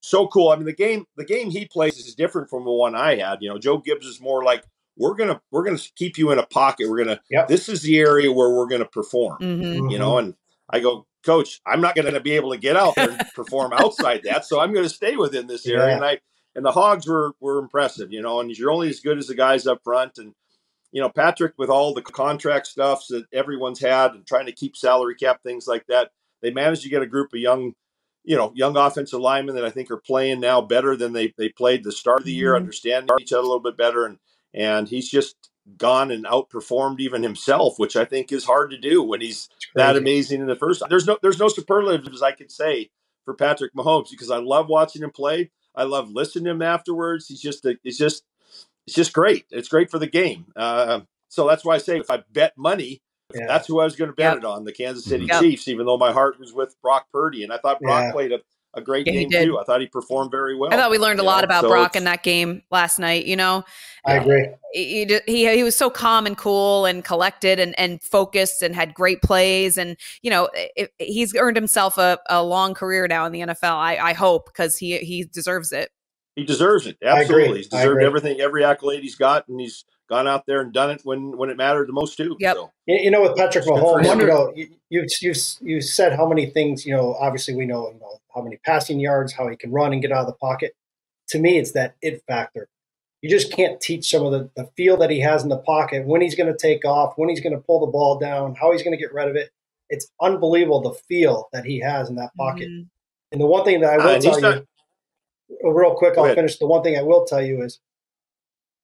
so 0.00 0.28
cool. 0.28 0.50
I 0.50 0.56
mean, 0.56 0.66
the 0.66 0.72
game 0.72 1.06
the 1.16 1.24
game 1.24 1.50
he 1.50 1.66
plays 1.66 1.98
is 1.98 2.14
different 2.14 2.48
from 2.48 2.64
the 2.64 2.72
one 2.72 2.94
I 2.94 3.16
had. 3.16 3.38
You 3.40 3.48
know, 3.48 3.58
Joe 3.58 3.78
Gibbs 3.78 4.06
is 4.06 4.20
more 4.20 4.44
like 4.44 4.64
we're 4.96 5.14
gonna 5.14 5.40
we're 5.50 5.64
gonna 5.64 5.78
keep 5.96 6.18
you 6.18 6.30
in 6.30 6.38
a 6.38 6.46
pocket. 6.46 6.88
We're 6.88 7.04
gonna 7.04 7.20
yep. 7.30 7.48
this 7.48 7.68
is 7.68 7.82
the 7.82 7.98
area 7.98 8.30
where 8.30 8.50
we're 8.50 8.68
gonna 8.68 8.84
perform. 8.84 9.38
Mm-hmm. 9.40 9.88
You 9.88 9.98
know, 9.98 10.18
and 10.18 10.34
I 10.70 10.80
go, 10.80 11.06
coach, 11.24 11.60
I'm 11.66 11.80
not 11.80 11.94
going 11.94 12.12
to 12.12 12.20
be 12.20 12.32
able 12.32 12.52
to 12.52 12.58
get 12.58 12.76
out 12.76 12.94
there 12.94 13.10
and 13.10 13.22
perform 13.34 13.72
outside 13.72 14.22
that, 14.24 14.44
so 14.44 14.60
I'm 14.60 14.72
going 14.72 14.84
to 14.84 14.94
stay 14.94 15.16
within 15.16 15.46
this 15.46 15.66
area. 15.66 15.88
Yeah. 15.88 15.96
And 15.96 16.04
I 16.04 16.18
and 16.54 16.64
the 16.64 16.72
Hogs 16.72 17.06
were 17.06 17.32
were 17.40 17.58
impressive, 17.58 18.12
you 18.12 18.22
know. 18.22 18.40
And 18.40 18.50
you're 18.56 18.70
only 18.70 18.88
as 18.88 19.00
good 19.00 19.18
as 19.18 19.26
the 19.26 19.34
guys 19.34 19.66
up 19.66 19.82
front. 19.82 20.18
And 20.18 20.34
you 20.92 21.00
know, 21.00 21.08
Patrick, 21.08 21.54
with 21.58 21.70
all 21.70 21.92
the 21.92 22.02
contract 22.02 22.66
stuffs 22.66 23.08
that 23.08 23.26
everyone's 23.32 23.80
had 23.80 24.12
and 24.12 24.26
trying 24.26 24.46
to 24.46 24.52
keep 24.52 24.76
salary 24.76 25.16
cap 25.16 25.42
things 25.42 25.66
like 25.66 25.86
that, 25.88 26.10
they 26.40 26.50
managed 26.50 26.82
to 26.82 26.88
get 26.88 27.02
a 27.02 27.06
group 27.06 27.32
of 27.34 27.40
young, 27.40 27.72
you 28.22 28.36
know, 28.36 28.52
young 28.54 28.76
offensive 28.76 29.20
linemen 29.20 29.56
that 29.56 29.64
I 29.64 29.70
think 29.70 29.90
are 29.90 29.96
playing 29.96 30.40
now 30.40 30.60
better 30.60 30.96
than 30.96 31.12
they 31.12 31.34
they 31.36 31.48
played 31.48 31.84
the 31.84 31.92
start 31.92 32.20
of 32.20 32.26
the 32.26 32.32
year, 32.32 32.52
mm-hmm. 32.52 32.62
understanding 32.62 33.16
each 33.20 33.32
other 33.32 33.40
a 33.40 33.46
little 33.46 33.60
bit 33.60 33.76
better. 33.76 34.04
And 34.04 34.18
and 34.54 34.88
he's 34.88 35.10
just 35.10 35.36
gone 35.76 36.10
and 36.10 36.24
outperformed 36.24 37.00
even 37.00 37.22
himself, 37.22 37.78
which 37.78 37.96
I 37.96 38.04
think 38.04 38.32
is 38.32 38.44
hard 38.44 38.70
to 38.70 38.78
do 38.78 39.02
when 39.02 39.20
he's 39.20 39.48
that 39.74 39.96
amazing 39.96 40.40
in 40.40 40.46
the 40.46 40.56
first. 40.56 40.82
There's 40.88 41.06
no 41.06 41.18
there's 41.22 41.38
no 41.38 41.48
superlatives 41.48 42.22
I 42.22 42.32
could 42.32 42.50
say 42.50 42.90
for 43.24 43.34
Patrick 43.34 43.74
Mahomes 43.74 44.10
because 44.10 44.30
I 44.30 44.38
love 44.38 44.68
watching 44.68 45.02
him 45.02 45.10
play. 45.10 45.50
I 45.74 45.84
love 45.84 46.10
listening 46.10 46.44
to 46.44 46.50
him 46.50 46.62
afterwards. 46.62 47.28
He's 47.28 47.40
just 47.40 47.64
a, 47.64 47.76
it's 47.84 47.98
just 47.98 48.24
it's 48.86 48.96
just 48.96 49.12
great. 49.12 49.46
It's 49.50 49.68
great 49.68 49.90
for 49.90 49.98
the 49.98 50.06
game. 50.06 50.46
Uh, 50.54 51.00
so 51.28 51.48
that's 51.48 51.64
why 51.64 51.74
I 51.74 51.78
say 51.78 51.98
if 51.98 52.10
I 52.10 52.22
bet 52.32 52.52
money 52.56 53.02
yeah. 53.32 53.46
that's 53.46 53.66
who 53.66 53.80
I 53.80 53.84
was 53.84 53.96
going 53.96 54.10
to 54.10 54.14
bet 54.14 54.34
yep. 54.34 54.38
it 54.38 54.44
on, 54.44 54.64
the 54.64 54.72
Kansas 54.72 55.04
City 55.04 55.26
yep. 55.26 55.40
Chiefs, 55.40 55.68
even 55.68 55.86
though 55.86 55.96
my 55.96 56.12
heart 56.12 56.38
was 56.38 56.52
with 56.52 56.80
Brock 56.82 57.06
Purdy. 57.12 57.42
And 57.42 57.52
I 57.52 57.58
thought 57.58 57.80
Brock 57.80 58.04
yeah. 58.04 58.12
played 58.12 58.32
a, 58.32 58.40
a 58.76 58.80
great 58.80 59.06
yeah, 59.06 59.12
game 59.12 59.30
too. 59.30 59.58
I 59.58 59.64
thought 59.64 59.80
he 59.80 59.86
performed 59.86 60.30
very 60.30 60.56
well. 60.56 60.72
I 60.72 60.76
thought 60.76 60.90
we 60.90 60.98
learned 60.98 61.20
a 61.20 61.22
lot 61.22 61.40
know? 61.40 61.44
about 61.44 61.62
so 61.62 61.68
Brock 61.68 61.96
in 61.96 62.04
that 62.04 62.22
game 62.22 62.62
last 62.70 62.98
night. 62.98 63.26
You 63.26 63.36
know, 63.36 63.64
I 64.06 64.16
agree. 64.16 64.48
He, 64.72 65.20
he, 65.26 65.56
he 65.56 65.62
was 65.62 65.76
so 65.76 65.88
calm 65.88 66.26
and 66.26 66.36
cool 66.36 66.84
and 66.84 67.04
collected 67.04 67.58
and, 67.58 67.78
and 67.78 68.02
focused 68.02 68.62
and 68.62 68.74
had 68.74 68.94
great 68.94 69.22
plays. 69.22 69.78
And, 69.78 69.96
you 70.22 70.30
know, 70.30 70.48
it, 70.54 70.92
he's 70.98 71.34
earned 71.34 71.56
himself 71.56 71.96
a, 71.96 72.18
a 72.28 72.42
long 72.42 72.74
career 72.74 73.06
now 73.08 73.24
in 73.24 73.32
the 73.32 73.40
NFL. 73.40 73.76
I, 73.76 73.96
I 73.96 74.12
hope 74.12 74.46
because 74.46 74.76
he, 74.76 74.98
he 74.98 75.24
deserves 75.24 75.72
it. 75.72 75.90
He 76.36 76.44
deserves 76.44 76.86
it. 76.86 76.98
Absolutely. 77.02 77.58
He's 77.58 77.68
deserved 77.68 78.02
everything, 78.02 78.40
every 78.40 78.64
accolade 78.64 79.02
he's 79.02 79.14
got. 79.14 79.48
And 79.48 79.60
he's, 79.60 79.84
gone 80.08 80.28
out 80.28 80.44
there 80.46 80.60
and 80.60 80.72
done 80.72 80.90
it 80.90 81.00
when 81.04 81.36
when 81.36 81.50
it 81.50 81.56
mattered 81.56 81.88
the 81.88 81.92
most 81.92 82.16
too. 82.16 82.36
Yep. 82.38 82.56
So, 82.56 82.70
you 82.86 83.10
know, 83.10 83.22
with 83.22 83.36
Patrick 83.36 83.64
Mahomes, 83.64 84.20
you 84.20 84.26
know, 84.26 84.52
you, 84.54 84.68
you 84.90 85.06
you 85.20 85.34
you 85.60 85.80
said 85.80 86.14
how 86.14 86.28
many 86.28 86.46
things. 86.46 86.84
You 86.84 86.94
know, 86.94 87.14
obviously 87.14 87.54
we 87.54 87.66
know, 87.66 87.90
you 87.90 88.00
know 88.00 88.18
how 88.34 88.42
many 88.42 88.58
passing 88.64 89.00
yards, 89.00 89.32
how 89.32 89.48
he 89.48 89.56
can 89.56 89.72
run 89.72 89.92
and 89.92 90.02
get 90.02 90.12
out 90.12 90.20
of 90.20 90.26
the 90.26 90.34
pocket. 90.34 90.74
To 91.28 91.38
me, 91.38 91.58
it's 91.58 91.72
that 91.72 91.94
it 92.02 92.22
factor. 92.26 92.68
You 93.22 93.30
just 93.30 93.50
can't 93.50 93.80
teach 93.80 94.10
some 94.10 94.26
of 94.26 94.32
the, 94.32 94.50
the 94.54 94.68
feel 94.76 94.98
that 94.98 95.08
he 95.08 95.18
has 95.20 95.42
in 95.42 95.48
the 95.48 95.56
pocket, 95.56 96.04
when 96.04 96.20
he's 96.20 96.34
going 96.34 96.52
to 96.52 96.58
take 96.58 96.84
off, 96.84 97.14
when 97.16 97.30
he's 97.30 97.40
going 97.40 97.54
to 97.54 97.62
pull 97.62 97.80
the 97.80 97.90
ball 97.90 98.18
down, 98.18 98.54
how 98.54 98.70
he's 98.70 98.82
going 98.82 98.94
to 98.94 99.02
get 99.02 99.14
rid 99.14 99.28
of 99.28 99.36
it. 99.36 99.50
It's 99.88 100.08
unbelievable 100.20 100.82
the 100.82 100.92
feel 100.92 101.48
that 101.54 101.64
he 101.64 101.80
has 101.80 102.10
in 102.10 102.16
that 102.16 102.34
pocket. 102.36 102.68
Mm-hmm. 102.68 102.82
And 103.32 103.40
the 103.40 103.46
one 103.46 103.64
thing 103.64 103.80
that 103.80 103.94
I 103.94 103.96
will 103.96 104.16
uh, 104.16 104.20
tell 104.20 104.34
you, 104.34 104.40
not, 104.42 104.64
real 105.62 105.94
quick, 105.94 106.18
I'll 106.18 106.34
finish. 106.34 106.58
The 106.58 106.66
one 106.66 106.82
thing 106.82 106.98
I 106.98 107.02
will 107.02 107.24
tell 107.24 107.42
you 107.42 107.62
is 107.62 107.80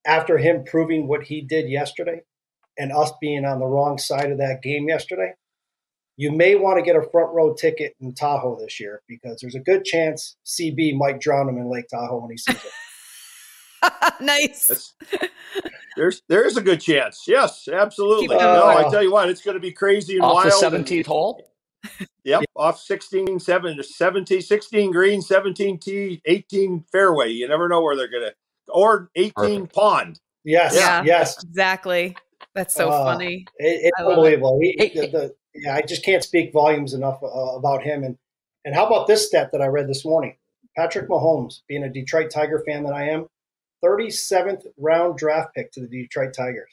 after 0.07 0.39
him 0.39 0.65
proving 0.65 1.09
what 1.09 1.25
he 1.25 1.41
did 1.41 1.69
yesterday 1.69 2.23
and 2.79 2.93
us 2.93 3.13
being 3.21 3.45
on 3.45 3.59
the 3.59 3.67
wrong 3.67 3.99
side 3.99 4.31
of 4.31 4.39
that 4.39 4.63
game 4.63 4.89
yesterday, 4.89 5.35
you 6.17 6.31
may 6.31 6.55
want 6.55 6.79
to 6.79 6.83
get 6.83 6.97
a 6.97 7.03
front 7.11 7.33
row 7.33 7.55
ticket 7.55 7.95
in 8.01 8.15
Tahoe 8.15 8.59
this 8.61 8.79
year 8.79 9.03
because 9.09 9.39
there's 9.41 9.55
a 9.55 9.61
good 9.61 9.85
chance 9.85 10.37
CB 10.47 10.97
might 10.97 11.21
drown 11.21 11.49
him 11.49 11.57
in 11.57 11.71
Lake 11.71 11.89
Tahoe 11.89 12.21
when 12.21 12.31
he 12.31 12.37
sees 12.37 12.57
it. 12.57 12.73
nice. 14.21 14.67
That's, 14.67 14.95
there's 15.97 16.23
there's 16.29 16.57
a 16.57 16.63
good 16.63 16.81
chance. 16.81 17.25
Yes, 17.27 17.69
absolutely. 17.69 18.37
No, 18.37 18.67
I 18.67 18.91
tell 18.91 19.03
you 19.03 19.13
what, 19.13 19.29
it's 19.29 19.43
going 19.43 19.55
to 19.55 19.61
be 19.61 19.73
crazy 19.73 20.17
and 20.17 20.25
off 20.25 20.35
wild. 20.35 20.73
the 20.73 20.79
17th 20.79 21.07
hole. 21.07 21.43
Yep, 22.25 22.43
off 22.55 22.79
16, 22.79 23.41
7, 23.41 23.83
17, 23.83 24.43
16 24.43 24.93
green, 24.93 25.23
17 25.23 25.79
T, 25.79 26.21
18 26.27 26.85
fairway. 26.93 27.31
You 27.31 27.49
never 27.49 27.69
know 27.69 27.81
where 27.81 27.97
they're 27.97 28.11
going 28.11 28.25
to 28.25 28.35
or 28.73 29.11
18 29.15 29.33
Perfect. 29.35 29.75
pond. 29.75 30.21
Yes, 30.45 30.75
yeah, 30.75 31.03
yes, 31.05 31.43
exactly. 31.45 32.17
That's 32.55 32.75
so 32.75 32.89
uh, 32.89 33.05
funny. 33.05 33.47
It, 33.59 33.81
it's 33.85 34.01
unbelievable. 34.01 34.59
He, 34.61 34.75
the, 34.95 35.07
the, 35.07 35.35
yeah, 35.55 35.77
I 35.77 35.83
just 35.83 36.05
can't 36.05 36.25
speak 36.25 36.53
volumes 36.53 36.95
enough 36.95 37.23
uh, 37.23 37.27
about 37.27 37.83
him. 37.83 38.05
And 38.05 38.17
and 38.65 38.75
how 38.75 38.87
about 38.87 39.07
this 39.07 39.27
stat 39.27 39.51
that 39.53 39.61
I 39.61 39.67
read 39.67 39.89
this 39.89 40.05
morning? 40.05 40.37
Patrick 40.77 41.09
Mahomes, 41.09 41.61
being 41.69 41.85
a 41.85 41.89
Detroit 41.89 42.31
Tiger 42.31 42.63
fan 42.67 42.85
that 42.85 42.93
I 42.93 43.09
am, 43.09 43.27
37th 43.85 44.67
round 44.79 45.19
draft 45.19 45.55
pick 45.55 45.73
to 45.73 45.81
the 45.81 45.89
Detroit 45.89 46.33
Tigers. 46.35 46.71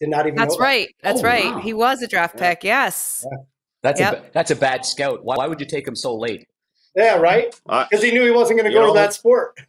Did 0.00 0.10
not 0.10 0.26
even. 0.26 0.36
That's 0.36 0.58
right. 0.58 0.88
That. 1.02 1.08
That's 1.08 1.20
oh, 1.20 1.28
right. 1.28 1.54
Wow. 1.54 1.60
He 1.60 1.72
was 1.72 2.02
a 2.02 2.06
draft 2.06 2.34
yeah. 2.38 2.50
pick. 2.50 2.64
Yes. 2.64 3.24
Yeah. 3.30 3.38
That's 3.82 4.00
yep. 4.00 4.28
a 4.30 4.32
that's 4.32 4.50
a 4.50 4.56
bad 4.56 4.84
scout. 4.84 5.24
Why, 5.24 5.36
why 5.36 5.46
would 5.46 5.60
you 5.60 5.66
take 5.66 5.86
him 5.86 5.94
so 5.94 6.16
late? 6.16 6.46
Yeah, 6.96 7.16
right. 7.16 7.54
Because 7.66 8.04
he 8.04 8.12
knew 8.12 8.24
he 8.24 8.30
wasn't 8.30 8.60
going 8.60 8.70
to 8.70 8.76
go 8.76 8.86
know, 8.86 8.94
to 8.94 8.98
that 8.98 9.12
sport. 9.12 9.58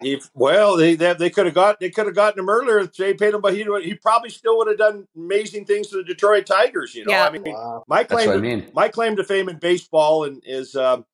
if, 0.00 0.30
well, 0.34 0.76
they 0.76 0.94
they, 0.94 1.14
they 1.14 1.30
could 1.30 1.46
have 1.46 1.54
got 1.54 1.80
they 1.80 1.90
could 1.90 2.06
have 2.06 2.14
gotten 2.14 2.38
him 2.38 2.50
earlier 2.50 2.78
if 2.80 2.94
they 2.94 3.14
paid 3.14 3.32
him, 3.32 3.40
but 3.40 3.54
he 3.54 3.64
he 3.82 3.94
probably 3.94 4.28
still 4.28 4.58
would 4.58 4.68
have 4.68 4.76
done 4.76 5.06
amazing 5.16 5.64
things 5.64 5.88
to 5.88 5.96
the 5.96 6.04
Detroit 6.04 6.44
Tigers. 6.44 6.94
You 6.94 7.06
know, 7.06 7.12
yeah. 7.12 7.24
I 7.24 7.30
mean, 7.30 7.44
wow. 7.44 7.84
my 7.88 8.04
claim 8.04 8.28
to, 8.28 8.34
I 8.34 8.38
mean. 8.38 8.70
my 8.74 8.88
claim 8.88 9.16
to 9.16 9.24
fame 9.24 9.48
in 9.48 9.58
baseball 9.58 10.24
and 10.24 10.42
is 10.44 10.76
um, 10.76 11.06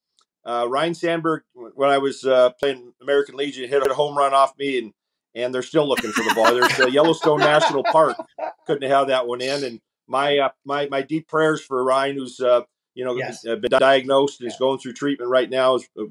uh, 0.44 0.66
Ryne 0.68 0.94
Sandberg 0.94 1.42
when 1.54 1.90
I 1.90 1.98
was 1.98 2.24
uh, 2.24 2.50
playing 2.58 2.92
American 3.00 3.36
Legion 3.36 3.68
hit 3.68 3.86
a 3.86 3.94
home 3.94 4.18
run 4.18 4.34
off 4.34 4.58
me 4.58 4.78
and 4.78 4.92
and 5.34 5.54
they're 5.54 5.62
still 5.62 5.88
looking 5.88 6.10
for 6.12 6.24
the 6.24 6.34
ball. 6.34 6.52
There's 6.54 6.76
the 6.76 6.90
Yellowstone 6.90 7.40
National 7.40 7.84
Park 7.84 8.16
couldn't 8.66 8.90
have 8.90 9.06
that 9.06 9.26
one 9.26 9.40
in 9.40 9.64
and 9.64 9.80
my 10.08 10.38
uh, 10.38 10.50
my 10.64 10.88
my 10.88 11.02
deep 11.02 11.28
prayers 11.28 11.60
for 11.60 11.82
Ryne, 11.82 12.16
who's 12.16 12.40
uh, 12.40 12.62
you 12.94 13.04
know, 13.04 13.16
yes. 13.16 13.42
been 13.42 13.62
diagnosed 13.70 14.40
and 14.40 14.48
is 14.48 14.56
going 14.58 14.78
through 14.78 14.92
treatment 14.94 15.30
right 15.30 15.48
now. 15.48 15.76
Is 15.76 15.88
uh, 15.98 16.04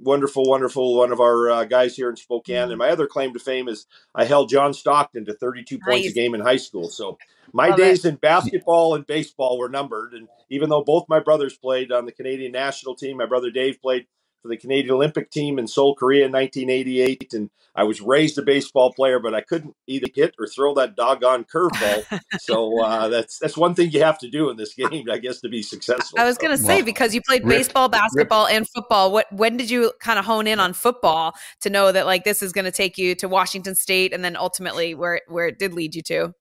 wonderful, 0.00 0.44
wonderful. 0.48 0.96
One 0.96 1.12
of 1.12 1.20
our 1.20 1.50
uh, 1.50 1.64
guys 1.64 1.96
here 1.96 2.10
in 2.10 2.16
Spokane. 2.16 2.56
Mm-hmm. 2.56 2.70
And 2.70 2.78
my 2.78 2.88
other 2.90 3.06
claim 3.06 3.32
to 3.32 3.38
fame 3.38 3.68
is 3.68 3.86
I 4.14 4.24
held 4.24 4.48
John 4.48 4.74
Stockton 4.74 5.24
to 5.26 5.34
32 5.34 5.78
nice. 5.78 5.86
points 5.86 6.08
a 6.08 6.12
game 6.12 6.34
in 6.34 6.40
high 6.40 6.56
school. 6.56 6.88
So 6.88 7.18
my 7.52 7.68
Love 7.68 7.78
days 7.78 8.04
it. 8.04 8.10
in 8.10 8.14
basketball 8.16 8.94
and 8.94 9.06
baseball 9.06 9.58
were 9.58 9.68
numbered. 9.68 10.12
And 10.14 10.28
even 10.50 10.68
though 10.68 10.82
both 10.82 11.06
my 11.08 11.20
brothers 11.20 11.56
played 11.56 11.92
on 11.92 12.06
the 12.06 12.12
Canadian 12.12 12.52
national 12.52 12.96
team, 12.96 13.16
my 13.16 13.26
brother 13.26 13.50
Dave 13.50 13.80
played 13.80 14.06
for 14.42 14.48
the 14.48 14.56
Canadian 14.56 14.94
Olympic 14.94 15.30
team 15.30 15.58
in 15.58 15.66
Seoul, 15.66 15.94
Korea 15.94 16.26
in 16.26 16.32
1988. 16.32 17.32
And 17.32 17.50
I 17.74 17.84
was 17.84 18.00
raised 18.00 18.38
a 18.38 18.42
baseball 18.42 18.92
player, 18.92 19.18
but 19.18 19.34
I 19.34 19.40
couldn't 19.40 19.74
either 19.86 20.06
hit 20.14 20.34
or 20.38 20.46
throw 20.46 20.74
that 20.74 20.96
doggone 20.96 21.44
curveball. 21.44 22.20
so 22.40 22.82
uh, 22.82 23.08
that's 23.08 23.38
that's 23.38 23.56
one 23.56 23.74
thing 23.74 23.90
you 23.90 24.02
have 24.02 24.18
to 24.18 24.30
do 24.30 24.50
in 24.50 24.56
this 24.56 24.74
game, 24.74 25.06
I 25.10 25.18
guess, 25.18 25.40
to 25.40 25.48
be 25.48 25.62
successful. 25.62 26.18
I 26.18 26.24
was 26.24 26.38
going 26.38 26.56
to 26.56 26.62
say 26.62 26.82
because 26.82 27.14
you 27.14 27.20
played 27.20 27.44
Rip, 27.44 27.58
baseball, 27.58 27.88
basketball, 27.88 28.46
Rip. 28.46 28.56
and 28.56 28.68
football. 28.68 29.12
What 29.12 29.26
when 29.32 29.56
did 29.56 29.70
you 29.70 29.92
kind 30.00 30.18
of 30.18 30.24
hone 30.24 30.46
in 30.46 30.60
on 30.60 30.72
football 30.72 31.34
to 31.60 31.70
know 31.70 31.92
that 31.92 32.06
like 32.06 32.24
this 32.24 32.42
is 32.42 32.52
going 32.52 32.64
to 32.64 32.70
take 32.70 32.96
you 32.98 33.14
to 33.16 33.28
Washington 33.28 33.74
State 33.74 34.12
and 34.12 34.24
then 34.24 34.36
ultimately 34.36 34.94
where 34.94 35.20
where 35.28 35.48
it 35.48 35.58
did 35.58 35.74
lead 35.74 35.94
you 35.94 36.02
to? 36.02 36.32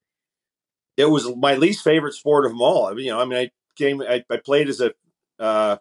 It 0.97 1.09
was 1.09 1.33
my 1.35 1.55
least 1.55 1.83
favorite 1.83 2.13
sport 2.13 2.45
of 2.45 2.51
them 2.51 2.61
all. 2.61 2.87
I 2.87 2.93
mean, 2.93 3.05
you 3.05 3.11
know, 3.11 3.19
I 3.19 3.25
mean, 3.25 3.37
I 3.37 3.49
came, 3.75 4.01
I, 4.01 4.23
I 4.29 4.37
played 4.37 4.69
as 4.69 4.79
a 4.79 4.93
uh, 5.39 5.77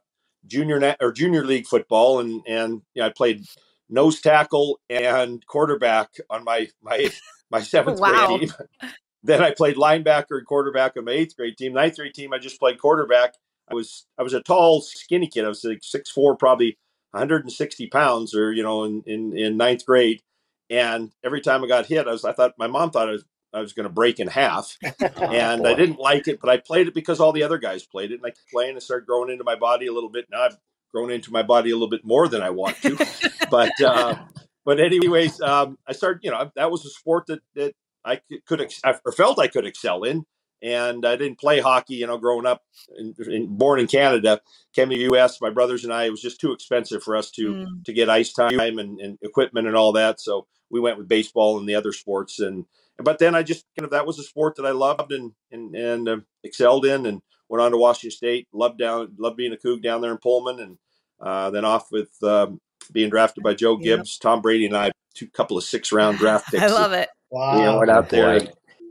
junior 0.46 0.96
or 1.00 1.12
junior 1.12 1.44
league 1.44 1.66
football, 1.66 2.20
and 2.20 2.42
and 2.46 2.82
you 2.94 3.02
know, 3.02 3.06
I 3.06 3.10
played 3.10 3.44
nose 3.88 4.20
tackle 4.20 4.80
and 4.88 5.44
quarterback 5.46 6.10
on 6.30 6.44
my 6.44 6.68
my 6.82 7.10
my 7.50 7.58
oh, 7.58 7.62
seventh 7.62 8.00
wow. 8.00 8.36
grade 8.38 8.50
team. 8.50 8.90
then 9.22 9.42
I 9.42 9.52
played 9.52 9.76
linebacker 9.76 10.38
and 10.38 10.46
quarterback 10.46 10.96
on 10.96 11.04
my 11.06 11.12
eighth 11.12 11.36
grade 11.36 11.56
team. 11.56 11.72
Ninth 11.72 11.96
grade 11.96 12.14
team, 12.14 12.32
I 12.32 12.38
just 12.38 12.58
played 12.58 12.78
quarterback. 12.78 13.34
I 13.70 13.74
was 13.74 14.06
I 14.18 14.22
was 14.22 14.34
a 14.34 14.42
tall, 14.42 14.80
skinny 14.80 15.28
kid. 15.28 15.44
I 15.44 15.48
was 15.48 15.64
like 15.64 15.82
six 15.82 16.10
four, 16.10 16.36
probably 16.36 16.78
160 17.12 17.86
pounds, 17.88 18.34
or 18.34 18.52
you 18.52 18.62
know, 18.62 18.84
in 18.84 19.02
in, 19.06 19.36
in 19.36 19.56
ninth 19.56 19.86
grade. 19.86 20.22
And 20.70 21.12
every 21.22 21.40
time 21.40 21.62
I 21.62 21.68
got 21.68 21.86
hit, 21.86 22.06
I 22.08 22.12
was 22.12 22.24
I 22.24 22.32
thought 22.32 22.54
my 22.58 22.66
mom 22.66 22.90
thought 22.90 23.08
I 23.08 23.12
was 23.12 23.24
I 23.54 23.60
was 23.60 23.72
going 23.72 23.84
to 23.84 23.92
break 23.92 24.20
in 24.20 24.26
half, 24.26 24.76
and 25.16 25.66
I 25.66 25.74
didn't 25.74 25.98
like 25.98 26.28
it, 26.28 26.40
but 26.40 26.50
I 26.50 26.56
played 26.56 26.88
it 26.88 26.94
because 26.94 27.20
all 27.20 27.32
the 27.32 27.44
other 27.44 27.58
guys 27.58 27.86
played 27.86 28.10
it, 28.10 28.16
and 28.16 28.26
I 28.26 28.30
kept 28.30 28.50
playing 28.50 28.72
and 28.72 28.82
started 28.82 29.06
growing 29.06 29.30
into 29.30 29.44
my 29.44 29.54
body 29.54 29.86
a 29.86 29.92
little 29.92 30.10
bit. 30.10 30.26
Now 30.30 30.42
I've 30.42 30.58
grown 30.92 31.10
into 31.10 31.32
my 31.32 31.42
body 31.42 31.70
a 31.70 31.74
little 31.74 31.88
bit 31.88 32.04
more 32.04 32.28
than 32.28 32.42
I 32.42 32.50
want 32.50 32.76
to, 32.82 32.96
but 33.50 33.80
uh, 33.80 34.16
but 34.64 34.80
anyways, 34.80 35.40
um, 35.40 35.78
I 35.86 35.92
started. 35.92 36.20
You 36.24 36.32
know, 36.32 36.50
that 36.56 36.70
was 36.70 36.84
a 36.84 36.90
sport 36.90 37.26
that 37.28 37.40
that 37.54 37.74
I 38.04 38.20
could, 38.46 38.60
ex- 38.60 38.82
or 39.04 39.12
felt 39.12 39.38
I 39.38 39.48
could 39.48 39.66
excel 39.66 40.02
in, 40.02 40.24
and 40.62 41.06
I 41.06 41.16
didn't 41.16 41.38
play 41.38 41.60
hockey. 41.60 41.94
You 41.94 42.06
know, 42.06 42.18
growing 42.18 42.46
up, 42.46 42.62
in, 42.96 43.14
in, 43.30 43.56
born 43.56 43.78
in 43.78 43.86
Canada, 43.86 44.40
came 44.74 44.90
to 44.90 44.96
the 44.96 45.02
U.S. 45.02 45.40
My 45.40 45.50
brothers 45.50 45.84
and 45.84 45.92
I, 45.92 46.04
it 46.04 46.10
was 46.10 46.22
just 46.22 46.40
too 46.40 46.52
expensive 46.52 47.02
for 47.02 47.16
us 47.16 47.30
to 47.32 47.52
mm. 47.52 47.84
to 47.84 47.92
get 47.92 48.10
ice 48.10 48.32
time 48.32 48.78
and, 48.78 49.00
and 49.00 49.18
equipment 49.22 49.66
and 49.66 49.76
all 49.76 49.92
that. 49.92 50.20
So 50.20 50.46
we 50.70 50.80
went 50.80 50.98
with 50.98 51.08
baseball 51.08 51.58
and 51.58 51.68
the 51.68 51.76
other 51.76 51.92
sports 51.92 52.40
and 52.40 52.64
but 52.98 53.18
then 53.18 53.34
I 53.34 53.42
just 53.42 53.64
kind 53.76 53.84
of 53.84 53.90
that 53.90 54.06
was 54.06 54.18
a 54.18 54.22
sport 54.22 54.56
that 54.56 54.66
I 54.66 54.70
loved 54.70 55.12
and 55.12 55.32
and 55.50 55.74
and 55.74 56.08
uh, 56.08 56.16
excelled 56.42 56.86
in, 56.86 57.06
and 57.06 57.22
went 57.48 57.62
on 57.62 57.72
to 57.72 57.76
Washington 57.76 58.16
State. 58.16 58.48
Loved 58.52 58.78
down, 58.78 59.14
loved 59.18 59.36
being 59.36 59.52
a 59.52 59.56
Coug 59.56 59.82
down 59.82 60.00
there 60.00 60.12
in 60.12 60.18
Pullman, 60.18 60.60
and 60.60 60.78
uh, 61.20 61.50
then 61.50 61.64
off 61.64 61.90
with 61.90 62.10
um, 62.22 62.60
being 62.92 63.10
drafted 63.10 63.42
by 63.42 63.54
Joe 63.54 63.76
Gibbs, 63.76 64.18
yep. 64.18 64.22
Tom 64.22 64.42
Brady, 64.42 64.66
and 64.66 64.76
I. 64.76 64.92
Two 65.14 65.28
couple 65.28 65.56
of 65.56 65.62
six 65.62 65.92
round 65.92 66.18
draft 66.18 66.50
picks. 66.50 66.62
I 66.62 66.66
love 66.66 66.92
it. 66.92 67.08
Wow, 67.30 67.56
you 67.56 67.64
know, 67.64 67.78
went 67.78 67.90
out 67.90 68.08
there. 68.08 68.40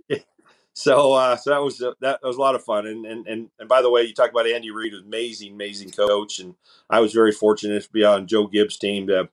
so 0.74 1.12
uh, 1.12 1.36
so 1.36 1.50
that 1.50 1.62
was 1.62 1.82
uh, 1.82 1.92
that 2.00 2.22
was 2.24 2.38
a 2.38 2.40
lot 2.40 2.56
of 2.56 2.64
fun. 2.64 2.88
And 2.88 3.06
and 3.06 3.28
and 3.28 3.50
and 3.60 3.68
by 3.68 3.82
the 3.82 3.90
way, 3.90 4.04
you 4.04 4.14
talk 4.14 4.32
about 4.32 4.48
Andy 4.48 4.72
Reid, 4.72 4.94
amazing, 4.94 5.54
amazing 5.54 5.92
coach, 5.92 6.40
and 6.40 6.56
I 6.90 7.02
was 7.02 7.12
very 7.12 7.34
fortunate 7.34 7.84
to 7.84 7.90
be 7.92 8.06
on 8.06 8.28
Joe 8.28 8.48
Gibbs' 8.48 8.78
team 8.78 9.08
to 9.08 9.28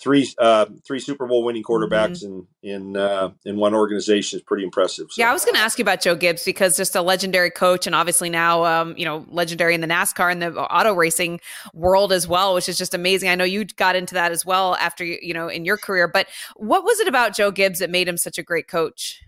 three 0.00 0.28
uh, 0.38 0.66
three 0.86 0.98
Super 0.98 1.26
Bowl 1.26 1.44
winning 1.44 1.62
quarterbacks 1.62 2.24
mm-hmm. 2.24 2.40
in 2.62 2.96
in 2.96 2.96
uh, 2.96 3.30
in 3.44 3.56
one 3.56 3.74
organization 3.74 4.38
is 4.38 4.42
pretty 4.42 4.64
impressive. 4.64 5.06
So. 5.10 5.20
Yeah, 5.20 5.30
I 5.30 5.32
was 5.32 5.44
going 5.44 5.54
to 5.54 5.60
ask 5.60 5.78
you 5.78 5.82
about 5.82 6.00
Joe 6.00 6.14
Gibbs 6.14 6.44
because 6.44 6.76
just 6.76 6.94
a 6.94 7.02
legendary 7.02 7.50
coach, 7.50 7.86
and 7.86 7.94
obviously 7.94 8.30
now 8.30 8.64
um, 8.64 8.94
you 8.96 9.04
know 9.04 9.24
legendary 9.30 9.74
in 9.74 9.80
the 9.80 9.86
NASCAR 9.86 10.30
and 10.30 10.42
the 10.42 10.54
auto 10.60 10.94
racing 10.94 11.40
world 11.72 12.12
as 12.12 12.28
well, 12.28 12.54
which 12.54 12.68
is 12.68 12.78
just 12.78 12.94
amazing. 12.94 13.28
I 13.28 13.34
know 13.34 13.44
you 13.44 13.64
got 13.64 13.96
into 13.96 14.14
that 14.14 14.32
as 14.32 14.44
well 14.44 14.76
after 14.76 15.04
you 15.04 15.34
know 15.34 15.48
in 15.48 15.64
your 15.64 15.76
career. 15.76 16.08
But 16.08 16.28
what 16.56 16.84
was 16.84 17.00
it 17.00 17.08
about 17.08 17.34
Joe 17.34 17.50
Gibbs 17.50 17.78
that 17.78 17.90
made 17.90 18.08
him 18.08 18.16
such 18.16 18.38
a 18.38 18.42
great 18.42 18.68
coach? 18.68 19.22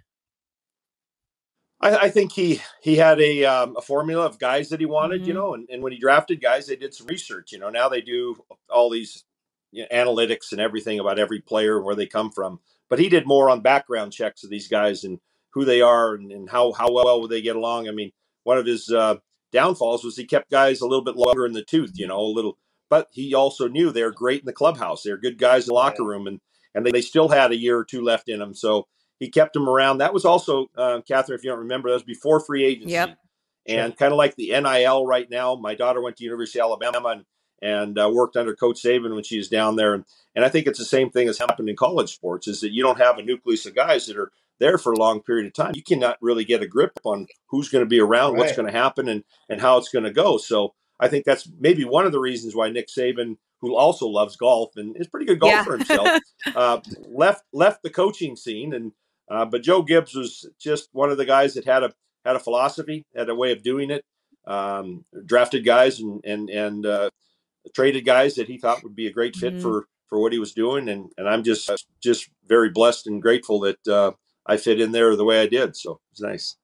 I, 1.80 1.96
I 1.96 2.10
think 2.10 2.32
he 2.32 2.60
he 2.82 2.96
had 2.96 3.20
a 3.20 3.44
um, 3.44 3.76
a 3.76 3.80
formula 3.80 4.26
of 4.26 4.38
guys 4.38 4.68
that 4.70 4.80
he 4.80 4.86
wanted, 4.86 5.20
mm-hmm. 5.20 5.28
you 5.28 5.34
know, 5.34 5.54
and, 5.54 5.68
and 5.70 5.82
when 5.82 5.92
he 5.92 5.98
drafted 5.98 6.40
guys, 6.40 6.66
they 6.66 6.76
did 6.76 6.92
some 6.92 7.06
research. 7.06 7.52
You 7.52 7.58
know, 7.58 7.70
now 7.70 7.88
they 7.88 8.00
do 8.00 8.36
all 8.68 8.90
these 8.90 9.24
you 9.70 9.82
know, 9.82 9.88
analytics 9.92 10.52
and 10.52 10.60
everything 10.60 10.98
about 10.98 11.18
every 11.18 11.40
player 11.40 11.76
and 11.76 11.84
where 11.84 11.94
they 11.94 12.06
come 12.06 12.30
from. 12.30 12.60
But 12.88 12.98
he 12.98 13.08
did 13.08 13.26
more 13.26 13.50
on 13.50 13.60
background 13.60 14.12
checks 14.12 14.44
of 14.44 14.50
these 14.50 14.68
guys 14.68 15.04
and 15.04 15.20
who 15.50 15.64
they 15.64 15.80
are 15.80 16.14
and, 16.14 16.30
and 16.32 16.50
how 16.50 16.72
how 16.72 16.92
well 16.92 17.20
would 17.20 17.30
they 17.30 17.42
get 17.42 17.56
along. 17.56 17.88
I 17.88 17.92
mean, 17.92 18.12
one 18.44 18.58
of 18.58 18.66
his 18.66 18.90
uh, 18.90 19.16
downfalls 19.52 20.04
was 20.04 20.16
he 20.16 20.24
kept 20.24 20.50
guys 20.50 20.80
a 20.80 20.86
little 20.86 21.04
bit 21.04 21.16
longer 21.16 21.46
in 21.46 21.52
the 21.52 21.64
tooth, 21.64 21.92
you 21.94 22.06
know, 22.06 22.20
a 22.20 22.22
little. 22.22 22.58
But 22.90 23.08
he 23.12 23.34
also 23.34 23.68
knew 23.68 23.90
they're 23.90 24.10
great 24.10 24.40
in 24.40 24.46
the 24.46 24.52
clubhouse. 24.52 25.02
They're 25.02 25.18
good 25.18 25.38
guys 25.38 25.64
in 25.64 25.68
the 25.68 25.74
locker 25.74 26.04
room, 26.04 26.26
and 26.26 26.40
and 26.74 26.86
they, 26.86 26.92
they 26.92 27.00
still 27.02 27.28
had 27.28 27.50
a 27.50 27.56
year 27.56 27.78
or 27.78 27.84
two 27.84 28.02
left 28.02 28.28
in 28.28 28.38
them. 28.38 28.54
So 28.54 28.86
he 29.18 29.30
kept 29.30 29.52
them 29.52 29.68
around. 29.68 29.98
That 29.98 30.14
was 30.14 30.24
also, 30.24 30.68
uh, 30.76 31.00
Kathryn, 31.08 31.34
if 31.34 31.44
you 31.44 31.50
don't 31.50 31.60
remember, 31.60 31.88
that 31.88 31.94
was 31.96 32.02
before 32.02 32.40
free 32.40 32.64
agency. 32.64 32.92
Yep. 32.92 33.18
And 33.66 33.96
kind 33.96 34.12
of 34.12 34.16
like 34.16 34.36
the 34.36 34.50
NIL 34.50 35.04
right 35.04 35.28
now. 35.28 35.54
My 35.56 35.74
daughter 35.74 36.00
went 36.00 36.16
to 36.16 36.24
University 36.24 36.60
of 36.60 36.66
Alabama 36.66 37.08
and 37.08 37.24
and 37.60 37.98
uh, 37.98 38.10
worked 38.12 38.36
under 38.36 38.54
Coach 38.54 38.82
Saban 38.82 39.14
when 39.14 39.24
she 39.24 39.38
was 39.38 39.48
down 39.48 39.76
there. 39.76 39.94
And, 39.94 40.04
and 40.34 40.44
I 40.44 40.48
think 40.48 40.66
it's 40.66 40.78
the 40.78 40.84
same 40.84 41.10
thing 41.10 41.28
as 41.28 41.38
happened 41.38 41.68
in 41.68 41.76
college 41.76 42.14
sports 42.14 42.46
is 42.46 42.60
that 42.60 42.72
you 42.72 42.82
don't 42.82 43.00
have 43.00 43.18
a 43.18 43.22
nucleus 43.22 43.66
of 43.66 43.74
guys 43.74 44.06
that 44.06 44.16
are 44.16 44.30
there 44.60 44.78
for 44.78 44.92
a 44.92 44.98
long 44.98 45.20
period 45.20 45.46
of 45.46 45.54
time. 45.54 45.72
You 45.74 45.82
cannot 45.82 46.18
really 46.20 46.44
get 46.44 46.62
a 46.62 46.66
grip 46.66 46.98
on 47.04 47.26
who's 47.48 47.68
going 47.68 47.84
to 47.84 47.88
be 47.88 48.00
around, 48.00 48.32
right. 48.32 48.40
what's 48.40 48.56
going 48.56 48.70
to 48.70 48.78
happen, 48.78 49.08
and 49.08 49.24
and 49.48 49.60
how 49.60 49.78
it's 49.78 49.88
going 49.88 50.04
to 50.04 50.10
go. 50.10 50.38
So 50.38 50.74
I 51.00 51.08
think 51.08 51.24
that's 51.24 51.48
maybe 51.58 51.84
one 51.84 52.06
of 52.06 52.12
the 52.12 52.20
reasons 52.20 52.54
why 52.54 52.70
Nick 52.70 52.88
Saban, 52.88 53.36
who 53.60 53.76
also 53.76 54.06
loves 54.06 54.36
golf 54.36 54.72
and 54.76 54.96
is 54.96 55.06
pretty 55.06 55.26
good 55.26 55.40
golfer 55.40 55.72
yeah. 55.72 55.76
himself, 55.76 56.20
uh, 56.56 56.80
left 57.08 57.44
left 57.52 57.82
the 57.82 57.90
coaching 57.90 58.36
scene 58.36 58.72
and 58.72 58.92
uh, 59.30 59.44
but 59.44 59.62
Joe 59.62 59.82
Gibbs 59.82 60.14
was 60.14 60.48
just 60.58 60.88
one 60.92 61.10
of 61.10 61.18
the 61.18 61.26
guys 61.26 61.54
that 61.54 61.64
had 61.64 61.82
a 61.82 61.92
had 62.24 62.36
a 62.36 62.40
philosophy, 62.40 63.06
had 63.14 63.28
a 63.28 63.34
way 63.34 63.52
of 63.52 63.62
doing 63.62 63.90
it. 63.90 64.04
Um, 64.46 65.04
drafted 65.26 65.64
guys 65.64 66.00
and 66.00 66.24
and 66.24 66.48
and 66.48 66.86
uh, 66.86 67.10
traded 67.74 68.04
guys 68.04 68.34
that 68.36 68.48
he 68.48 68.58
thought 68.58 68.82
would 68.82 68.96
be 68.96 69.06
a 69.06 69.12
great 69.12 69.36
fit 69.36 69.54
mm-hmm. 69.54 69.62
for 69.62 69.86
for 70.08 70.18
what 70.20 70.32
he 70.32 70.38
was 70.38 70.52
doing, 70.52 70.88
and 70.88 71.10
and 71.16 71.28
I'm 71.28 71.42
just 71.42 71.70
just 72.02 72.28
very 72.46 72.70
blessed 72.70 73.06
and 73.06 73.20
grateful 73.20 73.60
that 73.60 73.86
uh, 73.86 74.12
I 74.46 74.56
fit 74.56 74.80
in 74.80 74.92
there 74.92 75.14
the 75.16 75.24
way 75.24 75.40
I 75.40 75.46
did. 75.46 75.76
So 75.76 76.00
it's 76.12 76.20
nice. 76.20 76.56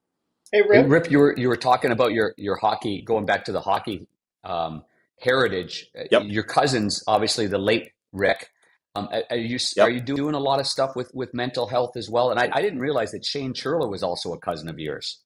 Hey 0.52 0.62
Rip, 0.62 0.84
hey, 0.84 0.88
Rip, 0.88 1.10
you 1.10 1.18
were 1.18 1.34
you 1.36 1.48
were 1.48 1.56
talking 1.56 1.90
about 1.90 2.12
your 2.12 2.34
your 2.36 2.56
hockey 2.56 3.02
going 3.02 3.26
back 3.26 3.44
to 3.46 3.52
the 3.52 3.60
hockey 3.60 4.06
um, 4.44 4.84
heritage. 5.20 5.90
Yep. 6.10 6.24
Your 6.26 6.44
cousins, 6.44 7.02
obviously, 7.06 7.46
the 7.46 7.58
late 7.58 7.92
Rick 8.12 8.50
um, 8.96 9.08
are 9.28 9.36
you 9.36 9.58
yep. 9.76 9.86
are 9.86 9.90
you 9.90 10.00
doing 10.00 10.34
a 10.34 10.38
lot 10.38 10.60
of 10.60 10.66
stuff 10.66 10.94
with 10.94 11.12
with 11.14 11.34
mental 11.34 11.66
health 11.66 11.96
as 11.96 12.08
well? 12.08 12.30
And 12.30 12.38
I, 12.38 12.48
I 12.52 12.62
didn't 12.62 12.78
realize 12.78 13.10
that 13.10 13.24
Shane 13.24 13.52
Churla 13.52 13.90
was 13.90 14.02
also 14.04 14.32
a 14.32 14.38
cousin 14.38 14.68
of 14.68 14.78
yours. 14.78 15.20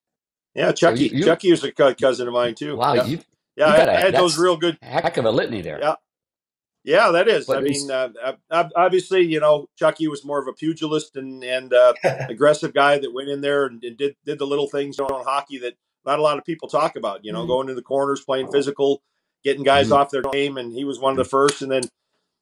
Yeah, 0.54 0.72
Chucky. 0.72 1.08
You, 1.08 1.18
you, 1.18 1.24
Chucky 1.24 1.50
was 1.50 1.62
a 1.62 1.72
cousin 1.72 2.26
of 2.26 2.34
mine 2.34 2.54
too. 2.54 2.76
Wow, 2.76 2.94
yeah, 2.94 3.04
you, 3.04 3.20
yeah, 3.58 3.66
I, 3.66 3.96
I, 3.96 4.00
had 4.00 4.14
those 4.14 4.38
real 4.38 4.56
good. 4.56 4.78
Heck 4.82 5.16
of 5.16 5.24
a 5.24 5.30
litany 5.30 5.62
there. 5.62 5.78
Yeah, 5.80 5.94
yeah, 6.84 7.10
that 7.10 7.28
is. 7.28 7.46
But 7.46 7.58
I 7.58 7.60
mean, 7.60 7.90
uh, 7.90 8.08
obviously, 8.50 9.22
you 9.22 9.40
know, 9.40 9.68
Chucky 9.76 10.08
was 10.08 10.24
more 10.24 10.40
of 10.40 10.46
a 10.46 10.52
pugilist 10.52 11.16
and 11.16 11.42
and 11.42 11.72
uh, 11.74 11.92
aggressive 12.02 12.72
guy 12.72 12.98
that 12.98 13.12
went 13.12 13.28
in 13.28 13.40
there 13.40 13.66
and, 13.66 13.82
and, 13.82 13.96
did 13.96 14.16
did 14.24 14.38
the 14.38 14.46
little 14.46 14.68
things 14.68 14.98
on 14.98 15.24
hockey 15.24 15.58
that 15.58 15.74
not 16.06 16.18
a 16.18 16.22
lot 16.22 16.38
of 16.38 16.44
people 16.44 16.68
talk 16.68 16.96
about. 16.96 17.24
You 17.24 17.32
know, 17.32 17.40
mm-hmm. 17.40 17.48
going 17.48 17.66
to 17.66 17.74
the 17.74 17.82
corners, 17.82 18.24
playing 18.24 18.50
physical, 18.50 19.02
getting 19.44 19.64
guys 19.64 19.86
mm-hmm. 19.86 19.94
off 19.94 20.10
their 20.10 20.22
game, 20.22 20.56
and 20.56 20.72
he 20.72 20.84
was 20.84 20.98
one 20.98 21.12
of 21.12 21.18
the 21.18 21.24
first. 21.24 21.60
And 21.62 21.70
then 21.70 21.82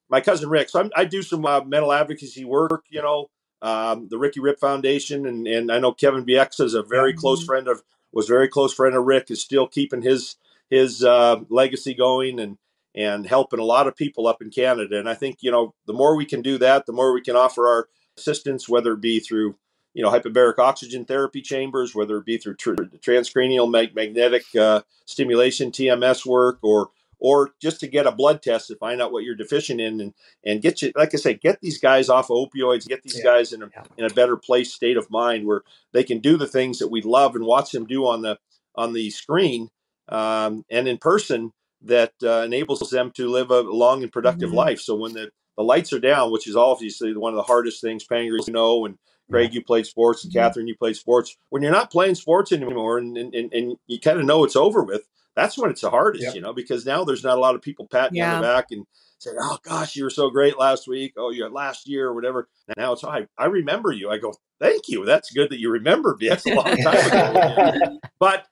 my 0.09 0.21
cousin 0.21 0.49
Rick. 0.49 0.69
So 0.69 0.81
I'm, 0.81 0.91
i 0.95 1.05
do 1.05 1.23
some 1.23 1.45
uh, 1.45 1.63
mental 1.63 1.93
advocacy 1.93 2.45
work, 2.45 2.85
you 2.89 3.03
know, 3.03 3.29
um, 3.63 4.09
the 4.11 4.19
Ricky 4.19 4.41
Rip 4.41 4.61
Foundation, 4.61 5.27
and 5.27 5.47
and 5.47 5.73
I 5.73 5.79
know 5.79 5.93
Kevin 5.93 6.25
Bieksa 6.25 6.63
is 6.63 6.75
a 6.75 6.83
very 6.83 7.13
mm-hmm. 7.13 7.21
close 7.21 7.45
friend 7.45 7.69
of 7.69 7.83
was 8.13 8.29
very 8.29 8.49
close 8.49 8.73
friend 8.73 8.95
of 8.95 9.05
Rick, 9.05 9.31
is 9.31 9.43
still 9.43 9.67
keeping 9.67 10.03
his 10.03 10.37
his 10.71 11.05
uh, 11.05 11.41
legacy 11.49 11.95
going 11.95 12.39
and 12.39 12.59
and 12.95 13.27
helping 13.27 13.61
a 13.61 13.65
lot 13.65 13.87
of 13.87 13.95
people 13.95 14.27
up 14.27 14.41
in 14.41 14.51
Canada. 14.51 14.99
And 14.99 15.09
I 15.09 15.15
think 15.15 15.39
you 15.41 15.51
know 15.51 15.75
the 15.87 15.93
more 15.93 16.17
we 16.17 16.25
can 16.25 16.43
do 16.43 16.59
that, 16.59 16.87
the 16.87 16.93
more 16.93 17.13
we 17.13 17.21
can 17.21 17.37
offer 17.37 17.67
our 17.67 17.89
assistance, 18.17 18.69
whether 18.69 18.93
it 18.93 19.01
be 19.01 19.21
through 19.21 19.57
you 19.95 20.03
know 20.03 20.11
hyperbaric 20.11 20.59
oxygen 20.59 21.05
therapy 21.05 21.43
chambers, 21.43 21.95
whether 21.95 22.19
it 22.19 22.27
be 22.27 22.39
through 22.39 22.57
tr- 22.57 22.75
transcranial 22.99 23.71
mag- 23.71 23.95
magnetic 23.95 24.45
uh, 24.59 24.83
stimulation 25.05 25.71
TMS 25.71 26.27
work, 26.27 26.59
or 26.63 26.91
or 27.19 27.55
just 27.61 27.81
to 27.81 27.89
get 27.89 28.07
a 28.07 28.13
blood 28.13 28.43
test 28.43 28.69
to 28.69 28.77
find 28.77 29.01
out 29.01 29.13
what 29.13 29.25
you're 29.25 29.35
deficient 29.35 29.81
in 29.81 30.01
and, 30.01 30.15
and 30.45 30.63
get 30.63 30.83
you, 30.83 30.93
like 30.97 31.15
I 31.15 31.17
say, 31.17 31.35
get 31.35 31.61
these 31.61 31.79
guys 31.79 32.09
off 32.09 32.31
of 32.31 32.37
opioids, 32.37 32.87
get 32.87 33.03
these 33.03 33.19
yeah. 33.19 33.25
guys 33.25 33.53
in 33.53 33.63
a, 33.63 33.71
yeah. 33.75 33.85
in 33.97 34.05
a 34.05 34.11
better 34.11 34.37
place, 34.37 34.73
state 34.73 34.97
of 34.97 35.11
mind 35.11 35.47
where 35.47 35.63
they 35.93 36.05
can 36.05 36.19
do 36.19 36.37
the 36.37 36.47
things 36.47 36.79
that 36.79 36.89
we 36.89 37.01
love 37.01 37.35
and 37.35 37.47
watch 37.47 37.71
them 37.71 37.87
do 37.87 38.07
on 38.07 38.23
the, 38.23 38.39
on 38.75 38.93
the 38.93 39.09
screen 39.11 39.71
um, 40.09 40.65
and 40.71 40.89
in 40.89 40.99
person 40.99 41.53
that 41.83 42.13
uh, 42.23 42.43
enables 42.43 42.81
them 42.91 43.13
to 43.17 43.29
live 43.29 43.51
a 43.51 43.61
long 43.61 44.03
and 44.03 44.13
productive 44.13 44.49
mm-hmm. 44.49 44.59
life. 44.59 44.81
So 44.81 44.95
when 44.97 45.13
the, 45.13 45.31
the 45.57 45.63
lights 45.63 45.93
are 45.93 46.01
down, 46.01 46.33
which 46.33 46.49
is 46.49 46.57
obviously 46.57 47.17
one 47.17 47.33
of 47.33 47.37
the 47.37 47.43
hardest 47.43 47.81
things, 47.81 48.05
Pangers, 48.05 48.47
you 48.47 48.55
know, 48.55 48.87
and 48.87 48.97
Craig, 49.31 49.55
you 49.55 49.63
played 49.63 49.87
sports, 49.87 50.25
and 50.25 50.33
mm-hmm. 50.33 50.59
Kathryn, 50.59 50.69
you 50.69 50.77
played 50.77 50.97
sports. 50.97 51.37
When 51.51 51.63
you're 51.63 51.73
not 51.73 51.91
playing 51.91 52.15
sports 52.15 52.53
anymore 52.53 52.99
and, 52.99 53.17
and, 53.17 53.35
and 53.35 53.77
you 53.87 54.01
kind 54.01 54.19
of 54.19 54.27
know 54.27 54.45
it's 54.45 54.57
over 54.57 54.83
with, 54.83 55.03
that's 55.35 55.59
when 55.59 55.71
it's 55.71 55.83
the 55.83 55.91
hardest, 55.91 56.25
yep. 56.25 56.35
you 56.35 56.41
know, 56.41 56.55
because 56.55 56.87
now 56.87 57.05
there's 57.05 57.23
not 57.23 57.37
a 57.37 57.41
lot 57.41 57.55
of 57.55 57.63
people 57.63 57.87
patting 57.87 58.17
yeah. 58.17 58.37
on 58.37 58.41
the 58.41 58.47
back 58.47 58.67
and 58.71 58.87
saying, 59.19 59.37
"Oh 59.39 59.59
gosh, 59.63 59.95
you 59.95 60.05
were 60.05 60.11
so 60.11 60.31
great 60.31 60.59
last 60.59 60.89
week. 60.89 61.13
Oh, 61.17 61.31
you 61.31 61.47
last 61.49 61.87
year 61.87 62.09
or 62.09 62.15
whatever." 62.15 62.49
And 62.69 62.77
now 62.79 62.95
it's 62.95 63.05
I 63.05 63.27
I 63.39 63.45
remember 63.45 63.93
you. 63.93 64.11
I 64.11 64.17
go, 64.17 64.35
"Thank 64.61 64.89
you. 64.89 65.05
That's 65.05 65.31
good 65.31 65.51
that 65.51 65.61
you 65.61 65.71
remembered 65.71 66.19
me. 66.19 66.29
That's 66.29 66.47
a 66.47 66.55
long 66.55 66.77
time 66.77 67.07
ago." 67.07 67.99
but 68.19 68.47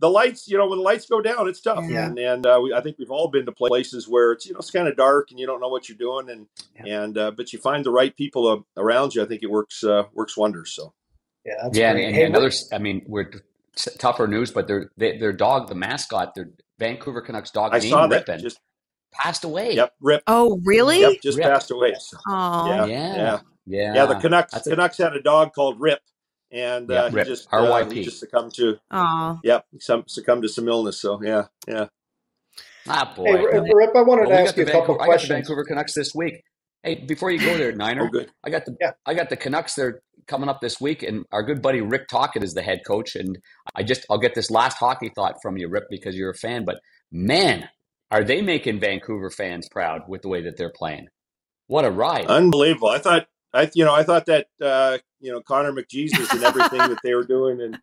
the 0.00 0.10
lights, 0.10 0.48
you 0.48 0.56
know, 0.56 0.68
when 0.68 0.78
the 0.78 0.84
lights 0.84 1.06
go 1.06 1.20
down, 1.20 1.48
it's 1.48 1.60
tough. 1.60 1.84
Yeah. 1.88 2.06
And, 2.06 2.18
and 2.18 2.46
uh, 2.46 2.60
we, 2.62 2.72
I 2.72 2.80
think 2.80 2.98
we've 2.98 3.10
all 3.10 3.28
been 3.28 3.46
to 3.46 3.52
places 3.52 4.08
where 4.08 4.32
it's 4.32 4.46
you 4.46 4.52
know 4.52 4.58
it's 4.58 4.70
kind 4.70 4.88
of 4.88 4.96
dark 4.96 5.30
and 5.30 5.38
you 5.38 5.46
don't 5.46 5.60
know 5.60 5.68
what 5.68 5.88
you're 5.88 5.98
doing, 5.98 6.30
and 6.30 6.46
yeah. 6.74 7.02
and 7.02 7.18
uh, 7.18 7.30
but 7.30 7.52
you 7.52 7.58
find 7.58 7.84
the 7.84 7.90
right 7.90 8.16
people 8.16 8.46
uh, 8.48 8.80
around 8.80 9.14
you. 9.14 9.22
I 9.22 9.26
think 9.26 9.42
it 9.42 9.50
works 9.50 9.84
uh, 9.84 10.04
works 10.14 10.36
wonders. 10.36 10.72
So. 10.72 10.94
Yeah, 11.44 11.68
yeah, 11.72 11.90
and, 11.92 12.00
and, 12.00 12.14
hey, 12.14 12.24
another. 12.24 12.50
I 12.72 12.78
mean, 12.78 13.02
we're 13.06 13.30
tougher 13.98 14.26
news, 14.26 14.50
but 14.50 14.66
their 14.66 14.90
their 14.98 15.32
dog, 15.32 15.68
the 15.68 15.74
mascot, 15.74 16.34
their 16.34 16.50
Vancouver 16.78 17.22
Canucks 17.22 17.50
dog, 17.50 17.74
I 17.74 17.78
saw 17.78 18.06
that 18.06 18.28
Rippin, 18.28 18.40
just 18.42 18.60
passed 19.12 19.44
away. 19.44 19.74
Yep, 19.74 19.94
Rip. 20.00 20.22
Oh, 20.26 20.60
really? 20.64 21.00
Yep, 21.00 21.22
just 21.22 21.38
Rip. 21.38 21.46
passed 21.46 21.70
away. 21.70 21.94
Oh, 22.28 22.66
yeah, 22.66 22.84
yeah, 22.84 23.16
yeah. 23.16 23.38
Yeah, 23.66 23.94
yeah 23.94 24.06
the 24.06 24.14
Canucks 24.16 24.52
That's 24.52 24.68
Canucks 24.68 24.98
a... 25.00 25.04
had 25.04 25.14
a 25.14 25.22
dog 25.22 25.52
called 25.54 25.80
Rip, 25.80 26.00
and 26.50 26.88
yeah, 26.88 27.02
uh, 27.02 27.10
he 27.10 27.24
just 27.24 27.48
uh, 27.52 27.90
he 27.90 28.04
just 28.04 28.20
succumbed 28.20 28.54
to. 28.54 28.78
Oh, 28.90 29.38
yep, 29.44 29.66
some 29.80 30.04
succumbed 30.06 30.42
to 30.42 30.48
some 30.48 30.68
illness. 30.68 31.00
So 31.00 31.22
yeah, 31.22 31.44
yeah. 31.66 31.86
Ah, 32.86 33.12
boy. 33.14 33.24
Hey, 33.24 33.60
Rip, 33.74 33.94
I 33.94 34.02
wanted 34.02 34.28
well, 34.28 34.38
to 34.38 34.40
ask 34.40 34.56
you 34.56 34.62
a 34.62 34.66
couple 34.66 34.80
Vancouver, 34.80 34.98
questions. 35.04 35.30
I 35.30 35.34
got 35.34 35.38
the 35.38 35.48
Vancouver 35.48 35.64
Canucks 35.64 35.94
this 35.94 36.14
week. 36.14 36.42
Hey, 36.82 36.94
before 36.94 37.30
you 37.30 37.38
go 37.38 37.56
there, 37.56 37.72
Niner, 37.76 38.04
oh, 38.04 38.08
good. 38.08 38.30
I 38.44 38.50
got 38.50 38.64
the 38.64 38.76
yeah. 38.80 38.92
I 39.04 39.14
got 39.14 39.28
the 39.30 39.36
Canucks 39.36 39.74
there 39.74 40.00
coming 40.26 40.48
up 40.48 40.60
this 40.60 40.80
week, 40.80 41.02
and 41.02 41.24
our 41.32 41.42
good 41.42 41.60
buddy 41.60 41.80
Rick 41.80 42.08
Tocchet 42.08 42.42
is 42.42 42.54
the 42.54 42.62
head 42.62 42.80
coach. 42.86 43.14
And 43.14 43.38
I 43.74 43.82
just 43.82 44.06
I'll 44.10 44.18
get 44.18 44.34
this 44.34 44.50
last 44.50 44.78
hockey 44.78 45.10
thought 45.14 45.36
from 45.42 45.56
you, 45.56 45.68
Rip, 45.68 45.84
because 45.90 46.16
you're 46.16 46.30
a 46.30 46.34
fan. 46.34 46.64
But 46.64 46.80
man, 47.12 47.68
are 48.10 48.24
they 48.24 48.40
making 48.40 48.80
Vancouver 48.80 49.30
fans 49.30 49.68
proud 49.68 50.02
with 50.08 50.22
the 50.22 50.28
way 50.28 50.42
that 50.42 50.56
they're 50.56 50.72
playing? 50.74 51.08
What 51.66 51.84
a 51.84 51.90
ride! 51.90 52.26
Unbelievable. 52.26 52.88
I 52.88 52.98
thought 52.98 53.26
I 53.52 53.70
you 53.74 53.84
know 53.84 53.94
I 53.94 54.02
thought 54.02 54.26
that 54.26 54.46
uh, 54.60 54.98
you 55.20 55.32
know 55.32 55.40
Connor 55.40 55.72
McJesus 55.72 56.32
and 56.32 56.42
everything 56.42 56.78
that 56.78 56.98
they 57.02 57.14
were 57.14 57.24
doing 57.24 57.60
and 57.60 57.78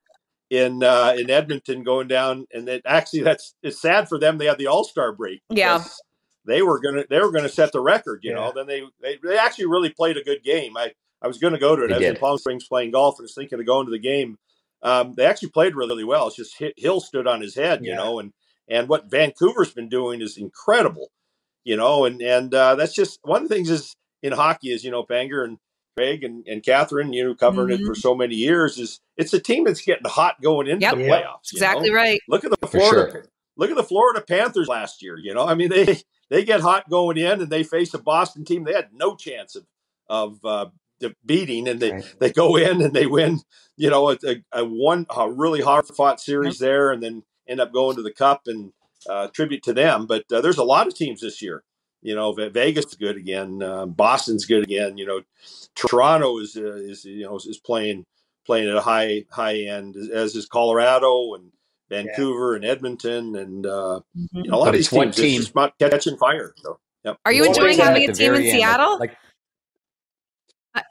in 0.50 0.84
uh, 0.84 1.16
in 1.18 1.30
Edmonton 1.30 1.84
going 1.84 2.08
down, 2.08 2.46
and 2.54 2.68
that 2.68 2.82
actually 2.86 3.22
that's 3.22 3.56
it's 3.64 3.82
sad 3.82 4.08
for 4.08 4.20
them. 4.20 4.38
They 4.38 4.46
had 4.46 4.58
the 4.58 4.68
All 4.68 4.84
Star 4.84 5.12
break. 5.12 5.42
Yeah, 5.50 5.84
they 6.46 6.62
were 6.62 6.80
gonna 6.80 7.04
they 7.10 7.20
were 7.20 7.32
gonna 7.32 7.50
set 7.50 7.72
the 7.72 7.82
record. 7.82 8.20
You 8.24 8.32
yeah. 8.32 8.38
know, 8.38 8.52
then 8.56 8.68
they, 8.68 8.84
they 9.02 9.18
they 9.24 9.38
actually 9.38 9.68
really 9.68 9.90
played 9.90 10.18
a 10.18 10.24
good 10.24 10.44
game. 10.44 10.78
I 10.78 10.92
I 11.22 11.28
was 11.28 11.38
going 11.40 11.54
to 11.54 11.60
go 11.60 11.76
to 11.76 11.84
it. 11.84 11.88
They 11.88 11.94
I 11.94 11.98
was 11.98 12.06
did. 12.06 12.16
in 12.16 12.20
Palm 12.20 12.38
Springs 12.38 12.68
playing 12.68 12.92
golf 12.92 13.18
and 13.18 13.24
was 13.24 13.34
thinking 13.34 13.60
of 13.60 13.66
going 13.66 13.88
to 13.88 13.92
the 13.92 14.00
game. 14.00 14.38
Um, 14.84 15.16
they 15.16 15.26
actually 15.26 15.50
played 15.50 15.76
really, 15.76 15.90
really 15.90 16.04
well. 16.04 16.28
It's 16.28 16.36
just 16.36 16.62
Hill 16.78 17.00
stood 17.00 17.26
on 17.26 17.42
his 17.42 17.56
head, 17.56 17.84
you 17.84 17.96
know, 17.96 18.20
and 18.20 18.34
and 18.70 18.88
what 18.88 19.10
Vancouver's 19.10 19.74
been 19.74 19.90
doing 19.90 20.22
is 20.22 20.38
incredible, 20.38 21.10
you 21.64 21.76
know, 21.76 22.06
and 22.06 22.22
and 22.22 22.54
uh, 22.54 22.76
that's 22.76 22.94
just 22.94 23.20
one 23.24 23.42
of 23.42 23.50
the 23.50 23.56
things 23.56 23.70
is 23.72 23.96
in 24.22 24.34
hockey 24.34 24.72
is 24.72 24.84
you 24.84 24.92
know 24.92 25.04
Panger 25.04 25.44
and 25.44 25.58
Craig 25.96 26.24
and, 26.24 26.46
and 26.48 26.62
Kathryn, 26.62 27.14
you 27.14 27.24
know, 27.24 27.36
covering 27.36 27.70
mm-hmm. 27.70 27.84
it 27.84 27.86
for 27.86 27.94
mm-hmm. 27.94 28.00
so 28.00 28.16
many 28.16 28.36
years 28.36 28.78
is 28.78 29.00
it's 29.18 29.34
a 29.34 29.40
team 29.40 29.64
that's 29.64 29.82
getting 29.82 30.06
hot 30.06 30.42
going 30.42 30.68
into 30.68 30.82
yep. 30.86 30.96
the 30.96 31.04
playoffs. 31.04 31.52
Exactly 31.54 31.90
know? 31.90 31.96
right. 31.96 32.20
Look 32.28 32.44
at 32.44 32.52
the 32.60 32.68
Florida 32.68 33.12
sure. 33.12 33.26
look 33.56 33.70
at 33.70 33.78
the 33.78 33.84
Florida 33.84 34.22
Panthers 34.22 34.68
last 34.68 35.02
year. 35.02 35.18
You 35.18 35.34
know, 35.34 35.48
I 35.48 35.56
mean 35.56 35.70
they 35.86 36.02
they 36.30 36.44
get 36.44 36.62
hot 36.62 36.90
going 36.90 37.18
in 37.18 37.42
and 37.42 37.50
they 37.50 37.64
face 37.64 37.94
a 37.94 38.00
Boston 38.00 38.46
team. 38.46 38.64
They 38.64 38.74
had 38.74 38.90
no 38.94 39.16
chance 39.16 39.56
of 39.56 39.66
of 40.08 40.46
uh, 40.46 40.68
beating, 41.26 41.68
and 41.68 41.80
they 41.80 41.92
right. 41.92 42.16
they 42.20 42.32
go 42.32 42.56
in 42.56 42.82
and 42.82 42.94
they 42.94 43.06
win. 43.06 43.42
You 43.78 43.90
know, 43.90 44.12
a, 44.12 44.18
a 44.54 44.64
one 44.64 45.06
a 45.16 45.30
really 45.30 45.62
hard 45.62 45.86
fought 45.88 46.22
series 46.22 46.60
there, 46.60 46.92
and 46.92 47.04
then 47.04 47.24
end 47.48 47.60
up 47.60 47.74
going 47.74 47.96
to 47.96 48.02
the 48.02 48.14
Cup 48.14 48.44
and 48.46 48.72
uh, 49.10 49.28
tribute 49.28 49.64
to 49.64 49.74
them. 49.74 50.06
But 50.06 50.26
uh, 50.32 50.42
there's 50.42 50.58
a 50.58 50.64
lot 50.64 50.88
of 50.88 50.96
teams 50.96 51.22
this 51.22 51.42
year. 51.42 51.64
You 52.06 52.14
know, 52.14 52.34
Vegas 52.34 52.86
is 52.86 52.94
good 52.94 53.18
again. 53.18 53.64
Uh, 53.64 53.88
Boston's 53.88 54.46
good 54.46 54.64
again. 54.64 54.96
You 54.96 55.08
know, 55.08 55.22
Toronto 55.74 56.38
is 56.38 56.56
uh, 56.56 56.76
is 56.76 57.04
you 57.04 57.24
know 57.24 57.36
is 57.38 57.58
playing 57.58 58.06
playing 58.46 58.70
at 58.70 58.76
a 58.76 58.82
high 58.82 59.26
high 59.32 59.62
end, 59.62 59.96
as 60.14 60.36
is 60.36 60.46
Colorado 60.46 61.34
and 61.34 61.52
Vancouver 61.90 62.52
yeah. 62.52 62.56
and 62.58 62.66
Edmonton 62.66 63.36
and 63.36 63.66
uh, 63.66 64.02
mm-hmm. 64.16 64.38
you 64.38 64.52
know, 64.52 64.56
a 64.56 64.58
lot 64.58 64.66
but 64.66 64.70
of 64.70 64.76
these 64.76 64.90
teams 64.90 65.16
team. 65.16 65.42
just 65.42 65.56
not 65.56 65.74
catching 65.80 66.16
fire. 66.18 66.54
So, 66.58 66.80
yep. 67.04 67.18
Are 67.26 67.34
you 67.34 67.44
enjoying 67.44 67.80
having 67.80 68.08
a 68.08 68.14
team 68.14 68.36
in 68.36 68.44
Seattle? 68.44 69.00
Like, 69.00 69.18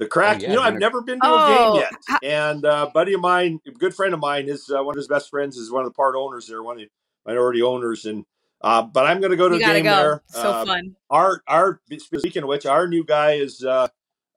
The 0.01 0.09
Kraken. 0.09 0.37
Oh, 0.37 0.43
yeah, 0.43 0.49
you 0.49 0.57
know, 0.57 0.63
I've 0.63 0.79
never 0.81 1.01
been 1.03 1.21
to 1.21 1.27
oh, 1.27 1.75
a 1.75 1.79
game 1.79 1.83
yet. 2.09 2.21
And 2.25 2.65
uh, 2.65 2.91
buddy 2.93 3.15
of 3.15 3.21
mine, 3.21 3.61
a 3.69 3.71
good 3.71 3.95
friend 3.95 4.15
of 4.15 4.21
mine, 4.21 4.49
is 4.49 4.69
uh, 4.69 4.83
one 4.83 4.95
of 4.95 4.97
his 4.97 5.09
best 5.09 5.31
friends 5.31 5.57
is 5.57 5.71
one 5.71 5.85
of 5.85 5.91
the 5.91 5.95
part 5.95 6.17
owners 6.17 6.49
there, 6.49 6.63
one 6.63 6.77
of 6.77 6.81
the 6.81 6.89
minority 7.25 7.63
owners, 7.63 8.05
and 8.05 8.25
uh, 8.65 8.83
but 8.83 9.05
I'm 9.05 9.21
going 9.21 9.31
to 9.31 9.37
go 9.37 9.49
to 9.51 9.57
you 9.57 9.63
a 9.63 9.67
game 9.67 9.85
go. 9.85 9.95
there. 9.95 10.23
So 10.29 10.51
uh, 10.51 10.65
fun. 10.65 10.97
Our 11.11 11.43
our 11.47 11.81
speaking 11.99 12.43
of 12.43 12.49
which, 12.49 12.65
our 12.65 12.89
new 12.89 13.05
guy 13.05 13.33
is 13.33 13.63
uh, 13.63 13.89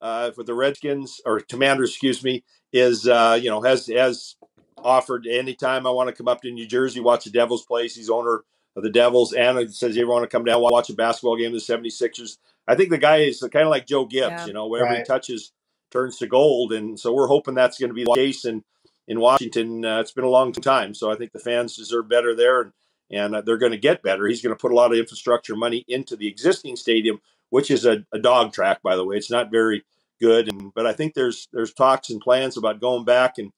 uh, 0.02 0.32
for 0.32 0.44
the 0.44 0.54
Redskins 0.54 1.22
or 1.26 1.40
Commanders, 1.40 1.92
excuse 1.92 2.22
me, 2.24 2.44
is 2.74 3.08
uh, 3.08 3.40
you 3.42 3.50
know 3.50 3.62
has 3.62 3.88
has 3.88 4.36
offered 4.78 5.28
anytime 5.28 5.88
I 5.88 5.92
want 5.92 6.10
to 6.10 6.16
come 6.16 6.28
up 6.28 6.42
to 6.42 6.52
New 6.52 6.68
Jersey, 6.68 7.00
watch 7.00 7.24
the 7.24 7.32
Devils 7.32 7.66
play. 7.66 7.88
He's 7.88 8.10
owner 8.10 8.44
of 8.76 8.84
the 8.84 8.90
Devils, 8.90 9.32
and 9.32 9.58
it 9.60 9.74
says 9.74 9.96
you 9.96 10.06
want 10.08 10.24
to 10.24 10.28
come 10.28 10.44
down 10.44 10.62
watch 10.62 10.90
a 10.90 10.94
basketball 10.94 11.38
game 11.38 11.54
of 11.56 11.66
the 11.66 11.74
76ers. 11.74 12.38
I 12.68 12.76
think 12.76 12.90
the 12.90 12.98
guy 12.98 13.20
is 13.20 13.40
kind 13.40 13.66
of 13.66 13.70
like 13.70 13.88
Joe 13.88 14.06
Gibbs, 14.06 14.30
yeah. 14.30 14.46
you 14.46 14.54
know, 14.54 14.68
wherever 14.68 14.92
right. 14.92 15.00
he 15.00 15.04
touches 15.06 15.54
turns 15.90 16.18
to 16.18 16.28
gold, 16.28 16.74
and 16.74 17.00
so 17.00 17.14
we're 17.14 17.28
hoping 17.28 17.56
that's 17.56 17.80
going 17.80 17.92
to 17.92 17.96
be 17.96 18.04
the 18.04 18.14
case 18.14 18.44
in 18.44 18.66
in 19.08 19.22
Washington. 19.22 19.86
Uh, 19.86 20.02
it's 20.02 20.12
been 20.12 20.26
a 20.26 20.30
long 20.30 20.52
time, 20.52 20.94
so 20.94 21.10
I 21.10 21.16
think 21.16 21.32
the 21.32 21.40
fans 21.40 21.78
deserve 21.78 22.10
better 22.10 22.36
there. 22.36 22.62
And 22.62 22.74
and 23.12 23.36
uh, 23.36 23.42
they're 23.42 23.58
going 23.58 23.72
to 23.72 23.78
get 23.78 24.04
better. 24.04 24.28
He's 24.28 24.42
going 24.42 24.56
to 24.56 24.60
put 24.60 24.72
a 24.72 24.76
lot 24.76 24.92
of 24.92 24.98
infrastructure 24.98 25.56
money 25.56 25.86
into 25.88 26.16
the 26.16 26.28
existing 26.28 26.76
stadium, 26.76 27.22
which 27.50 27.72
is 27.72 27.86
a, 27.86 28.06
a 28.14 28.20
dog 28.20 28.54
track, 28.54 28.82
by 28.82 28.96
the 28.96 29.06
way. 29.06 29.16
It's 29.18 29.32
not 29.32 29.52
very 29.52 29.84
good, 30.20 30.52
and 30.52 30.74
but 30.74 30.86
I 30.86 30.94
think 30.94 31.14
there's 31.14 31.48
there's 31.54 31.74
talks 31.74 32.10
and 32.10 32.22
plans 32.22 32.58
about 32.58 32.82
going 32.82 33.06
back 33.06 33.38
and 33.38 33.52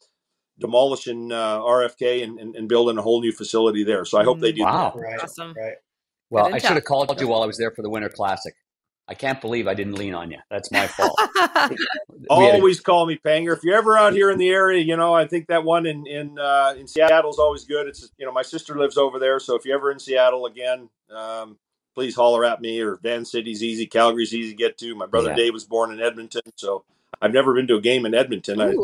demolishing 0.59 1.31
uh, 1.31 1.59
RFK 1.59 2.21
and, 2.21 2.37
and, 2.37 2.53
and, 2.53 2.67
building 2.67 2.97
a 2.97 3.01
whole 3.01 3.21
new 3.21 3.31
facility 3.31 3.85
there. 3.85 4.03
So 4.03 4.19
I 4.19 4.25
hope 4.25 4.41
they 4.41 4.51
do. 4.51 4.63
Wow, 4.63 4.91
that. 4.93 5.01
Right. 5.01 5.23
awesome! 5.23 5.53
Right. 5.57 5.75
Well, 6.29 6.53
I 6.53 6.59
should 6.59 6.71
have 6.71 6.83
called 6.83 7.19
you 7.19 7.27
while 7.27 7.41
I 7.41 7.45
was 7.45 7.57
there 7.57 7.71
for 7.71 7.81
the 7.81 7.89
Winter 7.89 8.09
Classic. 8.09 8.53
I 9.09 9.15
can't 9.15 9.41
believe 9.41 9.67
I 9.67 9.73
didn't 9.73 9.95
lean 9.95 10.13
on 10.13 10.29
you. 10.29 10.37
That's 10.51 10.71
my 10.71 10.85
fault. 10.85 11.19
always 12.29 12.79
call 12.79 13.07
me 13.07 13.17
Panger. 13.17 13.57
If 13.57 13.63
you're 13.63 13.75
ever 13.75 13.97
out 13.97 14.13
here 14.13 14.29
in 14.29 14.37
the 14.37 14.49
area, 14.49 14.83
you 14.83 14.95
know 14.95 15.15
I 15.15 15.25
think 15.25 15.47
that 15.47 15.63
one 15.63 15.87
in 15.87 16.05
in 16.05 16.37
uh, 16.37 16.75
in 16.77 16.87
Seattle 16.87 17.31
is 17.31 17.39
always 17.39 17.65
good. 17.65 17.87
It's 17.87 18.11
you 18.19 18.25
know 18.27 18.31
my 18.31 18.43
sister 18.43 18.77
lives 18.77 18.97
over 18.97 19.17
there, 19.17 19.39
so 19.39 19.55
if 19.55 19.65
you're 19.65 19.75
ever 19.75 19.91
in 19.91 19.97
Seattle 19.97 20.45
again, 20.45 20.89
um, 21.09 21.57
please 21.95 22.15
holler 22.15 22.45
at 22.45 22.61
me. 22.61 22.79
Or 22.81 22.97
Van 22.97 23.25
City's 23.25 23.63
easy, 23.63 23.87
Calgary's 23.87 24.33
easy 24.33 24.51
to 24.51 24.55
get 24.55 24.77
to. 24.77 24.93
My 24.93 25.07
brother 25.07 25.29
yeah. 25.29 25.37
Dave 25.37 25.53
was 25.53 25.65
born 25.65 25.91
in 25.91 25.99
Edmonton, 25.99 26.43
so 26.55 26.85
I've 27.19 27.33
never 27.33 27.55
been 27.55 27.65
to 27.67 27.77
a 27.77 27.81
game 27.81 28.05
in 28.05 28.13
Edmonton. 28.13 28.61
I, 28.61 28.75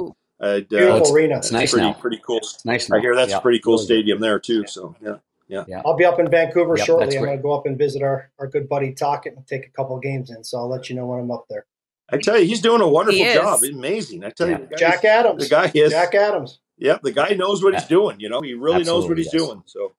uh, 0.44 0.62
Beautiful 0.62 1.14
arena. 1.14 1.38
It's 1.38 1.52
nice 1.52 1.72
pretty, 1.72 1.86
now. 1.86 1.94
Pretty 1.94 2.20
cool. 2.26 2.38
It's 2.38 2.66
nice. 2.66 2.90
Now. 2.90 2.98
I 2.98 3.00
hear 3.00 3.16
that's 3.16 3.30
yeah. 3.30 3.38
a 3.38 3.42
pretty 3.42 3.60
cool 3.60 3.78
stadium 3.78 4.22
there 4.22 4.40
too. 4.40 4.62
Yeah. 4.62 4.66
So 4.66 4.96
yeah. 5.02 5.18
Yeah. 5.48 5.64
yeah. 5.68 5.82
I'll 5.86 5.96
be 5.96 6.06
up 6.06 6.20
in 6.20 6.30
Vancouver 6.30 6.76
yep, 6.78 6.86
shortly. 6.86 7.18
I'm 7.18 7.24
going 7.24 7.38
to 7.38 7.42
go 7.42 7.54
up 7.54 7.66
and 7.66 7.78
visit 7.78 8.02
our, 8.02 8.32
our 8.40 8.48
good 8.48 8.68
buddy 8.68 8.94
Tocchet 8.94 9.36
and 9.36 9.46
take 9.46 9.68
a 9.68 9.70
couple 9.70 9.98
games 10.00 10.32
in. 10.32 10.44
So 10.44 10.58
I'll 10.58 10.70
let 10.70 10.90
you 10.90 10.96
know 10.96 11.06
when 11.06 11.20
I'm 11.20 11.32
up 11.32 11.46
there. 11.50 11.66
I 12.12 12.18
tell 12.18 12.38
you, 12.38 12.46
he's 12.46 12.62
doing 12.62 12.82
a 12.82 12.88
wonderful 12.88 13.34
job. 13.34 13.64
Amazing. 13.64 14.24
I 14.24 14.30
tell 14.30 14.50
yeah. 14.50 14.60
you, 14.60 14.78
Jack 14.78 15.04
Adams. 15.06 15.44
The 15.44 15.50
guy 15.50 15.72
is 15.74 15.92
Jack 15.92 16.14
Adams. 16.14 16.60
Yep, 16.78 17.02
the 17.04 17.12
guy 17.12 17.30
knows 17.30 17.64
what 17.64 17.74
he's 17.74 17.86
doing. 17.86 18.20
You 18.20 18.30
know, 18.30 18.42
he 18.42 18.54
really 18.54 18.82
Absolutely 18.82 19.02
knows 19.02 19.10
what 19.10 19.18
he's 19.18 19.32
doing. 19.32 19.64
So, 19.66 19.96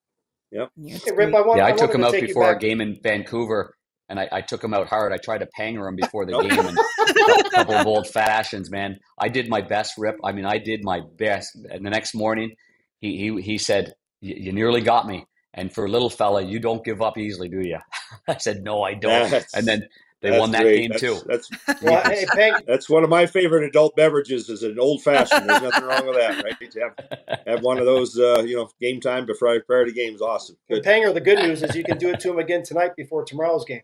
yep. 0.51 0.71
Hey, 0.77 1.13
Rip, 1.13 1.35
I 1.35 1.41
want, 1.41 1.59
yeah, 1.59 1.67
I, 1.67 1.69
I 1.71 1.73
took 1.73 1.95
him 1.95 2.05
out 2.05 2.13
before 2.13 2.45
our 2.45 2.55
game 2.55 2.81
in 2.81 2.99
Vancouver, 3.03 3.75
and 4.09 4.21
I, 4.21 4.29
I, 4.31 4.41
took 4.43 4.63
him 4.63 4.75
out 4.75 4.87
hard. 4.87 5.13
I 5.13 5.17
tried 5.17 5.39
to 5.39 5.49
panger 5.59 5.89
him 5.89 5.97
before 5.97 6.27
the 6.27 6.33
oh. 6.37 6.43
game 6.43 6.59
and 6.59 6.79
a 6.79 7.51
couple 7.51 7.75
of 7.75 7.87
old 7.87 8.09
fashions, 8.09 8.71
man. 8.71 8.99
I 9.19 9.29
did 9.29 9.49
my 9.49 9.63
best, 9.63 9.95
Rip. 9.97 10.17
I 10.23 10.33
mean, 10.33 10.45
I 10.45 10.59
did 10.59 10.85
my 10.85 11.01
best. 11.17 11.57
And 11.71 11.85
the 11.85 11.91
next 11.91 12.15
morning, 12.15 12.55
he 13.01 13.17
he 13.17 13.41
he 13.41 13.59
said, 13.59 13.95
"You 14.21 14.53
nearly 14.53 14.83
got 14.83 15.07
me." 15.07 15.25
And 15.57 15.73
for 15.73 15.87
a 15.87 15.89
little 15.89 16.11
fella, 16.11 16.43
you 16.43 16.61
don't 16.61 16.85
give 16.85 17.01
up 17.01 17.17
easily, 17.17 17.49
do 17.49 17.61
you? 17.61 17.79
I 18.29 18.37
said, 18.37 18.63
no, 18.63 18.83
I 18.83 18.95
don't. 18.95 19.31
That's, 19.31 19.55
and 19.55 19.67
then 19.67 19.89
they 20.21 20.39
won 20.39 20.51
that 20.53 20.63
great. 20.63 20.81
game 20.81 20.91
that's, 20.91 21.01
too. 21.01 21.21
That's 21.27 21.51
well, 21.83 22.03
hey, 22.05 22.53
that's 22.67 22.89
one 22.91 23.05
of 23.05 23.11
my 23.11 23.27
favorite 23.27 23.65
adult 23.65 23.97
beverages. 23.97 24.49
Is 24.49 24.63
an 24.63 24.79
old 24.79 25.03
fashioned. 25.03 25.49
There's 25.49 25.63
nothing 25.63 25.85
wrong 25.85 26.07
with 26.07 26.17
that, 26.17 26.45
right? 26.45 26.71
To 26.71 26.81
have, 26.81 27.39
have 27.47 27.63
one 27.63 27.79
of 27.79 27.87
those, 27.87 28.19
uh, 28.19 28.43
you 28.47 28.57
know, 28.57 28.69
game 28.81 29.01
time 29.01 29.25
before 29.25 29.59
prior 29.61 29.85
to 29.85 29.93
game 29.93 30.15
is 30.15 30.21
awesome. 30.21 30.57
Good. 30.69 30.85
Panger, 30.85 31.13
the 31.13 31.21
good 31.21 31.39
news 31.39 31.63
is 31.63 31.75
you 31.75 31.85
can 31.85 31.99
do 31.99 32.11
it 32.11 32.21
to 32.21 32.31
him 32.31 32.39
again 32.39 32.63
tonight 32.63 32.97
before 32.97 33.25
tomorrow's 33.25 33.65
game. 33.65 33.83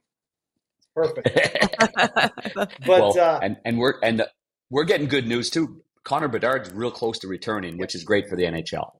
Perfect. 0.95 1.31
but 2.57 2.73
well, 2.87 3.18
uh, 3.18 3.41
and 3.43 3.57
and 3.64 3.79
we're 3.79 3.95
and 4.03 4.25
we're 4.70 4.85
getting 4.85 5.09
good 5.09 5.27
news 5.27 5.49
too. 5.49 5.83
Connor 6.05 6.29
Bedard's 6.29 6.70
real 6.73 6.91
close 6.91 7.18
to 7.20 7.29
returning, 7.29 7.79
which 7.79 7.95
is 7.95 8.05
great 8.05 8.29
for 8.29 8.37
the 8.37 8.43
NHL 8.43 8.91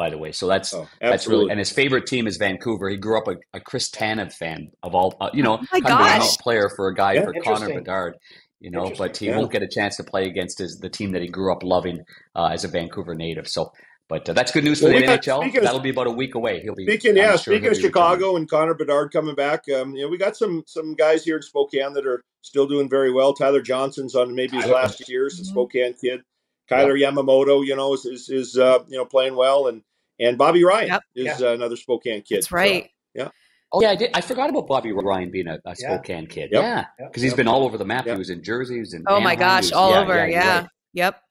by 0.00 0.08
the 0.08 0.16
way. 0.16 0.32
So 0.32 0.48
that's 0.48 0.72
oh, 0.72 0.88
that's 0.98 1.26
really 1.26 1.50
and 1.50 1.58
his 1.58 1.70
favorite 1.70 2.06
team 2.06 2.26
is 2.26 2.38
Vancouver. 2.38 2.88
He 2.88 2.96
grew 2.96 3.18
up 3.18 3.28
a, 3.28 3.36
a 3.52 3.60
Chris 3.60 3.90
Tanev 3.90 4.32
fan 4.32 4.70
of 4.82 4.94
all, 4.94 5.14
uh, 5.20 5.28
you 5.34 5.42
know, 5.42 5.58
oh 5.60 5.66
kind 5.70 5.84
gosh. 5.84 6.26
of 6.26 6.36
a 6.40 6.42
player 6.42 6.70
for 6.74 6.88
a 6.88 6.94
guy 6.94 7.12
yeah, 7.12 7.24
for 7.24 7.34
Connor 7.44 7.74
Bedard. 7.74 8.16
You 8.60 8.70
know, 8.70 8.90
but 8.96 9.18
he 9.18 9.26
yeah. 9.26 9.36
won't 9.36 9.52
get 9.52 9.62
a 9.62 9.68
chance 9.68 9.96
to 9.96 10.04
play 10.04 10.26
against 10.26 10.58
his 10.58 10.78
the 10.78 10.88
team 10.88 11.12
that 11.12 11.20
he 11.20 11.28
grew 11.28 11.52
up 11.52 11.62
loving 11.62 11.98
uh, 12.34 12.46
as 12.46 12.64
a 12.64 12.68
Vancouver 12.68 13.14
native. 13.14 13.46
So. 13.46 13.72
But 14.08 14.28
uh, 14.28 14.32
that's 14.32 14.50
good 14.50 14.64
news 14.64 14.80
for 14.80 14.88
well, 14.88 14.98
the 14.98 15.06
NHL. 15.06 15.62
That'll 15.62 15.78
be 15.78 15.90
about 15.90 16.08
a 16.08 16.10
week 16.10 16.34
away. 16.34 16.58
He'll 16.62 16.74
be 16.74 16.84
speaking. 16.84 17.16
Yeah, 17.16 17.36
sure 17.36 17.54
speaking 17.54 17.70
of 17.70 17.76
Chicago 17.76 18.34
and 18.34 18.50
Connor 18.50 18.74
Bedard 18.74 19.12
coming 19.12 19.36
back, 19.36 19.62
um, 19.72 19.94
you 19.94 20.02
know, 20.02 20.08
we 20.08 20.18
got 20.18 20.36
some 20.36 20.64
some 20.66 20.96
guys 20.96 21.22
here 21.22 21.36
in 21.36 21.42
Spokane 21.42 21.92
that 21.92 22.04
are 22.04 22.20
still 22.42 22.66
doing 22.66 22.90
very 22.90 23.12
well. 23.12 23.34
Tyler 23.34 23.62
Johnson's 23.62 24.16
on 24.16 24.34
maybe 24.34 24.56
his 24.56 24.66
last 24.66 25.08
years, 25.08 25.36
the 25.36 25.44
mm-hmm. 25.44 25.52
Spokane 25.52 25.94
kid. 25.94 26.22
Kailer 26.70 26.96
yeah. 26.96 27.10
Yamamoto, 27.10 27.66
you 27.66 27.76
know, 27.76 27.92
is 27.94 28.06
is, 28.06 28.28
is 28.30 28.56
uh, 28.56 28.78
you 28.88 28.96
know 28.96 29.04
playing 29.04 29.36
well, 29.36 29.66
and 29.66 29.82
and 30.20 30.38
Bobby 30.38 30.62
Ryan 30.64 30.88
yep. 30.88 31.02
is 31.14 31.40
yeah. 31.40 31.48
uh, 31.48 31.52
another 31.52 31.76
Spokane 31.76 32.22
kid. 32.22 32.36
That's 32.36 32.52
right. 32.52 32.84
So, 32.84 32.90
yeah. 33.14 33.28
Oh 33.72 33.80
yeah, 33.82 33.90
I 33.90 33.96
did. 33.96 34.10
I 34.14 34.20
forgot 34.20 34.50
about 34.50 34.66
Bobby 34.66 34.92
Ryan 34.92 35.30
being 35.30 35.46
a, 35.46 35.58
a 35.64 35.76
Spokane 35.76 36.24
yeah. 36.24 36.28
kid. 36.28 36.50
Yep. 36.52 36.62
Yeah, 36.62 36.84
because 36.98 37.22
yep. 37.22 37.30
he's 37.30 37.34
been 37.34 37.48
all 37.48 37.64
over 37.64 37.78
the 37.78 37.84
map. 37.84 38.06
He 38.06 38.12
was 38.12 38.30
in 38.30 38.42
Jersey. 38.42 38.74
He 38.74 38.80
was 38.80 38.94
in. 38.94 39.04
Oh 39.06 39.16
Anaheim, 39.16 39.24
my 39.24 39.36
gosh, 39.36 39.64
was, 39.64 39.72
all 39.72 39.94
over. 39.94 40.28
Yeah. 40.28 40.60
Right. 40.60 40.68
Yep. 40.92 41.22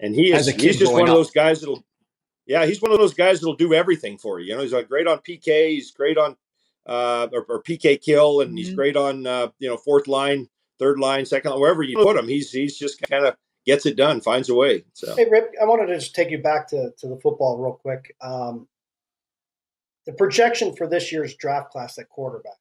And 0.00 0.14
he 0.14 0.32
is. 0.32 0.46
He's 0.48 0.78
just 0.78 0.92
one 0.92 1.02
up. 1.02 1.08
of 1.08 1.14
those 1.14 1.30
guys 1.30 1.60
that'll. 1.60 1.84
Yeah, 2.46 2.66
he's 2.66 2.82
one 2.82 2.92
of 2.92 2.98
those 2.98 3.14
guys 3.14 3.40
that'll 3.40 3.56
do 3.56 3.72
everything 3.72 4.18
for 4.18 4.38
you. 4.38 4.48
You 4.48 4.56
know, 4.56 4.62
he's 4.62 4.72
like 4.72 4.88
great 4.88 5.06
on 5.06 5.18
PK. 5.18 5.70
He's 5.70 5.90
great 5.92 6.18
on 6.18 6.36
uh, 6.86 7.28
or, 7.32 7.44
or 7.48 7.62
PK 7.62 8.00
kill, 8.00 8.40
and 8.40 8.50
mm-hmm. 8.50 8.56
he's 8.56 8.74
great 8.74 8.96
on 8.96 9.26
uh, 9.26 9.48
you 9.58 9.68
know 9.68 9.76
fourth 9.76 10.06
line, 10.06 10.48
third 10.78 10.98
line, 10.98 11.26
second 11.26 11.52
line, 11.52 11.60
wherever 11.60 11.82
you 11.82 11.96
put 11.96 12.16
him. 12.16 12.28
He's 12.28 12.50
he's 12.50 12.78
just 12.78 13.00
kind 13.02 13.26
of 13.26 13.36
gets 13.66 13.86
it 13.86 13.96
done, 13.96 14.20
finds 14.20 14.48
a 14.48 14.54
way. 14.54 14.84
So. 14.92 15.14
Hey, 15.16 15.26
Rip, 15.30 15.52
I 15.60 15.64
wanted 15.64 15.86
to 15.86 15.94
just 15.94 16.14
take 16.14 16.30
you 16.30 16.38
back 16.38 16.68
to, 16.68 16.90
to 16.98 17.08
the 17.08 17.16
football 17.16 17.58
real 17.58 17.72
quick. 17.72 18.14
Um, 18.20 18.68
the 20.06 20.12
projection 20.12 20.76
for 20.76 20.86
this 20.86 21.10
year's 21.10 21.34
draft 21.36 21.70
class 21.70 21.98
at 21.98 22.08
quarterback. 22.08 22.58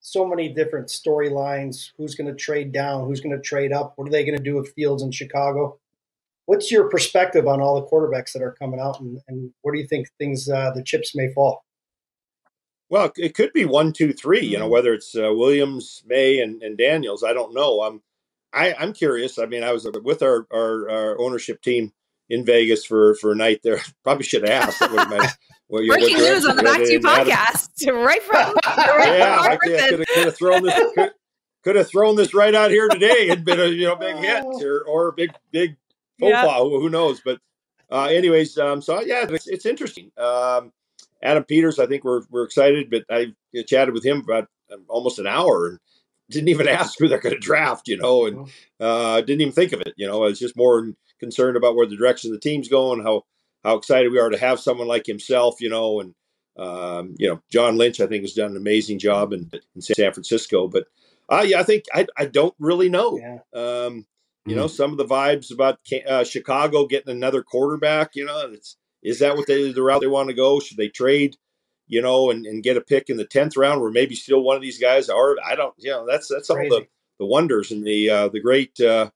So 0.00 0.26
many 0.26 0.48
different 0.48 0.88
storylines. 0.88 1.90
Who's 1.98 2.14
going 2.14 2.28
to 2.28 2.34
trade 2.34 2.72
down? 2.72 3.06
Who's 3.06 3.20
going 3.20 3.36
to 3.36 3.42
trade 3.42 3.72
up? 3.72 3.92
What 3.96 4.08
are 4.08 4.10
they 4.10 4.24
going 4.24 4.38
to 4.38 4.42
do 4.42 4.56
with 4.56 4.72
Fields 4.72 5.02
in 5.02 5.10
Chicago? 5.10 5.78
What's 6.46 6.70
your 6.70 6.88
perspective 6.88 7.46
on 7.46 7.60
all 7.60 7.78
the 7.78 7.86
quarterbacks 7.86 8.32
that 8.32 8.40
are 8.40 8.52
coming 8.58 8.80
out, 8.80 9.00
and, 9.00 9.20
and 9.28 9.52
where 9.60 9.74
do 9.74 9.80
you 9.80 9.86
think 9.86 10.08
things 10.16 10.48
uh, 10.48 10.70
the 10.74 10.82
chips 10.82 11.14
may 11.14 11.30
fall? 11.34 11.62
Well, 12.88 13.12
it 13.16 13.34
could 13.34 13.52
be 13.52 13.66
one, 13.66 13.92
two, 13.92 14.14
three. 14.14 14.40
You 14.40 14.56
know, 14.56 14.64
mm-hmm. 14.64 14.72
whether 14.72 14.94
it's 14.94 15.14
uh, 15.14 15.30
Williams, 15.34 16.02
Maye, 16.06 16.40
and, 16.40 16.62
and 16.62 16.78
Daniels. 16.78 17.22
I 17.22 17.34
don't 17.34 17.52
know. 17.52 17.82
I'm 17.82 18.00
I, 18.52 18.74
I'm 18.74 18.92
curious. 18.92 19.38
I 19.38 19.46
mean, 19.46 19.62
I 19.62 19.72
was 19.72 19.86
with 20.02 20.22
our, 20.22 20.46
our, 20.52 20.90
our 20.90 21.20
ownership 21.20 21.60
team 21.62 21.92
in 22.30 22.44
Vegas 22.44 22.84
for 22.84 23.14
for 23.16 23.32
a 23.32 23.36
night 23.36 23.60
there. 23.62 23.80
Probably 24.04 24.24
should 24.24 24.46
have 24.46 24.68
asked. 24.68 24.80
What 24.80 25.08
well, 25.68 25.86
Breaking 25.86 26.16
news 26.16 26.46
on 26.46 26.56
the 26.56 26.62
Back 26.62 26.78
to 26.78 26.92
You 26.92 27.00
podcast, 27.00 27.86
right 28.04 28.22
from 28.22 28.54
right 28.66 29.18
yeah, 29.18 29.38
I 29.40 29.56
could, 29.56 29.78
could, 29.78 29.98
have, 29.98 30.08
could 30.08 30.24
have 30.24 30.36
thrown 30.36 30.62
this 30.62 30.92
could, 30.94 31.10
could, 31.62 31.76
have 31.76 31.88
thrown 31.88 32.16
this 32.16 32.34
right 32.34 32.54
out 32.54 32.70
here 32.70 32.88
today 32.88 33.28
and 33.30 33.44
been 33.44 33.60
a 33.60 33.66
you 33.66 33.86
know 33.86 33.96
big 33.96 34.16
hit 34.16 34.44
oh. 34.44 34.64
or 34.64 34.84
or 34.84 35.08
a 35.08 35.12
big 35.12 35.32
big 35.50 35.76
profile. 36.18 36.70
Yeah. 36.70 36.78
Who, 36.78 36.88
knows? 36.88 37.20
But 37.24 37.40
uh, 37.90 38.04
anyways, 38.04 38.58
um, 38.58 38.82
so 38.82 39.00
yeah, 39.00 39.26
it's, 39.28 39.46
it's 39.46 39.66
interesting. 39.66 40.10
Um, 40.16 40.72
Adam 41.22 41.44
Peters, 41.44 41.78
I 41.78 41.86
think 41.86 42.04
we're 42.04 42.22
we're 42.30 42.44
excited, 42.44 42.90
but 42.90 43.04
I 43.10 43.34
chatted 43.66 43.94
with 43.94 44.04
him 44.04 44.18
about 44.18 44.48
um, 44.72 44.84
almost 44.88 45.18
an 45.18 45.26
hour 45.26 45.66
and 45.66 45.78
didn't 46.30 46.48
even 46.48 46.68
ask 46.68 46.98
who 46.98 47.08
they're 47.08 47.18
going 47.18 47.34
to 47.34 47.40
draft, 47.40 47.88
you 47.88 47.96
know, 47.96 48.26
and 48.26 48.48
uh, 48.80 49.20
didn't 49.20 49.40
even 49.40 49.52
think 49.52 49.72
of 49.72 49.80
it. 49.80 49.94
You 49.96 50.06
know, 50.06 50.24
I 50.24 50.28
was 50.28 50.38
just 50.38 50.56
more 50.56 50.92
concerned 51.20 51.56
about 51.56 51.74
where 51.74 51.86
the 51.86 51.96
direction 51.96 52.30
the 52.30 52.38
team's 52.38 52.68
going, 52.68 53.02
how 53.02 53.24
how 53.64 53.76
excited 53.76 54.12
we 54.12 54.20
are 54.20 54.30
to 54.30 54.38
have 54.38 54.60
someone 54.60 54.86
like 54.86 55.06
himself, 55.06 55.60
you 55.60 55.68
know, 55.68 56.00
and 56.00 56.14
um, 56.56 57.14
you 57.18 57.28
know, 57.28 57.40
John 57.50 57.76
Lynch, 57.76 58.00
I 58.00 58.06
think, 58.06 58.22
has 58.22 58.34
done 58.34 58.52
an 58.52 58.56
amazing 58.56 58.98
job 58.98 59.32
in, 59.32 59.50
in 59.74 59.80
San 59.80 60.12
Francisco. 60.12 60.68
But 60.68 60.86
uh, 61.28 61.44
yeah, 61.46 61.60
I 61.60 61.62
think 61.62 61.84
I, 61.94 62.06
I 62.16 62.26
don't 62.26 62.54
really 62.58 62.88
know. 62.88 63.18
Yeah. 63.18 63.38
Um, 63.54 64.06
you 64.44 64.54
mm-hmm. 64.54 64.62
know, 64.62 64.66
some 64.66 64.92
of 64.92 64.98
the 64.98 65.04
vibes 65.04 65.52
about 65.52 65.78
uh, 66.08 66.24
Chicago 66.24 66.86
getting 66.86 67.14
another 67.14 67.42
quarterback. 67.42 68.16
You 68.16 68.24
know, 68.24 68.48
it's 68.50 68.76
is 69.02 69.20
that 69.20 69.36
what 69.36 69.46
they 69.46 69.72
the 69.72 69.82
route 69.82 70.00
they 70.00 70.06
want 70.06 70.28
to 70.28 70.34
go? 70.34 70.58
Should 70.60 70.76
they 70.76 70.88
trade? 70.88 71.36
You 71.88 72.02
know, 72.02 72.30
and, 72.30 72.46
and 72.46 72.62
get 72.62 72.76
a 72.76 72.82
pick 72.82 73.08
in 73.08 73.16
the 73.16 73.24
tenth 73.24 73.56
round, 73.56 73.80
where 73.80 73.90
maybe 73.90 74.14
still 74.14 74.42
one 74.42 74.56
of 74.56 74.62
these 74.62 74.78
guys 74.78 75.08
are. 75.08 75.36
I 75.44 75.56
don't. 75.56 75.74
You 75.78 75.90
know, 75.90 76.06
that's 76.06 76.28
that's 76.28 76.48
Crazy. 76.48 76.70
all 76.70 76.80
the 76.80 76.86
the 77.18 77.26
wonders 77.26 77.70
and 77.70 77.84
the 77.84 78.10
uh, 78.10 78.28
the 78.28 78.40
great 78.40 78.80
uh, 78.80 79.10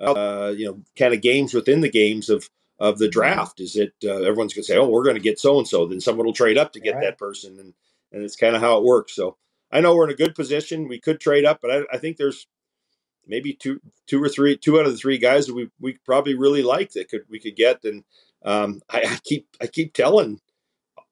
uh, 0.00 0.52
you 0.56 0.66
know 0.66 0.80
kind 0.98 1.14
of 1.14 1.20
games 1.20 1.54
within 1.54 1.80
the 1.80 1.90
games 1.90 2.28
of 2.28 2.48
of 2.78 2.98
the 2.98 3.08
draft 3.08 3.60
is 3.60 3.76
it 3.76 3.94
uh, 4.04 4.22
everyone's 4.22 4.52
going 4.52 4.62
to 4.62 4.64
say, 4.64 4.76
oh, 4.76 4.88
we're 4.88 5.04
going 5.04 5.16
to 5.16 5.22
get 5.22 5.38
so 5.38 5.58
and 5.58 5.68
so, 5.68 5.86
then 5.86 6.00
someone 6.00 6.26
will 6.26 6.32
trade 6.32 6.58
up 6.58 6.72
to 6.72 6.80
get 6.80 6.94
right. 6.94 7.04
that 7.04 7.18
person, 7.18 7.58
and 7.58 7.74
and 8.12 8.22
it's 8.22 8.36
kind 8.36 8.56
of 8.56 8.62
how 8.62 8.78
it 8.78 8.84
works. 8.84 9.14
So 9.14 9.36
I 9.70 9.80
know 9.80 9.94
we're 9.94 10.04
in 10.04 10.10
a 10.10 10.16
good 10.16 10.34
position. 10.34 10.88
We 10.88 11.00
could 11.00 11.20
trade 11.20 11.44
up, 11.44 11.60
but 11.60 11.70
I, 11.70 11.82
I 11.92 11.98
think 11.98 12.16
there's 12.16 12.46
maybe 13.26 13.54
two 13.54 13.80
two 14.06 14.22
or 14.22 14.28
three 14.28 14.56
two 14.56 14.78
out 14.78 14.86
of 14.86 14.92
the 14.92 14.98
three 14.98 15.18
guys 15.18 15.46
that 15.46 15.54
we 15.54 15.70
we 15.80 15.98
probably 16.04 16.34
really 16.34 16.62
like 16.62 16.92
that 16.92 17.08
could 17.08 17.22
we 17.28 17.38
could 17.38 17.56
get. 17.56 17.84
And 17.84 18.04
um, 18.44 18.82
I, 18.90 18.98
I, 18.98 19.18
keep 19.24 19.48
I 19.60 19.66
keep 19.66 19.94
telling 19.94 20.40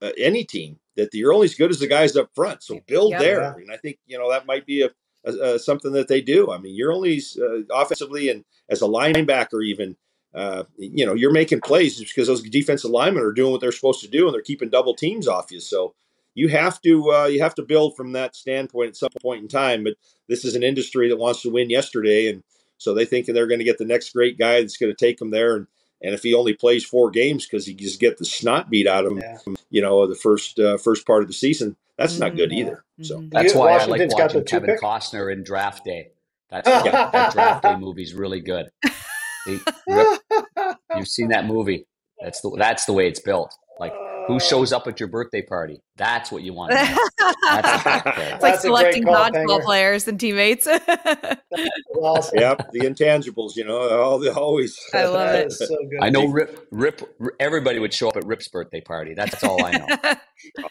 uh, 0.03 0.11
any 0.19 0.45
team 0.45 0.79
that 0.97 1.15
you're 1.15 1.33
only 1.33 1.47
as 1.47 1.55
good 1.55 1.71
as 1.71 1.79
the 1.79 1.87
guys 1.87 2.17
up 2.17 2.31
front. 2.35 2.63
So 2.63 2.81
build 2.87 3.13
there, 3.15 3.53
and 3.53 3.71
I 3.71 3.77
think 3.77 3.99
you 4.07 4.19
know 4.19 4.31
that 4.31 4.47
might 4.47 4.67
be 4.67 4.83
a, 4.83 4.91
a, 5.25 5.55
a 5.55 5.59
something 5.59 5.93
that 5.93 6.09
they 6.09 6.21
do. 6.21 6.51
I 6.51 6.59
mean, 6.59 6.75
you're 6.75 6.93
only 6.93 7.21
uh, 7.41 7.63
offensively 7.71 8.29
and 8.29 8.45
as 8.69 8.83
a 8.83 8.87
linebacker 8.87 9.65
even. 9.65 9.97
Uh, 10.35 10.65
you 10.79 11.05
know, 11.05 11.13
you're 11.13 11.31
making 11.31 11.61
plays 11.61 11.99
because 11.99 12.27
those 12.27 12.41
defensive 12.41 12.91
linemen 12.91 13.23
are 13.23 13.33
doing 13.33 13.53
what 13.53 13.61
they're 13.61 13.71
supposed 13.71 14.01
to 14.01 14.09
do, 14.09 14.27
and 14.27 14.35
they're 14.35 14.41
keeping 14.41 14.71
double 14.71 14.95
teams 14.95 15.29
off 15.29 15.53
you. 15.53 15.61
So 15.61 15.95
you 16.35 16.49
have 16.49 16.81
to 16.83 17.13
uh, 17.13 17.27
you 17.27 17.43
have 17.43 17.55
to 17.57 17.63
build 17.63 17.97
from 17.97 18.13
that 18.13 18.35
standpoint 18.35 18.89
at 18.89 18.97
some 18.97 19.11
point 19.21 19.43
in 19.43 19.49
time. 19.49 19.85
But 19.85 19.95
this 20.29 20.45
is 20.45 20.55
an 20.55 20.63
industry 20.63 21.09
that 21.11 21.19
wants 21.19 21.43
to 21.43 21.51
win 21.51 21.69
yesterday, 21.69 22.29
and 22.29 22.43
so 22.79 22.95
they 22.95 23.05
think 23.05 23.27
they're 23.27 23.47
going 23.47 23.59
to 23.59 23.65
get 23.65 23.79
the 23.79 23.85
next 23.85 24.13
great 24.13 24.39
guy 24.39 24.61
that's 24.61 24.77
going 24.77 24.91
to 24.95 25.07
take 25.07 25.19
them 25.19 25.31
there. 25.31 25.57
And 25.57 25.67
and 26.03 26.15
if 26.15 26.23
he 26.23 26.35
only 26.35 26.53
plays 26.53 26.85
four 26.85 27.11
games 27.11 27.47
because 27.47 27.67
he 27.67 27.75
just 27.75 28.01
get 28.01 28.19
the 28.19 28.25
snot 28.25 28.69
beat 28.69 28.87
out 28.87 29.05
of 29.07 29.13
him, 29.13 29.19
yeah. 29.19 29.39
you 29.71 29.81
know, 29.81 30.07
the 30.07 30.15
first 30.15 30.59
uh, 30.59 30.77
first 30.77 31.07
part 31.07 31.23
of 31.23 31.29
the 31.29 31.35
season, 31.35 31.77
that's 31.97 32.19
not 32.19 32.37
good 32.37 32.51
mm-hmm. 32.51 32.69
either. 32.69 32.85
So 33.03 33.19
mm-hmm. 33.19 33.29
that's 33.31 33.55
why 33.55 33.73
I 33.73 33.85
like 33.85 34.11
watching 34.11 34.45
Kevin 34.45 34.71
pick? 34.71 34.81
Costner 34.81 35.33
in 35.33 35.45
Draft 35.45 35.85
Day. 35.85 36.11
That's 36.51 36.69
yeah, 36.87 37.11
that 37.11 37.33
Draft 37.33 37.63
Day 37.63 37.77
movie's 37.77 38.15
really 38.15 38.41
good. 38.41 38.71
you've 39.47 41.09
seen 41.09 41.29
that 41.29 41.47
movie. 41.47 41.87
That's 42.21 42.41
the 42.41 42.55
that's 42.59 42.85
the 42.85 42.93
way 42.93 43.09
it's 43.09 43.21
built. 43.21 43.55
Like 43.79 43.95
who 44.27 44.41
shows 44.41 44.73
up 44.73 44.87
at 44.87 45.01
your 45.01 45.09
birthday 45.09 45.43
party? 45.43 45.81
That's 45.97 46.33
what 46.33 46.43
you 46.43 46.53
want. 46.53 46.73
That's 46.73 46.99
it's 47.21 48.43
like 48.43 48.61
selecting 48.61 49.05
dodgeball 49.05 49.63
players 49.63 50.09
and 50.09 50.19
teammates. 50.19 50.67
awesome. 52.01 52.33
Yep, 52.43 52.73
the 52.73 52.81
intangibles. 52.81 53.57
You 53.57 53.65
know, 53.65 53.79
all 54.01 54.19
the 54.19 54.35
always. 54.35 54.79
I 54.95 55.05
love 55.05 55.35
it. 55.35 55.53
So 55.53 55.77
I 56.01 56.11
know 56.11 56.27
Rip. 56.27 56.67
Rip. 56.71 57.17
Everybody 57.39 57.79
would 57.79 57.93
show 57.95 58.09
up 58.09 58.17
at 58.17 58.25
Rip's 58.25 58.49
birthday 58.49 58.81
party. 58.81 59.15
That's 59.15 59.43
all 59.45 59.65
I 59.65 59.71
know. 59.73 60.67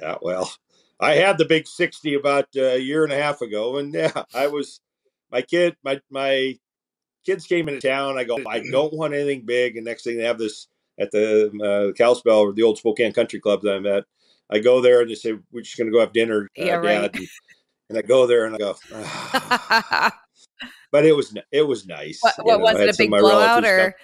yeah. 0.00 0.14
Well, 0.22 0.52
I 0.98 1.12
had 1.12 1.38
the 1.38 1.44
big 1.44 1.66
sixty 1.66 2.14
about 2.14 2.48
uh, 2.56 2.62
a 2.62 2.78
year 2.78 3.04
and 3.04 3.12
a 3.12 3.16
half 3.16 3.40
ago, 3.40 3.78
and 3.78 3.92
yeah, 3.94 4.24
I 4.34 4.48
was 4.48 4.80
my 5.30 5.42
kid. 5.42 5.76
My 5.84 6.00
my 6.10 6.58
kids 7.24 7.46
came 7.46 7.68
into 7.68 7.86
town. 7.86 8.18
I 8.18 8.24
go, 8.24 8.38
I 8.46 8.62
don't 8.70 8.94
want 8.94 9.14
anything 9.14 9.44
big, 9.44 9.76
and 9.76 9.84
next 9.84 10.04
thing 10.04 10.16
they 10.16 10.24
have 10.24 10.38
this 10.38 10.66
at 11.00 11.10
the 11.10 11.46
uh, 11.48 11.92
Kalispel 11.96 12.38
or 12.38 12.52
the 12.52 12.62
old 12.62 12.78
Spokane 12.78 13.12
Country 13.12 13.40
Club 13.40 13.62
that 13.62 13.74
I'm 13.74 13.86
at. 13.86 14.04
I 14.50 14.58
go 14.58 14.80
there 14.80 15.00
and 15.00 15.10
they 15.10 15.14
say 15.14 15.34
we're 15.52 15.62
just 15.62 15.76
going 15.76 15.86
to 15.86 15.92
go 15.92 16.00
have 16.00 16.12
dinner, 16.12 16.48
uh, 16.58 16.64
yeah, 16.64 16.74
right. 16.74 17.14
And, 17.14 17.28
and, 17.88 17.98
I 17.98 18.02
go 18.02 18.26
there 18.26 18.46
and 18.46 18.54
I 18.54 18.58
go, 18.58 18.76
oh. 18.92 20.10
but 20.92 21.06
it 21.06 21.16
was 21.16 21.34
it 21.52 21.62
was 21.62 21.86
nice. 21.86 22.18
What, 22.20 22.34
what 22.44 22.60
was 22.60 22.80
it? 22.80 22.94
A 22.94 22.98
big 22.98 23.10
blowout 23.10 23.64
or? 23.64 23.94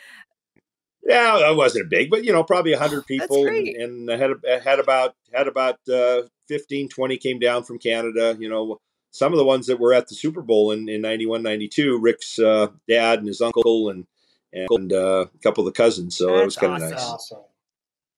Yeah, 1.03 1.51
it 1.51 1.57
wasn't 1.57 1.91
big, 1.91 2.11
but 2.11 2.25
you 2.25 2.33
know, 2.33 2.43
probably 2.43 2.73
hundred 2.73 3.07
people, 3.07 3.47
and, 3.47 3.69
and, 3.69 4.11
I 4.11 4.17
had 4.17 4.33
had 4.63 4.81
about 4.81 5.15
had 5.33 5.47
about 5.47 5.79
uh, 5.89 6.23
15, 6.49 6.89
20 6.89 7.17
came 7.19 7.39
down 7.39 7.63
from 7.63 7.79
Canada. 7.79 8.37
You 8.39 8.49
know, 8.49 8.81
some 9.13 9.33
of 9.33 9.39
the 9.39 9.45
ones 9.45 9.67
that 9.69 9.79
were 9.79 9.93
at 9.93 10.09
the 10.09 10.17
Super 10.17 10.43
Bowl 10.43 10.73
in 10.73 10.89
in 10.89 11.01
91, 11.03 11.45
92, 11.45 11.99
Rick's 12.01 12.41
uh, 12.41 12.69
dad 12.89 13.21
and 13.21 13.29
his 13.29 13.41
uncle, 13.41 13.89
and 13.89 14.05
and, 14.53 14.93
uh, 14.93 15.27
a 15.35 15.39
couple 15.43 15.67
of 15.67 15.73
the 15.73 15.77
cousins. 15.77 16.17
So 16.17 16.27
That's 16.27 16.41
it 16.41 16.45
was 16.45 16.57
kind 16.57 16.73
of 16.73 16.83
awesome. 16.83 16.91
nice. 16.91 17.05
Awesome. 17.05 17.39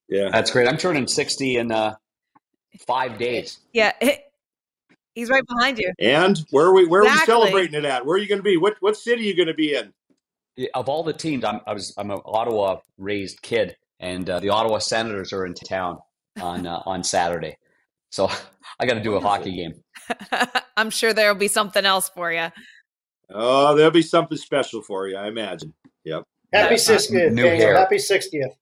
Yeah, 0.08 0.30
that's 0.32 0.50
great. 0.50 0.66
I'm 0.66 0.78
turning 0.78 1.06
60 1.06 1.56
in 1.56 1.70
uh, 1.70 1.94
five 2.86 3.18
days. 3.18 3.58
Yeah. 3.72 3.92
He's 5.18 5.30
right 5.30 5.44
behind 5.44 5.78
you. 5.78 5.92
And 5.98 6.38
where 6.50 6.66
are 6.66 6.72
we? 6.72 6.86
Where 6.86 7.02
exactly. 7.02 7.34
are 7.34 7.38
we 7.38 7.42
celebrating 7.46 7.74
it 7.74 7.84
at? 7.84 8.06
Where 8.06 8.14
are 8.14 8.20
you 8.20 8.28
going 8.28 8.38
to 8.38 8.44
be? 8.44 8.56
What 8.56 8.76
what 8.78 8.96
city 8.96 9.22
are 9.22 9.24
you 9.24 9.34
going 9.34 9.48
to 9.48 9.54
be 9.54 9.74
in? 9.74 9.92
Of 10.74 10.88
all 10.88 11.02
the 11.02 11.12
teams, 11.12 11.42
I'm 11.42 11.60
I 11.66 11.72
was 11.72 11.92
I'm 11.98 12.12
an 12.12 12.20
Ottawa 12.24 12.78
raised 12.98 13.42
kid, 13.42 13.76
and 13.98 14.30
uh, 14.30 14.38
the 14.38 14.50
Ottawa 14.50 14.78
Senators 14.78 15.32
are 15.32 15.44
in 15.44 15.54
town 15.54 15.98
on 16.40 16.68
uh, 16.68 16.82
on 16.86 17.02
Saturday, 17.02 17.58
so 18.10 18.30
I 18.78 18.86
got 18.86 18.94
to 18.94 19.02
do 19.02 19.16
a 19.16 19.20
hockey 19.20 19.56
game. 19.56 19.82
I'm 20.76 20.90
sure 20.90 21.12
there'll 21.12 21.34
be 21.34 21.48
something 21.48 21.84
else 21.84 22.08
for 22.08 22.30
you. 22.30 22.50
Oh, 23.30 23.74
there'll 23.74 23.90
be 23.90 24.02
something 24.02 24.38
special 24.38 24.82
for 24.82 25.08
you, 25.08 25.16
I 25.16 25.28
imagine. 25.28 25.74
Yep. 26.04 26.24
Happy 26.52 26.74
60th. 26.76 27.76
Happy 27.76 27.96
60th. 27.96 28.54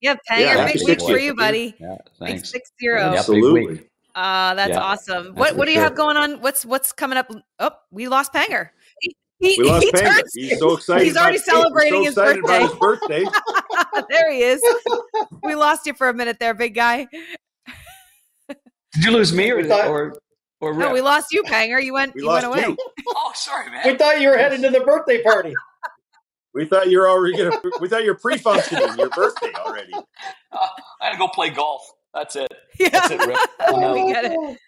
Yeah, 0.00 0.14
Panger, 0.30 0.40
yeah, 0.40 0.72
big 0.72 0.82
week 0.86 1.00
for 1.00 1.18
you, 1.18 1.34
buddy. 1.34 1.74
Yeah, 1.78 1.96
thanks. 2.18 2.40
Big 2.40 2.46
six 2.46 2.72
zero. 2.80 3.02
Absolutely. 3.02 3.86
Uh, 4.14 4.54
that's 4.54 4.70
yeah, 4.70 4.80
awesome. 4.80 5.24
That's 5.26 5.36
what 5.36 5.56
what 5.56 5.66
do 5.66 5.72
you 5.72 5.76
sure. 5.76 5.84
have 5.84 5.94
going 5.94 6.16
on? 6.16 6.40
What's 6.40 6.64
what's 6.64 6.90
coming 6.90 7.18
up? 7.18 7.30
Oh, 7.58 7.70
we 7.90 8.08
lost 8.08 8.32
Panger. 8.32 8.70
He, 9.00 9.14
he, 9.40 9.56
we 9.58 9.68
lost 9.68 9.84
he 9.84 9.92
Panger. 9.92 10.16
Turns, 10.16 10.34
he's 10.34 10.58
so 10.58 10.72
excited. 10.76 11.04
He's 11.04 11.16
already 11.18 11.38
celebrating 11.38 12.10
so 12.10 12.24
his, 12.24 12.40
birthday. 12.40 12.60
his 12.60 12.74
birthday. 12.74 13.24
there 14.10 14.32
he 14.32 14.42
is. 14.42 14.62
we 15.42 15.54
lost 15.54 15.86
you 15.86 15.92
for 15.92 16.08
a 16.08 16.14
minute 16.14 16.38
there, 16.38 16.54
big 16.54 16.74
guy. 16.74 17.06
Did 18.48 19.04
you 19.04 19.10
lose 19.12 19.32
me 19.34 19.50
or 19.50 19.62
thought, 19.64 19.86
or, 19.86 20.14
or 20.60 20.74
No, 20.74 20.92
we 20.92 21.00
lost 21.00 21.28
you, 21.32 21.42
Panger. 21.42 21.82
You 21.82 21.94
went 21.94 22.14
we 22.14 22.22
you 22.22 22.28
went 22.28 22.44
away. 22.44 22.60
You. 22.60 22.76
oh, 23.08 23.32
sorry, 23.34 23.70
man. 23.70 23.82
We 23.84 23.96
thought 23.96 24.20
you 24.20 24.28
were 24.28 24.36
headed 24.36 24.60
to 24.62 24.70
the 24.70 24.80
birthday 24.80 25.22
party. 25.22 25.54
We 26.52 26.64
thought 26.64 26.90
you 26.90 26.98
were 26.98 27.08
already 27.08 27.36
gonna. 27.36 27.52
We 27.80 27.88
thought 27.88 28.02
you 28.02 28.10
were 28.10 28.18
pre-functioning 28.18 28.98
your 28.98 29.10
birthday 29.10 29.52
already. 29.54 29.94
Uh, 29.94 30.02
I 31.00 31.04
had 31.06 31.12
to 31.12 31.18
go 31.18 31.28
play 31.28 31.50
golf. 31.50 31.88
That's 32.12 32.34
it. 32.34 32.52
Yeah. 32.76 32.88
That's 32.88 33.12
it, 33.12 33.24
Rip. 33.24 33.38
Um, 33.72 33.92
we 33.92 34.12
get 34.12 34.24
it. 34.24 34.58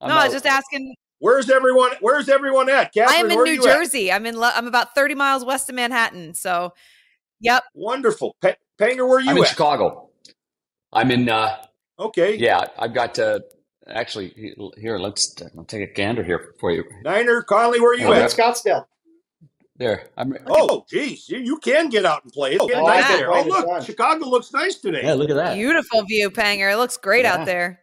I'm 0.00 0.08
no, 0.08 0.16
I 0.16 0.24
was 0.24 0.32
just 0.32 0.46
asking. 0.46 0.96
Where's 1.20 1.48
everyone? 1.48 1.92
Where's 2.00 2.28
everyone 2.28 2.68
at? 2.68 2.92
Kathryn, 2.92 3.06
I'm 3.06 3.30
in 3.30 3.44
New 3.44 3.62
Jersey. 3.62 4.10
At? 4.10 4.16
I'm 4.16 4.26
in. 4.26 4.36
I'm 4.36 4.66
about 4.66 4.96
30 4.96 5.14
miles 5.14 5.44
west 5.44 5.68
of 5.68 5.76
Manhattan. 5.76 6.34
So, 6.34 6.72
yep. 7.38 7.62
Wonderful, 7.72 8.34
P- 8.42 8.54
Panger. 8.80 9.06
Where 9.08 9.18
are 9.18 9.20
you? 9.20 9.30
I'm 9.30 9.36
in 9.36 9.44
Chicago. 9.44 10.10
I'm 10.92 11.12
in. 11.12 11.28
uh 11.28 11.56
Okay. 12.00 12.34
Yeah, 12.34 12.64
I've 12.76 12.94
got 12.94 13.14
to 13.14 13.44
actually 13.86 14.54
here. 14.76 14.98
Let's 14.98 15.34
I'll 15.56 15.64
take 15.64 15.88
a 15.88 15.92
gander 15.92 16.22
here 16.22 16.54
for 16.60 16.70
you. 16.70 16.84
Niner 17.04 17.42
Conley, 17.42 17.80
where 17.80 17.92
are 17.92 17.96
you 17.96 18.08
I'm 18.08 18.22
at? 18.22 18.30
Scottsdale. 18.30 18.86
There. 19.76 20.08
I'm, 20.16 20.36
oh, 20.46 20.84
geez. 20.88 21.28
You, 21.28 21.38
you 21.38 21.56
can 21.58 21.88
get 21.88 22.04
out 22.04 22.22
and 22.22 22.32
play. 22.32 22.54
It's 22.54 22.62
oh, 22.62 22.86
nice 22.86 23.08
there. 23.08 23.32
Oh, 23.32 23.42
look. 23.42 23.82
Chicago 23.84 24.26
looks 24.26 24.52
nice 24.52 24.76
today. 24.76 25.00
Yeah, 25.02 25.14
look 25.14 25.30
at 25.30 25.36
that. 25.36 25.54
Beautiful 25.54 26.02
view, 26.04 26.30
Panger. 26.30 26.72
It 26.72 26.76
looks 26.76 26.96
great 26.98 27.24
yeah. 27.24 27.34
out 27.34 27.46
there. 27.46 27.80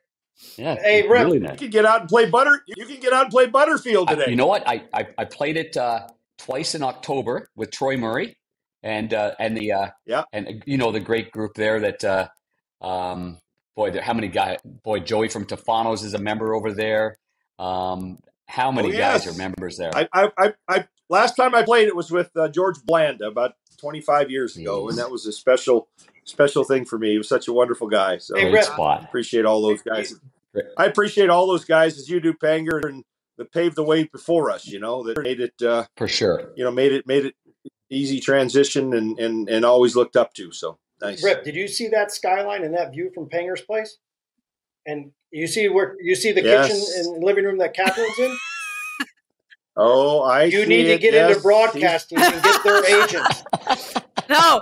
Yeah. 0.56 0.76
Hey, 0.76 1.02
Rip. 1.08 1.26
Really 1.26 1.40
nice. 1.40 1.54
You 1.54 1.58
can 1.58 1.70
get 1.72 1.86
out 1.86 2.02
and 2.02 2.10
play 2.10 2.30
Butter. 2.30 2.62
You 2.68 2.86
can 2.86 3.00
get 3.00 3.12
out 3.12 3.24
and 3.24 3.32
play 3.32 3.48
Butterfield 3.48 4.08
today. 4.08 4.26
I, 4.28 4.30
you 4.30 4.36
know 4.36 4.48
what? 4.48 4.66
I, 4.68 4.84
I, 4.94 5.08
I 5.18 5.26
played 5.26 5.58
it 5.58 5.76
uh, 5.76 6.08
twice 6.38 6.76
in 6.76 6.84
October 6.84 7.50
with 7.56 7.72
Troy 7.72 7.98
Murray 7.98 8.38
and 8.84 9.14
uh, 9.14 9.32
and 9.40 9.58
the 9.58 9.72
uh, 9.72 9.88
yeah 10.06 10.24
and 10.32 10.64
you 10.66 10.78
know 10.78 10.92
the 10.92 11.00
great 11.00 11.32
group 11.32 11.54
there 11.56 11.80
that 11.80 12.04
uh, 12.04 12.28
um, 12.82 13.40
boy 13.80 14.00
how 14.02 14.14
many 14.14 14.28
guys 14.28 14.60
boy 14.84 15.00
Joey 15.00 15.30
from 15.30 15.46
Tufano's 15.46 16.04
is 16.04 16.14
a 16.14 16.20
member 16.20 16.54
over 16.54 16.74
there. 16.74 17.18
Um, 17.58 18.20
how 18.48 18.72
many 18.72 18.90
oh, 18.90 18.92
yes. 18.92 19.26
guys 19.26 19.36
are 19.36 19.38
members 19.38 19.78
there? 19.78 19.92
I, 19.94 20.08
I, 20.14 20.54
I, 20.68 20.88
last 21.10 21.36
time 21.36 21.54
I 21.54 21.64
played 21.64 21.88
it 21.88 21.96
was 21.96 22.10
with 22.10 22.32
uh, 22.36 22.48
George 22.50 22.78
Blanda 22.84 23.28
about 23.28 23.54
25 23.80 24.32
years 24.32 24.58
ago, 24.58 24.90
and 24.90 24.98
that 24.98 25.12
was 25.12 25.26
a 25.26 25.32
special 25.32 25.88
special 26.24 26.64
thing 26.64 26.86
for 26.86 26.98
me. 26.98 27.12
He 27.12 27.18
was 27.18 27.30
such 27.30 27.48
a 27.48 27.54
wonderful 27.54 27.88
guy. 27.88 28.18
So 28.18 28.36
hey, 28.36 28.62
spot. 28.62 29.04
appreciate 29.04 29.46
all 29.46 29.62
those 29.62 29.82
guys. 29.82 30.16
I 30.78 30.86
appreciate 30.86 31.30
all 31.30 31.48
those 31.48 31.64
guys 31.64 31.98
as 31.98 32.10
you 32.10 32.20
do, 32.20 32.34
Panger, 32.34 32.84
and 32.84 33.04
that 33.38 33.52
paved 33.52 33.76
the 33.76 33.84
way 33.84 34.04
before 34.04 34.52
us. 34.52 34.68
You 34.68 34.80
know 34.80 35.04
that 35.04 35.22
made 35.22 35.40
it 35.40 35.62
uh, 35.62 35.86
for 35.96 36.08
sure. 36.08 36.52
You 36.56 36.64
know 36.64 36.72
made 36.72 36.92
it 36.92 37.08
made 37.08 37.26
it 37.26 37.36
easy 37.90 38.20
transition 38.20 38.94
and 38.94 39.18
and 39.20 39.48
and 39.48 39.64
always 39.64 39.96
looked 39.96 40.16
up 40.18 40.34
to. 40.34 40.52
So 40.52 40.80
nice. 41.02 41.24
Rip, 41.24 41.44
did 41.44 41.56
you 41.56 41.68
see 41.68 41.88
that 41.90 42.12
skyline 42.12 42.64
and 42.64 42.74
that 42.74 42.92
view 42.92 43.12
from 43.14 43.30
Panger's 43.30 43.62
place? 43.62 43.98
And 44.86 45.12
you 45.32 45.48
see 45.48 45.70
where 45.70 45.96
you 46.00 46.16
see 46.16 46.32
the 46.32 46.42
yes. 46.42 46.68
kitchen 46.68 47.14
and 47.14 47.24
living 47.24 47.46
room 47.46 47.58
that 47.60 47.76
Kathryn's 47.76 48.20
in. 48.20 48.36
Oh, 49.82 50.24
I. 50.24 50.44
You 50.44 50.66
need 50.66 50.88
to 50.88 50.98
get 50.98 51.14
yes. 51.14 51.30
into 51.30 51.42
broadcasting 51.42 52.18
and 52.20 52.44
get 52.44 52.64
their 52.66 52.86
agents. 52.86 53.44
No, 54.30 54.62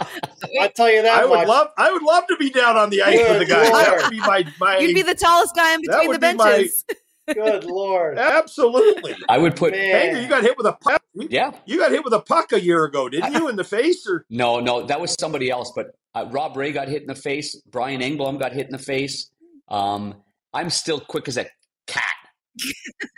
I 0.61 0.69
tell 0.69 0.89
you 0.89 1.01
that. 1.01 1.23
I 1.23 1.27
much. 1.27 1.39
would 1.39 1.47
love. 1.49 1.67
I 1.77 1.91
would 1.91 2.01
love 2.01 2.25
to 2.27 2.38
be 2.38 2.49
down 2.49 2.77
on 2.77 2.89
the 2.89 3.01
ice 3.01 3.17
Good 3.17 3.39
with 3.39 3.47
the 3.49 3.53
guys. 3.53 3.69
Lord. 3.69 3.85
That 3.85 4.01
would 4.01 4.11
be 4.11 4.19
my, 4.19 4.45
my. 4.61 4.77
You'd 4.77 4.95
be 4.95 5.01
the 5.01 5.13
tallest 5.13 5.55
guy 5.55 5.73
in 5.73 5.81
between 5.81 6.11
the 6.13 6.19
benches. 6.19 6.85
My, 6.88 6.95
Good 7.34 7.65
lord! 7.65 8.17
Absolutely. 8.19 9.15
I 9.30 9.38
would 9.38 9.55
put. 9.55 9.73
Panger, 9.73 10.21
you 10.21 10.28
got 10.28 10.43
hit 10.43 10.57
with 10.57 10.67
a 10.67 10.73
puck. 10.73 11.01
Yeah, 11.15 11.51
you 11.65 11.78
got 11.78 11.91
hit 11.91 12.03
with 12.03 12.13
a 12.13 12.19
puck 12.19 12.51
a 12.53 12.61
year 12.61 12.86
ago, 12.86 13.09
didn't 13.09 13.34
you? 13.34 13.49
In 13.49 13.55
the 13.55 13.63
face, 13.63 14.07
or 14.07 14.25
no? 14.30 14.59
No, 14.59 14.86
that 14.86 15.01
was 15.01 15.15
somebody 15.19 15.49
else. 15.49 15.71
But 15.75 15.95
uh, 16.15 16.28
Rob 16.30 16.55
Ray 16.55 16.71
got 16.71 16.88
hit 16.88 17.01
in 17.01 17.07
the 17.07 17.15
face. 17.15 17.55
Brian 17.71 18.01
Engblom 18.01 18.39
got 18.39 18.53
hit 18.53 18.67
in 18.67 18.71
the 18.71 18.78
face. 18.78 19.30
Um, 19.67 20.15
I'm 20.53 20.69
still 20.69 20.99
quick 20.99 21.28
as 21.28 21.38
a 21.38 21.43
cat. 21.43 21.51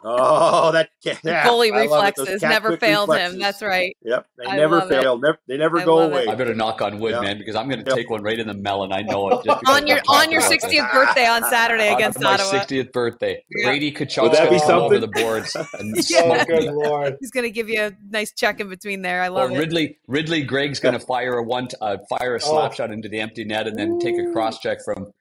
Oh, 0.04 0.72
that 0.72 0.90
yeah, 1.04 1.48
bully 1.48 1.72
reflexes 1.72 2.42
never 2.42 2.78
failed 2.78 3.10
reflexes. 3.10 3.34
him. 3.34 3.40
That's 3.40 3.62
right. 3.62 3.96
Yep, 4.04 4.26
they 4.38 4.46
I 4.46 4.58
never 4.58 4.82
fail. 4.82 5.18
Never, 5.18 5.40
they 5.48 5.58
never 5.58 5.80
I 5.80 5.86
go 5.86 6.00
away. 6.00 6.24
It. 6.24 6.30
I 6.30 6.36
better 6.36 6.56
knock 6.56 6.82
on 6.82 7.00
wood, 7.00 7.22
man, 7.22 7.38
because 7.38 7.56
I'm 7.56 7.70
going 7.70 7.84
to 7.84 7.90
yep. 7.90 7.96
take 7.96 8.10
one 8.10 8.24
right 8.24 8.40
in 8.40 8.48
the 8.48 8.54
melon. 8.54 8.92
I 8.92 9.02
know 9.02 9.30
it. 9.30 9.48
on 9.68 9.88
your 9.88 10.00
on 10.08 10.32
your 10.32 10.42
60th 10.42 10.92
birthday 10.92 11.28
on 11.28 11.44
Saturday 11.44 11.94
against 11.94 12.20
my 12.20 12.34
Ottawa. 12.34 12.64
60th 12.64 12.92
birthday, 12.92 13.44
Brady 13.64 13.92
Tkachuk's 13.92 14.38
going 14.38 14.60
to 14.60 14.66
come 14.66 14.82
over 14.82 15.00
the 15.00 15.08
boards 15.08 15.56
and 15.80 15.96
yeah. 16.10 16.46
good 16.46 16.74
lord. 16.74 17.18
He's 17.20 17.32
going 17.32 17.46
to 17.46 17.52
give 17.52 17.70
you 17.70 17.82
a 17.82 17.92
nice 18.10 18.34
check 18.34 18.60
in 18.60 18.70
between 18.70 19.02
there. 19.02 19.22
I 19.22 19.30
love 19.30 19.52
or 19.52 19.56
it. 19.56 19.60
Ridly 19.60 19.98
Ridly 20.08 20.44
Greig's 20.44 20.80
going 20.80 20.94
to 20.94 21.06
fire 21.06 21.34
a 21.34 21.44
one 21.44 21.68
uh, 21.82 21.98
fire 22.10 22.36
a 22.36 22.40
slap 22.40 22.72
oh. 22.72 22.76
shot 22.76 22.92
into 22.92 23.10
the 23.10 23.20
empty 23.20 23.46
net 23.46 23.68
and 23.68 23.78
then 23.78 23.92
Ooh. 23.94 24.00
take 24.02 24.16
a 24.20 24.32
cross 24.32 24.60
check 24.60 24.80
from 24.84 25.12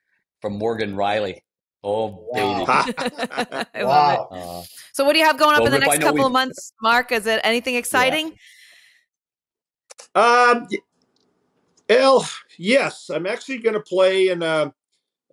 from 0.41 0.59
Morgan 0.59 0.95
Rielly. 0.95 1.39
Oh, 1.85 2.29
baby. 2.33 2.65
I 3.75 3.85
wow. 3.85 4.29
love 4.31 4.39
it. 4.39 4.43
Uh, 4.43 4.63
so, 4.93 5.05
what 5.05 5.13
do 5.13 5.19
you 5.19 5.25
have 5.25 5.39
going 5.39 5.55
up 5.55 5.63
well, 5.63 5.73
in 5.73 5.81
the 5.81 5.87
next 5.87 6.01
couple 6.01 6.27
of 6.27 6.33
months, 6.33 6.73
Mark? 6.83 7.13
Is 7.13 7.27
it 7.27 7.41
anything 7.45 7.77
exciting? 7.77 8.35
Yeah. 10.15 10.53
Um, 10.55 10.67
well, 11.89 12.29
yes. 12.59 13.11
I'm 13.11 13.27
actually 13.27 13.59
going 13.59 13.75
to 13.75 13.81
play 13.81 14.29
and 14.29 14.43
uh, 14.43 14.71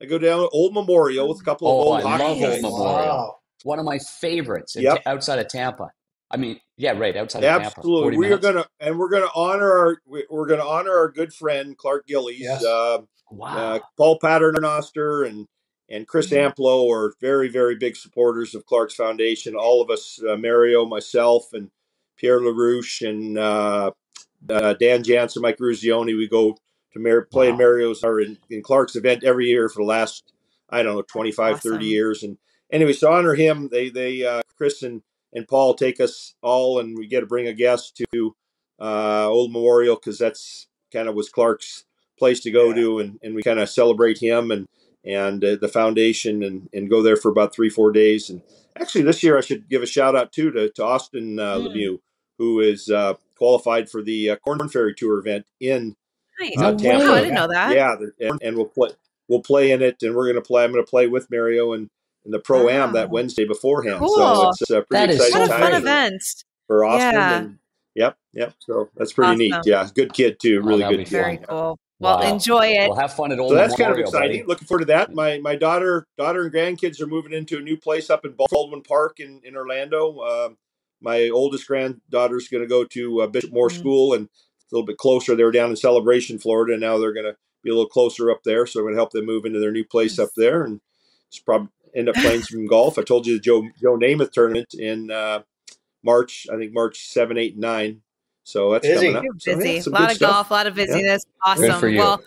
I 0.02 0.06
go 0.06 0.18
down 0.18 0.40
to 0.40 0.50
Old 0.50 0.74
Memorial 0.74 1.28
with 1.30 1.42
a 1.42 1.44
couple 1.44 1.68
oh, 1.68 1.72
of 1.72 2.06
old 2.06 2.14
I 2.14 2.18
love 2.18 2.38
Old 2.38 2.62
Memorial. 2.62 3.08
Wow. 3.08 3.36
One 3.64 3.80
of 3.80 3.86
my 3.86 3.98
favorites 3.98 4.76
yep. 4.78 5.02
outside 5.06 5.40
of 5.40 5.48
Tampa. 5.48 5.90
I 6.32 6.38
mean, 6.38 6.60
yeah, 6.78 6.92
right 6.92 7.16
outside 7.16 7.44
of 7.44 7.62
Tampa. 7.62 7.78
Absolutely. 7.78 8.12
Tampa. 8.12 8.20
We 8.20 8.32
are 8.32 8.38
gonna 8.38 8.66
and 8.80 8.98
we're 9.00 9.10
gonna 9.10 9.30
honor 9.36 9.72
our 9.72 9.98
we're 10.30 10.48
gonna 10.48 10.66
honor 10.66 10.92
our 10.92 11.10
good 11.10 11.34
friend 11.34 11.78
Clark 11.78 12.06
Gillies, 12.08 12.42
yes. 12.42 12.64
uh, 12.64 13.00
wow. 13.32 13.58
uh, 13.58 13.80
Paul 13.98 14.20
Paternoster, 14.20 15.24
and 15.24 15.48
and 15.90 16.08
Chris 16.08 16.30
mm-hmm. 16.30 16.62
Amplo 16.62 16.92
are 16.92 17.14
very, 17.22 17.48
very 17.48 17.76
big 17.76 17.96
supporters 17.96 18.56
of 18.56 18.66
Clark's 18.66 18.96
Foundation. 18.96 19.56
All 19.56 19.82
of 19.82 19.90
us, 19.90 20.20
uh, 20.28 20.36
Mario, 20.36 20.86
myself, 20.86 21.54
and 21.54 21.70
Pierre 22.18 22.40
LaRouche, 22.40 23.08
and 23.08 23.38
uh, 23.38 23.92
uh, 24.50 24.74
Dan 24.74 25.04
Jansen, 25.04 25.42
Mike 25.42 25.58
Eruzione, 25.58 26.18
we 26.18 26.28
go 26.28 26.58
to 26.94 27.00
Mar- 27.00 27.28
play 27.30 27.52
wow. 27.52 27.58
Mario's 27.58 28.04
or 28.04 28.20
in, 28.20 28.38
in, 28.50 28.64
Clark's 28.64 28.96
event 28.96 29.24
every 29.24 29.48
year 29.48 29.70
for 29.70 29.84
the 29.84 29.88
last, 29.88 30.32
I 30.70 30.82
don't 30.82 30.96
know, 30.96 31.02
25, 31.04 31.56
awesome. 31.56 31.72
30 31.74 31.86
years. 31.86 32.24
And 32.24 32.38
anyway, 32.72 32.94
to 32.94 33.10
honor 33.10 33.36
him, 33.36 33.70
they, 33.72 33.90
they 33.90 34.26
uh, 34.26 34.42
Chris 34.58 34.82
and, 34.82 35.04
and 35.34 35.48
Paul 35.48 35.76
take 35.76 36.00
us 36.00 36.34
all, 36.42 36.80
and 36.80 36.98
we 36.98 37.08
get 37.08 37.20
to 37.20 37.26
bring 37.26 37.48
a 37.48 37.54
guest 37.54 38.02
to 38.14 38.36
uh, 38.80 39.28
Old 39.28 39.52
Memorial 39.52 39.96
because 39.96 40.18
that's 40.18 40.68
kind 40.92 41.08
of 41.08 41.16
was 41.16 41.30
Clark's 41.30 41.84
place 42.18 42.40
to 42.42 42.52
go 42.52 42.70
yeah. 42.70 42.76
to, 42.76 43.00
and, 43.00 43.20
and 43.22 43.36
we 43.36 43.44
kind 43.44 43.60
of 43.60 43.70
celebrate 43.70 44.18
him 44.20 44.50
and 44.50 44.68
and 45.06 45.44
uh, 45.44 45.56
the 45.56 45.68
foundation 45.68 46.44
and, 46.44 46.70
and 46.74 46.90
go 46.90 47.02
there 47.02 47.16
for 47.16 47.30
about 47.30 47.54
three, 47.54 47.70
four 47.70 47.92
days. 47.92 48.30
And 48.30 48.42
actually, 48.76 49.04
this 49.04 49.22
year 49.24 49.38
I 49.38 49.42
should 49.42 49.70
give 49.70 49.84
a 49.84 49.88
shout 49.88 50.16
out 50.16 50.32
too 50.32 50.52
to, 50.52 50.70
to 50.70 50.84
Austin 50.84 51.40
uh, 51.40 51.56
mm. 51.56 51.68
Lemieux, 51.68 52.00
who 52.38 52.60
is 52.60 52.90
uh, 52.90 53.14
qualified 53.38 53.90
for 53.90 54.02
the 54.02 54.32
uh, 54.32 54.36
Corn 54.38 54.68
Ferry 54.70 54.96
Tour 54.96 55.20
event 55.20 55.46
in 55.60 55.96
nice. 56.40 56.58
uh, 56.58 56.74
Tampa. 56.76 57.12
I 57.12 57.20
didn't 57.22 57.36
know 57.36 57.48
that. 57.48 57.76
Yeah, 57.76 57.96
and, 58.20 58.40
and, 58.42 58.56
we'll 58.58 58.66
play 58.66 58.90
we'll 59.28 59.42
play 59.42 59.72
in 59.72 59.82
it, 59.82 60.02
and 60.02 60.16
we're 60.16 60.26
going 60.26 60.36
to 60.36 60.42
play. 60.42 60.64
I'm 60.64 60.72
going 60.72 60.84
to 60.84 60.90
play 60.90 61.08
with 61.08 61.30
Mario 61.30 61.74
and 61.74 61.90
in 62.26 62.32
the 62.32 62.40
pro 62.40 62.70
am 62.70 62.94
that 62.94 63.10
Wednesday 63.10 63.46
beforehand. 63.46 64.00
Cool. 64.00 64.16
So 64.16 64.50
it's 64.50 64.70
a 64.72 64.82
pretty 64.82 65.16
that 65.16 65.16
exciting 65.16 65.40
what 65.40 65.50
a 65.50 65.52
time 65.52 65.62
fun 65.62 65.74
event 65.82 66.24
for 66.68 66.84
Austin. 66.84 67.14
Yeah. 67.14 67.38
And, 67.38 67.60
yep, 67.94 68.18
yep. 68.34 68.54
So 68.60 68.90
that's 68.96 69.14
pretty 69.14 69.52
awesome. 69.52 69.62
neat. 69.62 69.72
Yeah, 69.72 69.88
good 69.94 70.14
kid 70.14 70.40
too. 70.40 70.62
Really 70.62 70.84
oh, 70.84 70.90
good. 70.90 71.00
Kid. 71.00 71.10
Very 71.10 71.38
cool. 71.38 71.78
Well, 72.00 72.20
wow. 72.20 72.34
enjoy 72.34 72.68
it. 72.68 72.90
We'll 72.90 73.00
have 73.00 73.14
fun 73.14 73.32
at 73.32 73.40
Old 73.40 73.52
So 73.52 73.56
that's 73.56 73.78
Memorial, 73.78 73.96
kind 73.96 74.00
of 74.02 74.06
exciting. 74.06 74.42
Buddy. 74.42 74.48
Looking 74.48 74.68
forward 74.68 74.80
to 74.82 74.86
that. 74.88 75.14
My 75.14 75.40
my 75.40 75.56
daughter 75.56 76.06
daughter 76.18 76.44
and 76.44 76.54
grandkids 76.54 77.00
are 77.02 77.08
moving 77.08 77.32
into 77.32 77.58
a 77.58 77.62
new 77.62 77.78
place 77.78 78.10
up 78.10 78.26
in 78.26 78.34
Baldwin 78.34 78.82
Park 78.82 79.20
in 79.20 79.42
in 79.44 79.56
Orlando. 79.56 80.20
Uh, 80.20 80.50
my 81.02 81.30
oldest 81.30 81.68
granddaughter 81.68 82.38
is 82.38 82.48
going 82.48 82.64
to 82.64 82.68
go 82.68 82.84
to 82.84 83.22
uh, 83.22 83.28
Bishop 83.28 83.54
Moore 83.54 83.70
mm-hmm. 83.70 83.80
School 83.80 84.14
and 84.14 84.26
a 84.26 84.76
little 84.76 84.86
bit 84.86 84.98
closer. 84.98 85.36
They 85.36 85.44
were 85.44 85.52
down 85.52 85.70
in 85.70 85.76
Celebration, 85.76 86.40
Florida, 86.40 86.74
and 86.74 86.82
now 86.82 86.98
they're 86.98 87.14
going 87.14 87.26
to 87.26 87.38
be 87.64 87.70
a 87.70 87.74
little 87.74 87.90
closer 87.90 88.32
up 88.32 88.44
there. 88.44 88.66
So 88.66 88.80
I'm 88.80 88.86
going 88.86 88.96
to 88.96 89.00
help 89.00 89.12
them 89.12 89.26
move 89.26 89.46
into 89.46 89.60
their 89.60 89.72
new 89.72 89.86
place 89.86 90.20
up 90.20 90.30
there, 90.36 90.64
and 90.64 90.82
it's 91.28 91.40
probably 91.40 91.70
end 91.96 92.10
up 92.10 92.16
playing 92.16 92.42
some 92.42 92.66
golf. 92.68 92.98
I 92.98 93.04
told 93.04 93.26
you 93.26 93.36
the 93.36 93.40
Joe 93.40 93.68
Joe 93.82 93.98
Namath 93.98 94.32
tournament 94.32 94.74
in 94.74 95.12
uh, 95.12 95.44
March. 96.04 96.48
I 96.52 96.58
think 96.58 96.74
March 96.74 97.08
seven, 97.08 97.38
eight, 97.38 97.58
nine. 97.58 98.02
So 98.46 98.72
that's 98.72 98.88
busy. 98.88 99.12
coming 99.12 99.30
up. 99.30 99.42
So, 99.42 99.58
busy. 99.58 99.70
Yeah, 99.74 99.82
a 99.86 99.90
lot 99.90 100.12
of 100.12 100.18
stuff. 100.18 100.32
golf, 100.32 100.50
a 100.52 100.54
lot 100.54 100.68
of 100.68 100.76
busyness. 100.76 101.26
Yeah. 101.26 101.52
Awesome. 101.52 101.96
Well, 101.96 102.22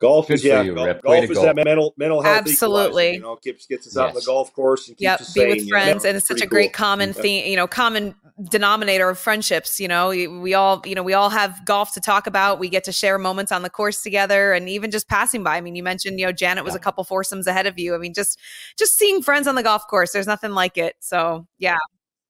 golf 0.00 0.28
Good 0.28 0.34
is 0.34 0.44
yeah, 0.44 0.62
you, 0.62 0.74
golf, 0.76 1.02
golf 1.02 1.24
is 1.24 1.42
that 1.42 1.56
mental 1.56 1.92
mental 1.96 2.22
health. 2.22 2.38
Absolutely, 2.38 3.14
you 3.14 3.20
know, 3.20 3.34
keeps 3.34 3.66
gets 3.66 3.88
us 3.88 3.96
yes. 3.96 4.00
out 4.00 4.08
on 4.10 4.14
the 4.14 4.22
golf 4.22 4.52
course 4.54 4.86
and 4.86 4.96
keeps 4.96 5.02
yep, 5.02 5.20
us 5.20 5.32
be 5.34 5.40
sane, 5.40 5.50
with 5.50 5.68
friends, 5.68 6.04
and 6.04 6.16
it's 6.16 6.28
such 6.28 6.40
a 6.40 6.46
great 6.46 6.72
cool. 6.72 6.84
common 6.84 7.12
theme. 7.12 7.50
You 7.50 7.56
know, 7.56 7.66
common 7.66 8.14
denominator 8.48 9.08
of 9.08 9.18
friendships. 9.18 9.80
You 9.80 9.88
know, 9.88 10.10
we, 10.10 10.28
we 10.28 10.54
all 10.54 10.82
you 10.84 10.94
know 10.94 11.02
we 11.02 11.14
all 11.14 11.30
have 11.30 11.64
golf 11.64 11.94
to 11.94 12.00
talk 12.00 12.28
about. 12.28 12.60
We 12.60 12.68
get 12.68 12.84
to 12.84 12.92
share 12.92 13.18
moments 13.18 13.50
on 13.50 13.62
the 13.62 13.70
course 13.70 14.02
together, 14.02 14.52
and 14.52 14.68
even 14.68 14.92
just 14.92 15.08
passing 15.08 15.42
by. 15.42 15.56
I 15.56 15.60
mean, 15.60 15.74
you 15.74 15.82
mentioned 15.82 16.20
you 16.20 16.26
know 16.26 16.32
Janet 16.32 16.64
was 16.64 16.74
yeah. 16.74 16.78
a 16.78 16.80
couple 16.80 17.02
foursomes 17.02 17.48
ahead 17.48 17.66
of 17.66 17.76
you. 17.76 17.92
I 17.96 17.98
mean, 17.98 18.14
just 18.14 18.38
just 18.78 18.96
seeing 18.96 19.20
friends 19.20 19.48
on 19.48 19.56
the 19.56 19.64
golf 19.64 19.88
course. 19.88 20.12
There's 20.12 20.28
nothing 20.28 20.52
like 20.52 20.78
it. 20.78 20.94
So 21.00 21.48
yeah, 21.58 21.78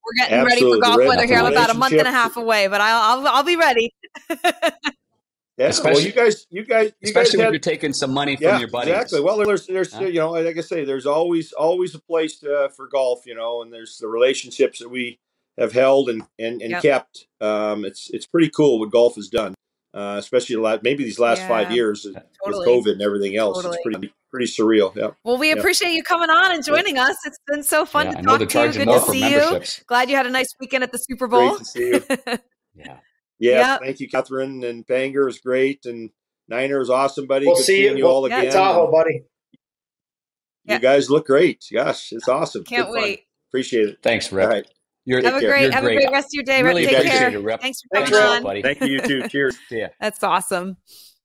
we're 0.04 0.14
getting 0.18 0.38
Absolutely. 0.38 0.64
ready 0.64 0.80
for 0.80 0.82
golf 0.82 1.08
weather 1.08 1.26
here. 1.26 1.38
I'm 1.38 1.52
about 1.52 1.70
a 1.70 1.74
month 1.74 1.92
and 1.92 2.08
a 2.08 2.10
half 2.10 2.36
away, 2.36 2.68
but 2.68 2.80
I'll 2.80 3.18
I'll, 3.18 3.28
I'll 3.28 3.44
be 3.44 3.56
ready. 3.56 3.94
Yeah, 5.58 5.66
especially, 5.66 5.92
well, 5.92 6.06
you 6.06 6.12
guys, 6.12 6.46
you 6.48 6.64
guys, 6.64 6.86
you 7.02 7.08
especially 7.08 7.32
guys 7.32 7.36
when 7.36 7.44
had, 7.44 7.52
you're 7.52 7.60
taking 7.60 7.92
some 7.92 8.12
money 8.12 8.34
from 8.34 8.44
yeah, 8.44 8.58
your 8.60 8.68
buddies. 8.68 8.94
Exactly. 8.94 9.20
Well, 9.20 9.36
there's, 9.36 9.66
there's, 9.66 9.92
you 10.00 10.14
know, 10.14 10.30
like 10.30 10.56
I 10.56 10.62
say, 10.62 10.86
there's 10.86 11.04
always, 11.04 11.52
always 11.52 11.94
a 11.94 11.98
place 11.98 12.38
to, 12.38 12.60
uh, 12.60 12.68
for 12.70 12.88
golf, 12.88 13.26
you 13.26 13.34
know, 13.34 13.60
and 13.60 13.70
there's 13.70 13.98
the 13.98 14.08
relationships 14.08 14.78
that 14.78 14.88
we 14.88 15.20
have 15.58 15.72
held 15.72 16.08
and 16.08 16.22
and, 16.38 16.62
and 16.62 16.70
yep. 16.70 16.82
kept. 16.82 17.26
Um, 17.40 17.84
it's 17.84 18.10
it's 18.10 18.26
pretty 18.26 18.48
cool 18.48 18.80
what 18.80 18.90
golf 18.90 19.16
has 19.16 19.28
done, 19.28 19.54
uh, 19.92 20.16
especially 20.18 20.56
a 20.56 20.60
lot, 20.60 20.82
maybe 20.82 21.04
these 21.04 21.18
last 21.18 21.40
yeah, 21.40 21.48
five 21.48 21.70
years 21.72 22.06
totally. 22.44 22.58
with 22.58 22.86
COVID 22.86 22.92
and 22.92 23.02
everything 23.02 23.36
else. 23.36 23.58
Totally. 23.58 23.76
It's 23.76 23.82
pretty 23.82 24.14
pretty 24.30 24.46
surreal. 24.46 24.94
Yeah. 24.94 25.10
Well, 25.24 25.38
we 25.38 25.50
appreciate 25.50 25.92
you 25.92 26.02
coming 26.02 26.30
on 26.30 26.52
and 26.52 26.64
joining 26.64 26.98
us. 26.98 27.16
It's 27.24 27.38
been 27.48 27.62
so 27.62 27.84
fun 27.84 28.06
yeah, 28.06 28.20
to 28.20 28.22
talk 28.22 28.38
to 28.72 28.78
you. 28.78 28.84
Good 28.84 28.86
to 28.86 29.00
see 29.00 29.30
you. 29.30 29.60
Glad 29.86 30.08
you 30.08 30.16
had 30.16 30.26
a 30.26 30.30
nice 30.30 30.54
weekend 30.60 30.84
at 30.84 30.92
the 30.92 30.98
Super 30.98 31.26
Bowl. 31.26 31.56
Great 31.56 31.58
to 31.58 31.64
see 31.64 31.86
you. 31.88 32.02
yeah. 32.74 32.96
Yeah. 33.38 33.72
Yep. 33.72 33.80
Thank 33.80 34.00
you, 34.00 34.08
Kathryn. 34.08 34.68
And 34.68 34.86
Panger 34.86 35.28
is 35.28 35.40
great. 35.40 35.84
And 35.86 36.10
Niner 36.48 36.80
is 36.80 36.90
awesome, 36.90 37.26
buddy. 37.26 37.46
We'll 37.46 37.56
Good 37.56 37.64
see 37.64 37.84
you, 37.84 37.96
you 37.96 38.06
all 38.06 38.24
again. 38.26 38.52
Tahoe, 38.52 38.90
buddy. 38.90 39.24
You 40.64 40.78
guys 40.78 41.10
look 41.10 41.26
great. 41.26 41.64
Gosh, 41.72 42.12
it's 42.12 42.28
awesome. 42.28 42.62
Can't 42.62 42.86
Good 42.86 42.94
wait. 42.94 43.16
Fun. 43.16 43.24
Appreciate 43.48 43.88
it. 43.88 43.98
Thanks, 44.02 44.30
Rick. 44.30 44.66
All 45.08 45.14
right. 45.14 45.22
You're, 45.22 45.32
have 45.32 45.42
a 45.42 45.46
great, 45.46 45.62
You're 45.62 45.72
have 45.72 45.82
great. 45.82 45.98
a 45.98 46.00
great 46.00 46.12
rest 46.12 46.26
of 46.26 46.32
your 46.34 46.44
day. 46.44 46.62
Really 46.62 46.86
Take 46.86 47.06
care. 47.06 47.30
It, 47.30 47.60
Thanks 47.60 47.82
for 47.82 48.04
coming 48.04 48.14
on, 48.14 48.42
buddy. 48.42 48.62
Thank 48.62 48.80
you, 48.80 48.88
you 48.88 49.00
too. 49.00 49.28
Cheers. 49.28 49.56
yeah. 49.70 49.88
That's 50.00 50.22
awesome. 50.22 50.76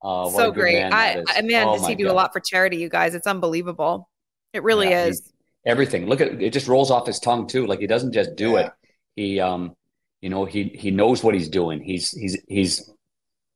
Oh, 0.02 0.30
so 0.30 0.52
great. 0.52 0.76
Man 0.76 0.94
I, 0.94 1.24
I 1.28 1.42
man, 1.42 1.68
oh, 1.68 1.78
does 1.78 1.88
he 1.88 1.96
do 1.96 2.06
God. 2.06 2.12
a 2.12 2.14
lot 2.14 2.34
for 2.34 2.40
charity, 2.40 2.78
you 2.78 2.90
guys? 2.90 3.16
It's 3.16 3.28
unbelievable. 3.28 4.10
It 4.54 4.64
really 4.64 4.90
yeah, 4.90 5.06
is. 5.06 5.32
Everything. 5.66 6.06
Look 6.06 6.22
at 6.22 6.42
it. 6.42 6.54
Just 6.54 6.68
rolls 6.68 6.92
off 6.92 7.08
his 7.08 7.20
tongue 7.20 7.48
too. 7.48 7.66
Like 7.66 7.80
he 7.80 7.88
doesn't 7.88 8.14
just 8.14 8.36
do 8.36 8.52
yeah. 8.52 8.60
it. 8.60 8.72
He, 9.16 9.40
um, 9.40 9.76
you 10.22 10.30
know, 10.30 10.46
he 10.46 10.66
he 10.66 10.92
knows 10.92 11.24
what 11.24 11.34
he's 11.34 11.50
doing. 11.50 11.82
He's 11.82 12.12
he's 12.12 12.38
he's 12.48 12.90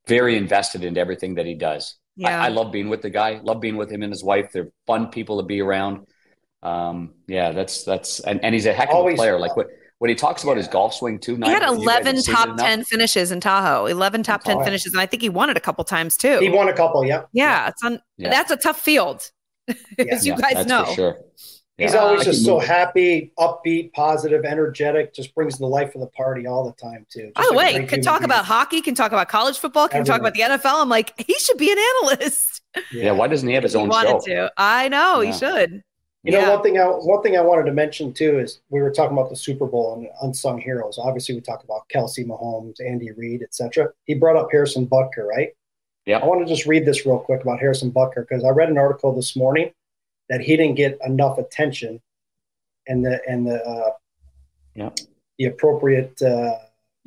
very 0.08 0.38
invested 0.38 0.84
in 0.84 0.98
everything 0.98 1.36
that 1.36 1.46
he 1.46 1.54
does. 1.54 1.96
Yeah. 2.16 2.42
I, 2.42 2.48
I 2.48 2.50
love 2.50 2.72
being 2.72 2.90
with 2.90 3.02
the 3.04 3.12
guy. 3.12 3.40
Love 3.44 3.62
being 3.62 3.78
with 3.78 3.92
him 3.92 4.02
and 4.02 4.12
his 4.12 4.24
wife. 4.24 4.52
They're 4.52 4.72
fun 4.88 5.10
people 5.10 5.40
to 5.40 5.46
be 5.46 5.62
around. 5.62 6.08
Um, 6.64 7.14
yeah, 7.28 7.52
that's 7.52 7.84
that's 7.84 8.20
and, 8.22 8.44
and 8.44 8.54
he's 8.54 8.66
a 8.66 8.74
heck 8.74 8.90
of 8.90 8.96
Always 8.96 9.14
a 9.14 9.18
player. 9.18 9.40
Like 9.40 9.56
what 9.56 9.68
when 10.00 10.10
he 10.10 10.16
talks 10.16 10.44
about 10.44 10.58
his 10.58 10.68
golf 10.68 10.94
swing 10.94 11.20
too, 11.20 11.36
he 11.36 11.50
had 11.50 11.62
11 11.62 12.24
top 12.24 12.58
10 12.58 12.86
finishes 12.86 13.32
in 13.32 13.42
Tahoe, 13.42 13.86
11 13.86 14.24
top 14.24 14.44
10 14.44 14.64
finishes. 14.64 14.94
And 14.94 15.02
I 15.02 15.06
think 15.06 15.22
he 15.22 15.30
won 15.30 15.50
it 15.50 15.58
a 15.58 15.60
couple 15.60 15.84
times 15.84 16.18
too. 16.18 16.40
He 16.40 16.50
won 16.50 16.70
a 16.70 16.74
couple. 16.74 17.06
Yeah. 17.06 17.24
Yeah. 17.34 17.68
It's 17.68 17.84
on, 17.84 18.02
yeah. 18.18 18.30
that's 18.30 18.50
a 18.50 18.56
tough 18.56 18.80
field 18.80 19.30
as 20.10 20.26
you 20.26 20.36
guys 20.38 20.66
know. 20.66 20.86
sure. 20.96 21.20
He's 21.78 21.94
yeah, 21.94 22.00
always 22.00 22.26
just 22.26 22.44
so 22.44 22.60
happy, 22.60 23.32
upbeat, 23.40 23.94
positive, 23.94 24.44
energetic. 24.44 25.14
Just 25.14 25.34
brings 25.34 25.58
the 25.58 25.66
life 25.66 25.96
of 25.96 26.02
the 26.02 26.08
party 26.08 26.46
all 26.46 26.66
the 26.66 26.74
time 26.74 27.06
too. 27.10 27.32
Just 27.34 27.36
By 27.36 27.48
the 27.50 27.58
way, 27.58 27.86
can 27.86 28.02
talk 28.02 28.24
about 28.24 28.44
hockey, 28.44 28.82
can 28.82 28.96
talk 28.96 29.14
about 29.14 29.30
college 29.30 29.58
football, 29.58 29.88
can 29.88 30.02
Everything. 30.02 30.12
talk 30.12 30.20
about 30.20 30.34
the 30.34 30.42
NFL. 30.42 30.82
I'm 30.82 30.90
like, 30.90 31.14
he 31.26 31.34
should 31.40 31.58
be 31.58 31.72
an 31.72 31.78
analyst. 31.78 32.62
Yeah, 32.76 32.82
yeah 32.92 33.12
why 33.12 33.28
doesn't 33.28 33.48
he 33.48 33.54
have 33.54 33.64
his 33.64 33.78
own 33.78 33.90
show? 33.90 34.20
To. 34.26 34.52
I 34.58 34.90
know 34.90 35.22
yeah. 35.22 35.32
he 35.32 35.38
should. 35.40 35.84
You 36.24 36.34
yeah. 36.34 36.42
know, 36.42 36.56
one 36.56 36.64
thing 36.64 36.78
I 36.78 36.84
one 36.84 37.24
thing 37.24 37.38
I 37.38 37.42
wanted 37.42 37.64
to 37.66 37.72
mention 37.72 38.12
too 38.12 38.40
is 38.40 38.60
we 38.70 38.82
were 38.82 38.92
talking 38.92 39.18
about 39.18 39.30
the 39.30 39.38
Super 39.38 39.66
Bowl 39.66 39.96
and 39.96 40.08
unsung 40.22 40.60
heroes. 40.60 40.98
Obviously, 40.98 41.34
we 41.34 41.42
talk 41.42 41.64
about 41.64 41.88
Kelce 41.94 42.26
Mahomes, 42.28 42.76
Andy 42.86 43.12
Reid, 43.12 43.42
etc. 43.42 43.90
He 44.04 44.16
brought 44.16 44.36
up 44.36 44.50
Harrison 44.52 44.86
Butker, 44.86 45.26
right? 45.26 45.50
Yeah. 46.06 46.18
I 46.18 46.26
want 46.26 46.46
to 46.46 46.54
just 46.54 46.66
read 46.66 46.86
this 46.86 47.06
real 47.06 47.20
quick 47.20 47.42
about 47.42 47.60
Harrison 47.60 47.92
Butker 47.92 48.28
because 48.28 48.44
I 48.44 48.50
read 48.50 48.70
an 48.70 48.78
article 48.78 49.16
this 49.16 49.36
morning 49.36 49.72
that 50.28 50.42
he 50.42 50.58
didn't 50.58 50.76
get 50.76 50.98
enough 51.06 51.38
attention 51.38 52.02
and 52.88 53.06
the 53.06 53.22
and 53.28 53.48
the 53.48 53.64
uh, 53.64 53.92
yeah. 54.76 54.90
the 55.38 55.46
appropriate 55.46 56.22
uh, 56.22 56.58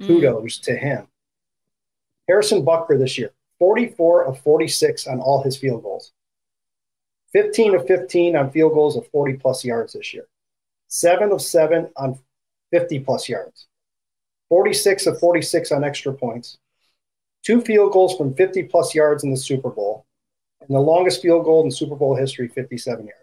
mm. 0.00 0.06
kudos 0.06 0.58
mm. 0.58 0.62
to 0.62 0.76
him. 0.76 1.06
Harrison 2.28 2.64
Butker 2.64 2.98
this 2.98 3.18
year, 3.18 3.32
44 3.58 4.24
of 4.24 4.38
46 4.40 5.06
on 5.06 5.20
all 5.20 5.42
his 5.42 5.58
field 5.58 5.82
goals. 5.82 6.12
15 7.32 7.74
of 7.74 7.86
15 7.86 8.36
on 8.36 8.50
field 8.50 8.74
goals 8.74 8.96
of 8.96 9.06
40 9.08 9.34
plus 9.34 9.64
yards 9.64 9.94
this 9.94 10.12
year. 10.14 10.26
seven 10.88 11.32
of 11.32 11.40
seven 11.40 11.90
on 11.96 12.18
50 12.70 13.00
plus 13.00 13.28
yards, 13.28 13.66
46 14.48 15.06
of 15.06 15.18
46 15.18 15.72
on 15.72 15.84
extra 15.84 16.12
points, 16.12 16.58
two 17.42 17.60
field 17.62 17.92
goals 17.92 18.16
from 18.16 18.34
50 18.34 18.64
plus 18.64 18.94
yards 18.94 19.24
in 19.24 19.30
the 19.30 19.36
Super 19.36 19.70
Bowl, 19.70 20.06
and 20.60 20.68
the 20.70 20.80
longest 20.80 21.22
field 21.22 21.44
goal 21.44 21.64
in 21.64 21.70
Super 21.70 21.96
Bowl 21.96 22.14
history, 22.14 22.48
57 22.48 23.06
yards. 23.06 23.21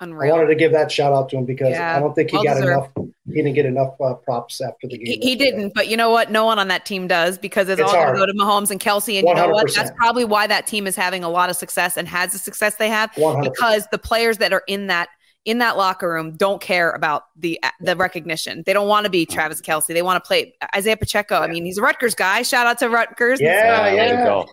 Unreal. 0.00 0.34
I 0.34 0.36
wanted 0.36 0.48
to 0.48 0.54
give 0.54 0.72
that 0.72 0.92
shout 0.92 1.14
out 1.14 1.30
to 1.30 1.38
him 1.38 1.46
because 1.46 1.70
yeah, 1.70 1.96
I 1.96 2.00
don't 2.00 2.14
think 2.14 2.30
he 2.30 2.36
well 2.36 2.44
got 2.44 2.54
deserved. 2.54 2.96
enough. 2.96 3.08
He 3.26 3.34
didn't 3.34 3.54
get 3.54 3.64
enough 3.64 3.98
uh, 4.00 4.14
props 4.14 4.60
after 4.60 4.86
the 4.86 4.98
game. 4.98 5.06
He, 5.06 5.30
he 5.30 5.36
didn't, 5.36 5.72
but 5.74 5.88
you 5.88 5.96
know 5.96 6.10
what? 6.10 6.30
No 6.30 6.44
one 6.44 6.58
on 6.58 6.68
that 6.68 6.84
team 6.84 7.06
does 7.06 7.38
because 7.38 7.70
it's, 7.70 7.80
it's 7.80 7.88
all 7.88 7.96
going 7.96 8.14
to 8.14 8.20
go 8.20 8.26
to 8.26 8.34
Mahomes 8.34 8.70
and 8.70 8.78
Kelce. 8.78 9.18
And 9.18 9.26
100%. 9.26 9.30
you 9.30 9.34
know 9.34 9.48
what? 9.48 9.74
That's 9.74 9.90
probably 9.96 10.26
why 10.26 10.46
that 10.46 10.66
team 10.66 10.86
is 10.86 10.96
having 10.96 11.24
a 11.24 11.30
lot 11.30 11.48
of 11.48 11.56
success 11.56 11.96
and 11.96 12.06
has 12.06 12.32
the 12.32 12.38
success 12.38 12.76
they 12.76 12.90
have 12.90 13.10
100%. 13.12 13.42
because 13.42 13.88
the 13.90 13.98
players 13.98 14.36
that 14.38 14.52
are 14.52 14.62
in 14.66 14.88
that 14.88 15.08
in 15.46 15.58
that 15.58 15.76
locker 15.76 16.12
room 16.12 16.32
don't 16.32 16.60
care 16.60 16.90
about 16.90 17.24
the 17.36 17.58
the 17.80 17.96
recognition. 17.96 18.64
They 18.66 18.74
don't 18.74 18.88
want 18.88 19.04
to 19.04 19.10
be 19.10 19.24
Travis 19.24 19.62
Kelce. 19.62 19.86
They 19.86 20.02
want 20.02 20.22
to 20.22 20.26
play 20.26 20.52
Isaiah 20.74 20.96
Pacheco. 20.96 21.40
I 21.40 21.46
mean, 21.46 21.64
he's 21.64 21.78
a 21.78 21.82
Rutgers 21.82 22.14
guy. 22.14 22.42
Shout 22.42 22.66
out 22.66 22.78
to 22.80 22.90
Rutgers. 22.90 23.40
Yeah, 23.40 23.90
yeah 23.92 24.44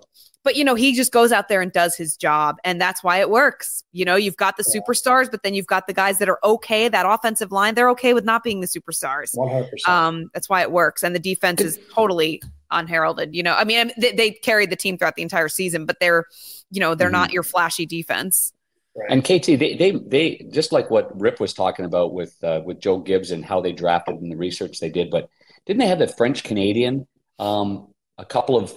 but 0.44 0.56
you 0.56 0.64
know 0.64 0.76
he 0.76 0.94
just 0.94 1.12
goes 1.12 1.32
out 1.32 1.48
there 1.48 1.62
and 1.62 1.72
does 1.72 1.96
his 1.96 2.16
job 2.16 2.58
and 2.64 2.80
that's 2.80 3.04
why 3.04 3.18
it 3.20 3.30
works 3.30 3.84
you 3.92 4.06
know 4.06 4.16
you've 4.16 4.38
got 4.38 4.58
the 4.58 4.64
superstars 4.64 5.30
but 5.32 5.44
then 5.44 5.54
you've 5.54 5.68
got 5.68 5.88
the 5.88 5.94
guys 5.94 6.20
that 6.20 6.30
are 6.30 6.40
okay 6.44 6.88
that 6.88 7.06
offensive 7.08 7.52
line 7.52 7.76
they're 7.76 7.90
okay 7.90 8.14
with 8.14 8.24
not 8.24 8.44
being 8.44 8.60
the 8.60 8.68
superstars 8.68 9.36
100%. 9.36 9.88
um 9.88 10.30
that's 10.34 10.50
why 10.50 10.62
it 10.62 10.72
works 10.72 11.04
and 11.04 11.16
the 11.16 11.20
defense 11.20 11.62
is 11.62 11.80
totally 11.94 12.42
unheralded 12.72 13.34
you 13.36 13.44
know 13.44 13.56
i 13.56 13.64
mean 13.64 13.92
they, 13.98 14.12
they 14.12 14.32
carried 14.32 14.70
the 14.70 14.76
team 14.76 14.98
throughout 14.98 15.16
the 15.16 15.22
entire 15.22 15.50
season 15.50 15.86
but 15.86 16.00
they're 16.00 16.26
you 16.72 16.80
know 16.80 16.96
they're 16.96 17.08
mm-hmm. 17.08 17.14
not 17.14 17.32
your 17.32 17.44
flashy 17.44 17.86
defense 17.86 18.52
Right. 18.96 19.10
And 19.10 19.24
KT, 19.24 19.58
they, 19.58 19.76
they 19.76 19.92
they 19.92 20.48
just 20.52 20.72
like 20.72 20.92
what 20.92 21.20
Rip 21.20 21.40
was 21.40 21.52
talking 21.52 21.86
about 21.86 22.14
with 22.14 22.36
uh, 22.44 22.62
with 22.64 22.80
Joe 22.80 23.00
Gibbs 23.00 23.32
and 23.32 23.44
how 23.44 23.60
they 23.60 23.72
drafted 23.72 24.22
and 24.22 24.32
the 24.32 24.36
research 24.36 24.80
they 24.80 24.90
did, 24.90 25.10
but 25.10 25.30
didn't 25.66 25.80
they 25.80 25.88
have 25.88 25.98
the 25.98 26.08
French 26.08 26.44
Canadian 26.44 27.08
um, 27.40 27.88
a 28.20 28.26
couple 28.26 28.56
of 28.56 28.72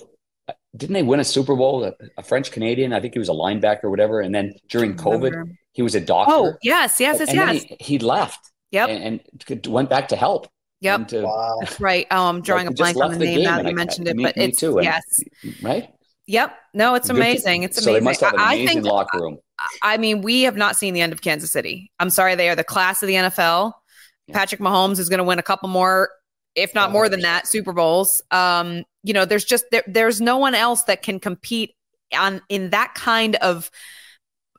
didn't 0.76 0.94
they 0.94 1.02
win 1.02 1.20
a 1.20 1.24
Super 1.24 1.54
Bowl? 1.54 1.84
A, 1.84 1.92
a, 2.18 2.22
French 2.22 2.50
Canadian, 2.50 2.92
I 2.92 3.00
think 3.00 3.14
he 3.14 3.18
was 3.18 3.28
a 3.28 3.32
linebacker 3.32 3.84
or 3.84 3.90
whatever. 3.90 4.20
And 4.20 4.34
then 4.34 4.54
during 4.68 4.96
COVID, 4.96 5.56
he 5.72 5.82
was 5.82 5.94
a 5.94 6.00
doctor. 6.00 6.34
Oh, 6.34 6.54
yes, 6.62 7.00
yes, 7.00 7.18
yes, 7.20 7.34
yes. 7.34 7.62
He, 7.62 7.76
he, 7.80 7.98
left. 7.98 8.50
Yep. 8.72 8.88
And, 8.88 9.20
and, 9.48 9.66
went 9.66 9.90
back 9.90 10.08
to 10.08 10.16
help. 10.16 10.48
Yep. 10.80 11.08
To, 11.08 11.22
wow. 11.22 11.60
Right. 11.78 12.06
Oh, 12.10 12.28
I'm 12.28 12.42
drawing 12.42 12.66
like, 12.66 12.74
a 12.74 12.76
blank 12.76 12.96
on 12.98 13.12
the, 13.12 13.18
the 13.18 13.24
name 13.24 13.42
now 13.44 13.60
you 13.60 13.74
mentioned 13.74 14.08
I, 14.08 14.10
it, 14.10 14.16
me, 14.16 14.22
but 14.24 14.36
me 14.36 14.44
it's 14.46 14.60
too. 14.60 14.78
yes. 14.82 15.02
right. 15.62 15.88
Yep. 16.26 16.54
No, 16.74 16.94
it's 16.94 17.08
amazing. 17.08 17.62
It's 17.62 17.78
amazing. 17.78 17.94
So 17.94 17.98
they 17.98 18.04
must 18.04 18.20
have 18.20 18.34
an 18.34 18.40
amazing 18.40 18.68
I 18.68 18.72
think, 18.72 18.84
locker 18.84 19.20
room. 19.20 19.38
I 19.82 19.96
mean, 19.96 20.22
we 20.22 20.42
have 20.42 20.56
not 20.56 20.76
seen 20.76 20.92
the 20.92 21.00
end 21.00 21.12
of 21.12 21.22
Kansas 21.22 21.52
City. 21.52 21.90
I'm 21.98 22.10
sorry, 22.10 22.34
they 22.34 22.48
are 22.48 22.56
the 22.56 22.64
class 22.64 23.02
of 23.02 23.06
the 23.06 23.14
NFL. 23.14 23.72
Yeah. 24.26 24.34
Patrick 24.34 24.60
Mahomes 24.60 24.98
is 24.98 25.08
going 25.08 25.18
to 25.18 25.24
win 25.24 25.38
a 25.38 25.42
couple 25.42 25.68
more 25.68 26.10
if 26.56 26.74
not 26.74 26.90
more 26.90 27.08
than 27.08 27.20
that, 27.20 27.46
Super 27.46 27.72
Bowls. 27.72 28.22
Um, 28.30 28.84
you 29.02 29.12
know, 29.12 29.24
there's 29.24 29.44
just 29.44 29.66
there, 29.70 29.84
there's 29.86 30.20
no 30.20 30.38
one 30.38 30.54
else 30.54 30.82
that 30.84 31.02
can 31.02 31.20
compete 31.20 31.74
on 32.16 32.40
in 32.48 32.70
that 32.70 32.94
kind 32.94 33.36
of 33.36 33.70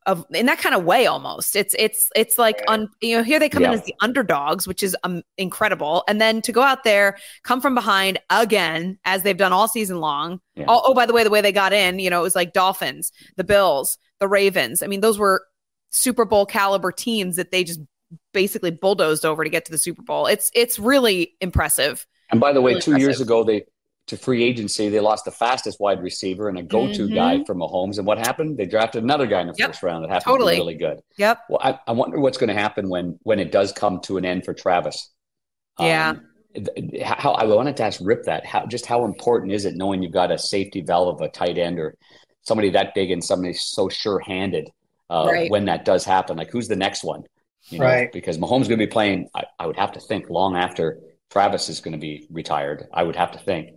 of 0.06 0.26
in 0.32 0.46
that 0.46 0.58
kind 0.58 0.74
of 0.74 0.86
way 0.86 1.06
almost 1.06 1.56
it's 1.56 1.76
it's 1.78 2.10
it's 2.16 2.38
like 2.38 2.64
un, 2.70 2.88
you 3.02 3.16
know 3.16 3.24
here 3.24 3.40
they 3.40 3.50
come 3.50 3.62
yeah. 3.62 3.74
in 3.74 3.80
as 3.80 3.84
the 3.84 3.94
underdogs 4.02 4.66
which 4.66 4.82
is 4.82 4.96
um, 5.04 5.22
incredible 5.38 6.04
and 6.08 6.22
then 6.22 6.42
to 6.42 6.54
go 6.54 6.62
out 6.62 6.86
there 6.86 7.18
come 7.44 7.60
from 7.60 7.76
behind 7.76 8.18
again 8.30 8.98
as 9.04 9.24
they've 9.24 9.38
done 9.38 9.52
all 9.52 9.68
season 9.68 10.00
long 10.00 10.40
yeah. 10.56 10.66
oh, 10.68 10.82
oh 10.86 10.94
by 10.94 11.06
the 11.06 11.14
way 11.14 11.24
the 11.24 11.30
way 11.30 11.42
they 11.42 11.52
got 11.52 11.74
in 11.74 12.00
you 12.00 12.10
know 12.10 12.20
it 12.22 12.24
was 12.24 12.36
like 12.36 12.54
dolphins 12.54 13.12
the 13.36 13.44
bills 13.44 13.98
the 14.22 14.28
ravens 14.28 14.82
i 14.82 14.88
mean 14.88 15.02
those 15.02 15.20
were 15.20 15.46
super 15.90 16.24
bowl 16.26 16.46
caliber 16.46 16.92
teams 16.92 17.36
that 17.36 17.52
they 17.52 17.64
just 17.64 17.82
basically 18.34 18.72
bulldozed 18.72 19.26
over 19.26 19.44
to 19.44 19.50
get 19.50 19.66
to 19.66 19.72
the 19.72 19.78
Super 19.78 20.02
Bowl. 20.02 20.28
It's 20.28 20.52
it's 20.54 20.80
really 20.80 21.36
impressive. 21.42 22.06
And 22.30 22.40
by 22.40 22.54
the 22.54 22.62
way, 22.62 22.72
really 22.72 22.82
two 22.82 22.92
impressive. 22.92 23.08
years 23.08 23.22
ago 23.22 23.44
they 23.44 23.64
to 24.08 24.18
free 24.18 24.44
agency, 24.44 24.90
they 24.90 25.02
lost 25.02 25.26
the 25.26 25.32
fastest 25.32 25.80
wide 25.80 26.02
receiver 26.02 26.48
and 26.48 26.58
a 26.58 26.64
go-to 26.64 27.04
mm-hmm. 27.04 27.14
guy 27.14 27.44
for 27.44 27.54
Mahomes. 27.54 27.98
And 27.98 28.08
what 28.08 28.18
happened? 28.18 28.58
They 28.58 28.66
drafted 28.66 29.04
another 29.04 29.28
guy 29.28 29.42
in 29.42 29.48
the 29.48 29.54
yep. 29.58 29.70
first 29.70 29.84
round 29.84 30.04
that 30.04 30.10
happened 30.10 30.32
totally. 30.32 30.56
to 30.56 30.62
be 30.62 30.62
really 30.62 30.76
good. 30.76 31.02
Yep. 31.18 31.40
Well, 31.50 31.60
I, 31.62 31.78
I 31.88 31.92
wonder 31.92 32.20
what's 32.20 32.38
going 32.38 32.48
to 32.48 32.54
happen 32.54 32.90
when 32.90 33.20
when 33.24 33.40
it 33.40 33.52
does 33.52 33.72
come 33.72 34.00
to 34.02 34.18
an 34.18 34.26
end 34.26 34.46
for 34.46 34.54
Travis. 34.54 35.12
Yeah. 35.80 36.12
Um, 36.12 36.22
how 37.04 37.34
I 37.34 37.44
wanted 37.46 37.78
to 37.78 37.84
ask 37.84 38.00
Rip 38.02 38.24
that 38.24 38.46
how 38.46 38.66
just 38.66 38.86
how 38.86 39.06
important 39.06 39.52
is 39.52 39.66
it 39.66 39.76
knowing 39.76 40.02
you've 40.02 40.14
got 40.14 40.32
a 40.32 40.38
safety 40.38 40.82
valve 40.82 41.16
of 41.16 41.22
a 41.22 41.30
tight 41.30 41.58
end 41.58 41.78
or 41.78 41.96
somebody 42.42 42.72
that 42.72 42.96
big 42.96 43.12
and 43.12 43.24
somebody 43.24 43.54
so 43.54 43.90
sure 43.90 44.20
handed 44.20 44.72
uh, 45.10 45.28
right. 45.30 45.52
when 45.52 45.66
that 45.66 45.86
does 45.86 46.06
happen? 46.06 46.38
Like 46.38 46.50
who's 46.50 46.70
the 46.70 46.76
next 46.76 47.04
one? 47.04 47.24
You 47.70 47.80
know, 47.80 47.86
right. 47.86 48.12
Because 48.12 48.38
Mahomes 48.38 48.68
going 48.68 48.70
to 48.70 48.78
be 48.78 48.88
playing, 48.88 49.30
I, 49.36 49.44
I, 49.60 49.68
would 49.68 49.76
have 49.76 49.92
to 49.94 50.00
think 50.00 50.30
long 50.30 50.56
after 50.56 51.00
Travis 51.30 51.68
is 51.68 51.82
going 51.82 51.92
to 51.92 51.98
be 51.98 52.26
retired. 52.30 52.88
I 52.94 53.04
would 53.04 53.16
have 53.16 53.32
to 53.34 53.40
think. 53.40 53.72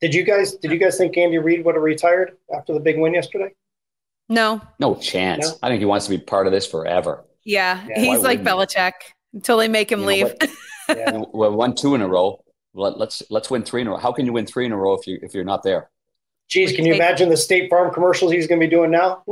Did 0.00 0.14
you 0.14 0.24
guys? 0.24 0.54
Did 0.56 0.72
you 0.72 0.78
guys 0.78 0.98
think 0.98 1.16
Andy 1.16 1.38
Reid 1.38 1.64
would 1.64 1.76
have 1.76 1.84
retired 1.84 2.36
after 2.54 2.74
the 2.74 2.80
big 2.80 2.98
win 2.98 3.14
yesterday? 3.14 3.54
No. 4.28 4.60
No 4.80 4.96
chance. 4.96 5.46
No? 5.46 5.56
I 5.62 5.68
think 5.68 5.78
he 5.78 5.86
wants 5.86 6.06
to 6.06 6.10
be 6.10 6.18
part 6.18 6.46
of 6.46 6.52
this 6.52 6.66
forever. 6.66 7.24
Yeah, 7.44 7.84
yeah 7.88 8.00
he's 8.00 8.20
like 8.20 8.42
Belichick 8.42 8.92
until 9.32 9.58
they 9.58 9.68
make 9.68 9.92
him 9.92 10.00
you 10.00 10.06
leave. 10.06 10.34
yeah. 10.88 11.22
we 11.32 11.48
won 11.48 11.74
two 11.74 11.94
in 11.94 12.00
a 12.00 12.08
row. 12.08 12.42
Let, 12.74 12.98
let's 12.98 13.22
let's 13.30 13.50
win 13.50 13.62
three 13.62 13.82
in 13.82 13.86
a 13.86 13.90
row. 13.90 13.96
How 13.96 14.12
can 14.12 14.26
you 14.26 14.32
win 14.32 14.46
three 14.46 14.66
in 14.66 14.72
a 14.72 14.76
row 14.76 14.94
if 14.94 15.06
you 15.06 15.18
if 15.22 15.34
you're 15.34 15.44
not 15.44 15.62
there? 15.62 15.90
Geez, 16.48 16.72
can 16.72 16.84
you 16.84 16.94
imagine 16.94 17.30
the 17.30 17.36
State 17.36 17.70
Farm 17.70 17.92
commercials 17.92 18.30
he's 18.30 18.46
going 18.46 18.60
to 18.60 18.66
be 18.66 18.70
doing 18.70 18.90
now? 18.90 19.22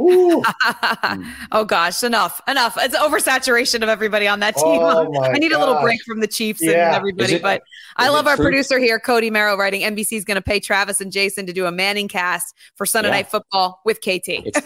oh 1.52 1.64
gosh, 1.66 2.02
enough, 2.02 2.40
enough. 2.48 2.76
It's 2.80 2.96
oversaturation 2.96 3.82
of 3.82 3.88
everybody 3.88 4.26
on 4.26 4.40
that 4.40 4.56
team. 4.56 4.80
Oh 4.80 5.22
I 5.22 5.32
need 5.34 5.50
gosh. 5.50 5.56
a 5.56 5.60
little 5.60 5.80
break 5.82 6.02
from 6.04 6.20
the 6.20 6.26
Chiefs 6.26 6.62
yeah. 6.62 6.86
and 6.86 6.96
everybody. 6.96 7.34
It, 7.34 7.42
but 7.42 7.62
I 7.96 8.08
love 8.08 8.26
our 8.26 8.36
true? 8.36 8.46
producer 8.46 8.78
here, 8.78 8.98
Cody 8.98 9.30
Merrow, 9.30 9.56
writing 9.56 9.82
NBC 9.82 10.16
is 10.16 10.24
going 10.24 10.36
to 10.36 10.42
pay 10.42 10.58
Travis 10.58 11.00
and 11.00 11.12
Jason 11.12 11.46
to 11.46 11.52
do 11.52 11.66
a 11.66 11.72
Manning 11.72 12.08
cast 12.08 12.54
for 12.76 12.86
Sunday 12.86 13.10
yeah. 13.10 13.16
Night 13.16 13.30
Football 13.30 13.80
with 13.84 14.00
KT. 14.00 14.28
It's, 14.28 14.60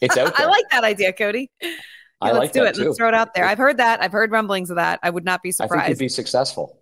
it's 0.00 0.16
out 0.16 0.32
I 0.38 0.46
like 0.46 0.64
that 0.72 0.84
idea, 0.84 1.12
Cody. 1.12 1.50
I 2.20 2.32
let's 2.32 2.38
like 2.38 2.52
do 2.52 2.64
it. 2.64 2.74
Too. 2.74 2.84
Let's 2.86 2.98
throw 2.98 3.08
it 3.08 3.14
out 3.14 3.32
there. 3.34 3.44
I've 3.44 3.58
heard 3.58 3.78
that. 3.78 4.02
I've 4.02 4.12
heard 4.12 4.32
rumblings 4.32 4.70
of 4.70 4.76
that. 4.76 4.98
I 5.02 5.10
would 5.10 5.24
not 5.24 5.42
be 5.42 5.52
surprised. 5.52 5.82
I 5.82 5.86
think 5.86 5.98
he'd 5.98 6.04
be 6.04 6.08
successful. 6.08 6.81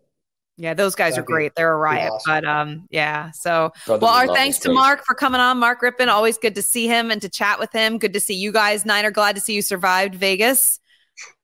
Yeah, 0.61 0.75
those 0.75 0.95
guys 0.95 1.15
That'd 1.15 1.25
are 1.25 1.27
great. 1.27 1.55
They're 1.57 1.73
a 1.73 1.77
riot. 1.77 2.13
Awesome. 2.13 2.31
But 2.31 2.45
um, 2.45 2.87
yeah. 2.91 3.31
So 3.31 3.73
Brother 3.87 4.05
well, 4.05 4.15
our 4.15 4.27
thanks 4.27 4.59
to 4.59 4.73
Mark 4.73 5.07
for 5.07 5.15
coming 5.15 5.41
on. 5.41 5.57
Mark 5.57 5.81
Rypien, 5.81 6.09
always 6.09 6.37
good 6.37 6.55
to 6.57 6.61
see 6.63 6.87
him 6.87 7.11
and 7.11 7.23
to 7.23 7.31
chat 7.31 7.59
with 7.59 7.73
him. 7.73 7.97
Good 7.97 8.13
to 8.13 8.21
see 8.21 8.35
you 8.35 8.53
guys. 8.53 8.85
Niner, 8.85 9.11
glad 9.11 9.37
to 9.37 9.41
see 9.41 9.55
you 9.55 9.63
survived 9.63 10.15
Vegas. 10.15 10.79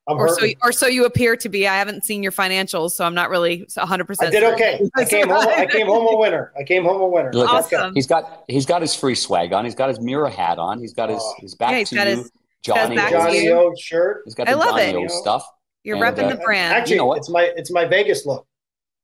I'm 0.06 0.18
or 0.18 0.28
so, 0.28 0.46
or 0.62 0.70
so 0.70 0.86
you 0.86 1.06
appear 1.06 1.34
to 1.34 1.48
be. 1.48 1.66
I 1.66 1.78
haven't 1.78 2.04
seen 2.04 2.22
your 2.22 2.30
financials, 2.30 2.90
so 2.90 3.06
I'm 3.06 3.14
not 3.14 3.30
really 3.30 3.66
100. 3.74 4.04
percent 4.04 4.28
I 4.28 4.30
did 4.30 4.44
okay. 4.52 4.80
I 4.96 5.06
came 5.06 5.28
home. 5.28 5.48
I 5.48 5.64
came 5.64 5.86
home 5.86 6.06
a 6.14 6.18
winner. 6.18 6.52
I 6.56 6.62
came 6.62 6.84
home 6.84 7.00
a 7.00 7.08
winner. 7.08 7.32
Look, 7.32 7.50
awesome. 7.50 7.94
He's 7.94 8.06
got 8.06 8.44
he's 8.48 8.66
got 8.66 8.82
his 8.82 8.94
free 8.94 9.14
swag 9.14 9.54
on. 9.54 9.64
He's 9.64 9.74
got 9.74 9.88
his 9.88 9.98
Miura 9.98 10.30
hat 10.30 10.58
on. 10.58 10.78
He's 10.78 10.92
got 10.92 11.08
his 11.08 11.20
oh. 11.20 11.34
his 11.38 11.54
back 11.54 11.72
yeah, 11.72 11.84
to 11.84 12.10
you. 12.10 12.16
His, 12.18 12.30
Johnny, 12.62 12.96
Johnny 12.96 13.48
O 13.48 13.74
shirt. 13.74 14.22
He's 14.26 14.34
got 14.34 14.46
the 14.46 14.52
I 14.52 14.54
love 14.54 14.78
Johnny 14.78 14.90
it. 14.90 14.96
O 14.96 15.08
stuff. 15.08 15.48
You're 15.82 16.04
and, 16.04 16.16
repping 16.16 16.26
uh, 16.26 16.36
the 16.36 16.42
brand. 16.42 16.74
Actually, 16.74 16.96
you 16.96 16.98
know 16.98 17.14
it's 17.14 17.30
my 17.30 17.50
it's 17.56 17.70
my 17.70 17.86
Vegas 17.86 18.26
look. 18.26 18.46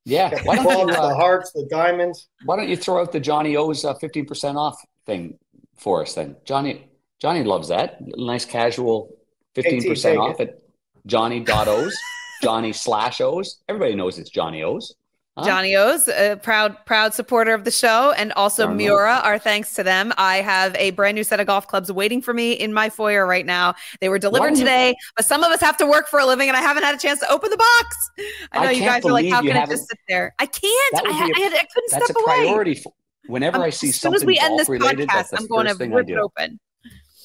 Yeah, 0.04 0.30
why 0.44 0.56
don't 0.56 0.88
you, 0.88 0.94
uh, 0.94 1.08
the 1.08 1.14
hearts, 1.14 1.52
the 1.52 1.66
diamonds. 1.70 2.28
Why 2.44 2.56
don't 2.56 2.68
you 2.68 2.76
throw 2.76 3.00
out 3.00 3.12
the 3.12 3.20
Johnny 3.20 3.56
O's 3.56 3.84
uh, 3.84 3.94
fifteen 3.94 4.24
uh, 4.24 4.28
percent 4.28 4.56
off 4.56 4.82
thing 5.06 5.38
for 5.76 6.02
us 6.02 6.14
then? 6.14 6.36
Johnny 6.44 6.88
Johnny 7.20 7.44
loves 7.44 7.68
that 7.68 7.98
nice 8.00 8.44
casual 8.44 9.16
fifteen 9.54 9.88
percent 9.88 10.18
off 10.18 10.40
at 10.40 10.60
Johnny 11.06 11.44
O's, 11.48 11.96
Johnny 12.42 12.72
slash 12.72 13.20
O's. 13.20 13.60
Everybody 13.68 13.94
knows 13.94 14.18
it's 14.18 14.30
Johnny 14.30 14.64
O's. 14.64 14.94
Huh? 15.38 15.46
Johnny 15.46 15.74
O's, 15.74 16.08
a 16.08 16.36
proud, 16.42 16.76
proud 16.84 17.14
supporter 17.14 17.54
of 17.54 17.64
the 17.64 17.70
show, 17.70 18.12
and 18.18 18.34
also 18.34 18.66
Darn 18.66 18.76
Miura. 18.76 19.20
Our 19.24 19.38
thanks 19.38 19.74
to 19.76 19.82
them. 19.82 20.12
I 20.18 20.36
have 20.36 20.74
a 20.76 20.90
brand 20.90 21.14
new 21.14 21.24
set 21.24 21.40
of 21.40 21.46
golf 21.46 21.66
clubs 21.66 21.90
waiting 21.90 22.20
for 22.20 22.34
me 22.34 22.52
in 22.52 22.74
my 22.74 22.90
foyer 22.90 23.26
right 23.26 23.46
now. 23.46 23.74
They 24.00 24.10
were 24.10 24.18
delivered 24.18 24.56
today, 24.56 24.94
but 25.16 25.24
some 25.24 25.42
of 25.42 25.50
us 25.50 25.62
have 25.62 25.78
to 25.78 25.86
work 25.86 26.08
for 26.08 26.20
a 26.20 26.26
living, 26.26 26.48
and 26.48 26.56
I 26.56 26.60
haven't 26.60 26.82
had 26.82 26.94
a 26.94 26.98
chance 26.98 27.18
to 27.20 27.32
open 27.32 27.48
the 27.48 27.56
box. 27.56 28.10
I 28.52 28.62
know 28.62 28.68
I 28.68 28.70
you 28.72 28.84
guys 28.84 29.06
are 29.06 29.12
like, 29.12 29.26
"How 29.30 29.40
can 29.40 29.56
it 29.56 29.70
just 29.70 29.88
sit 29.88 29.98
there?" 30.06 30.34
I 30.38 30.44
can't. 30.44 31.06
I, 31.06 31.12
had, 31.12 31.30
I 31.30 31.64
couldn't 31.72 31.90
that's 31.92 32.04
step 32.04 32.10
a 32.10 32.22
priority. 32.24 32.74
For, 32.74 32.92
whenever 33.26 33.56
um, 33.56 33.62
I 33.62 33.70
see 33.70 33.88
as 33.88 33.98
soon 33.98 34.14
as 34.14 34.26
we 34.26 34.38
end 34.38 34.58
this 34.58 34.68
related, 34.68 35.08
podcast, 35.08 35.32
I'm 35.34 35.46
going 35.46 35.66
to 35.66 35.74
rip 35.86 36.10
it 36.10 36.18
open. 36.18 36.60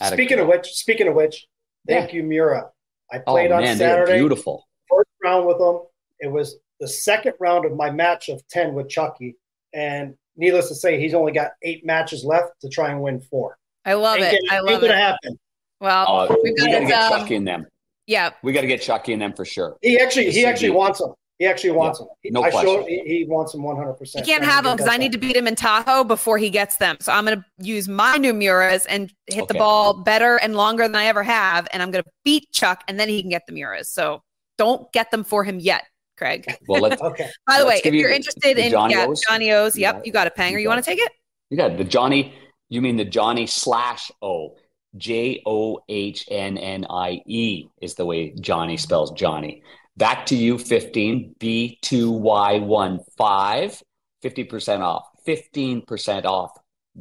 Speaking 0.01 0.39
of 0.39 0.47
which, 0.47 0.67
speaking 0.67 1.09
of 1.09 1.13
which, 1.13 1.45
thank 1.89 2.13
yeah. 2.13 2.17
you, 2.19 2.23
Miura. 2.23 2.69
I 3.11 3.17
oh, 3.27 3.33
played 3.33 3.51
oh, 3.51 3.57
on 3.57 3.63
man, 3.63 3.77
Saturday. 3.77 4.17
Beautiful. 4.17 4.65
First 4.89 5.09
round 5.21 5.45
with 5.45 5.57
them. 5.57 5.81
It 6.19 6.31
was 6.31 6.57
the 6.79 6.87
second 6.87 7.33
round 7.39 7.65
of 7.65 7.75
my 7.75 7.89
match 7.89 8.29
of 8.29 8.45
10 8.47 8.73
with 8.73 8.89
Chucky. 8.89 9.35
And 9.73 10.15
needless 10.35 10.69
to 10.69 10.75
say, 10.75 10.99
he's 10.99 11.13
only 11.13 11.31
got 11.31 11.51
eight 11.63 11.85
matches 11.85 12.23
left 12.23 12.59
to 12.61 12.69
try 12.69 12.91
and 12.91 13.01
win 13.01 13.19
four. 13.19 13.57
I 13.85 13.93
love 13.93 14.19
ain't 14.19 14.33
it. 14.33 14.51
I 14.51 14.59
love 14.59 14.83
it. 14.83 14.91
happen. 14.91 15.39
Well, 15.79 16.07
uh, 16.07 16.35
we 16.43 16.53
got 16.55 16.65
to 16.65 16.85
get 16.85 17.11
um, 17.11 17.19
Chucky 17.19 17.35
in 17.35 17.43
them. 17.43 17.65
Yeah. 18.05 18.31
We 18.41 18.53
got 18.53 18.61
to 18.61 18.67
get 18.67 18.81
Chucky 18.81 19.13
in 19.13 19.19
them 19.19 19.33
for 19.33 19.45
sure. 19.45 19.77
He 19.81 19.99
actually, 19.99 20.31
he 20.31 20.45
actually 20.45 20.71
wants 20.71 20.99
them. 20.99 21.13
He 21.39 21.45
actually 21.45 21.71
wants 21.71 21.99
yeah, 21.99 22.31
them. 22.31 22.33
No 22.33 22.43
I 22.43 22.49
question. 22.49 22.73
Showed, 22.73 22.87
he, 22.87 23.03
he, 23.05 23.25
wants 23.25 23.51
them 23.51 23.61
100%. 23.61 24.15
He 24.15 24.21
can't 24.23 24.43
have 24.43 24.63
them 24.63 24.75
because 24.75 24.91
I 24.91 24.97
need 24.97 25.11
to 25.11 25.19
beat 25.19 25.35
him 25.35 25.47
in 25.47 25.55
Tahoe 25.55 26.03
before 26.03 26.39
he 26.39 26.49
gets 26.49 26.77
them. 26.77 26.97
So 26.99 27.11
I'm 27.11 27.25
going 27.25 27.37
to 27.37 27.45
use 27.63 27.87
my 27.87 28.17
new 28.17 28.33
Miuras 28.33 28.87
and 28.89 29.13
hit 29.27 29.43
okay. 29.43 29.53
the 29.53 29.59
ball 29.59 30.01
better 30.01 30.37
and 30.37 30.55
longer 30.55 30.83
than 30.83 30.95
I 30.95 31.05
ever 31.05 31.21
have. 31.21 31.67
And 31.71 31.83
I'm 31.83 31.91
going 31.91 32.03
to 32.03 32.09
beat 32.25 32.51
Chuck 32.51 32.83
and 32.87 32.99
then 32.99 33.07
he 33.07 33.21
can 33.21 33.29
get 33.29 33.43
the 33.45 33.53
Miuras. 33.53 33.85
So 33.85 34.23
don't 34.57 34.91
get 34.93 35.11
them 35.11 35.23
for 35.23 35.43
him 35.43 35.59
yet. 35.59 35.83
Craig. 36.17 36.45
Well, 36.67 36.81
let's, 36.81 37.01
okay. 37.01 37.29
By 37.47 37.59
the 37.59 37.65
way, 37.65 37.81
if 37.83 37.93
you're 37.93 38.09
interested 38.09 38.57
in 38.57 38.71
Johnny 38.71 38.95
yeah, 38.95 39.05
O's. 39.07 39.21
Johnny 39.27 39.51
O's, 39.51 39.77
yep, 39.77 40.05
you 40.05 40.11
got, 40.11 40.27
a 40.27 40.31
Panger. 40.31 40.53
You, 40.53 40.59
you 40.59 40.69
want 40.69 40.83
to 40.83 40.89
take 40.89 40.99
it? 40.99 41.11
You 41.49 41.57
got 41.57 41.71
it. 41.71 41.77
the 41.77 41.83
Johnny. 41.83 42.33
You 42.69 42.81
mean 42.81 42.97
the 42.97 43.05
Johnny 43.05 43.47
slash 43.47 44.11
O? 44.21 44.55
J 44.95 45.41
O 45.45 45.79
H 45.87 46.25
N 46.29 46.57
N 46.57 46.85
I 46.89 47.21
E 47.25 47.67
is 47.81 47.95
the 47.95 48.05
way 48.05 48.33
Johnny 48.39 48.77
spells 48.77 49.11
Johnny. 49.11 49.63
Back 49.95 50.25
to 50.27 50.35
you, 50.35 50.57
15 50.57 51.35
B2Y15, 51.39 53.81
50% 54.23 54.81
off. 54.81 55.07
15% 55.27 56.25
off 56.25 56.51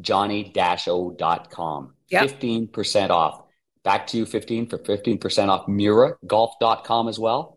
johnnie-o.com. 0.01 1.95
Yep. 2.09 2.41
15% 2.41 3.11
off. 3.11 3.43
Back 3.85 4.07
to 4.09 4.19
you, 4.19 4.27
15 4.27 4.69
for 4.69 4.79
15% 4.79 5.49
off 5.49 5.67
MiuraGolf.com 5.67 7.09
as 7.09 7.19
well. 7.19 7.56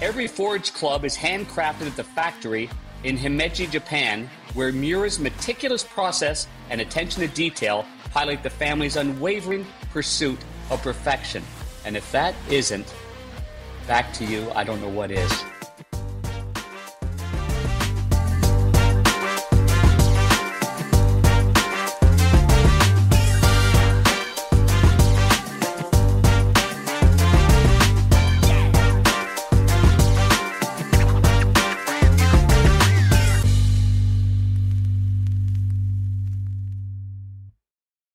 Every 0.00 0.26
forged 0.26 0.72
club 0.72 1.04
is 1.04 1.18
handcrafted 1.18 1.86
at 1.86 1.96
the 1.96 2.04
factory 2.04 2.70
in 3.04 3.18
Himeji, 3.18 3.70
Japan, 3.70 4.30
where 4.54 4.72
Miura's 4.72 5.18
meticulous 5.18 5.84
process 5.84 6.48
and 6.70 6.80
attention 6.80 7.20
to 7.20 7.28
detail 7.28 7.84
highlight 8.14 8.42
the 8.42 8.48
family's 8.50 8.96
unwavering 8.96 9.66
pursuit 9.92 10.38
of 10.70 10.82
perfection. 10.82 11.42
And 11.84 11.96
if 11.96 12.10
that 12.12 12.34
isn't 12.50 12.94
back 13.88 14.12
to 14.12 14.24
you. 14.24 14.48
I 14.54 14.62
don't 14.62 14.80
know 14.80 14.88
what 14.88 15.10
is. 15.10 15.57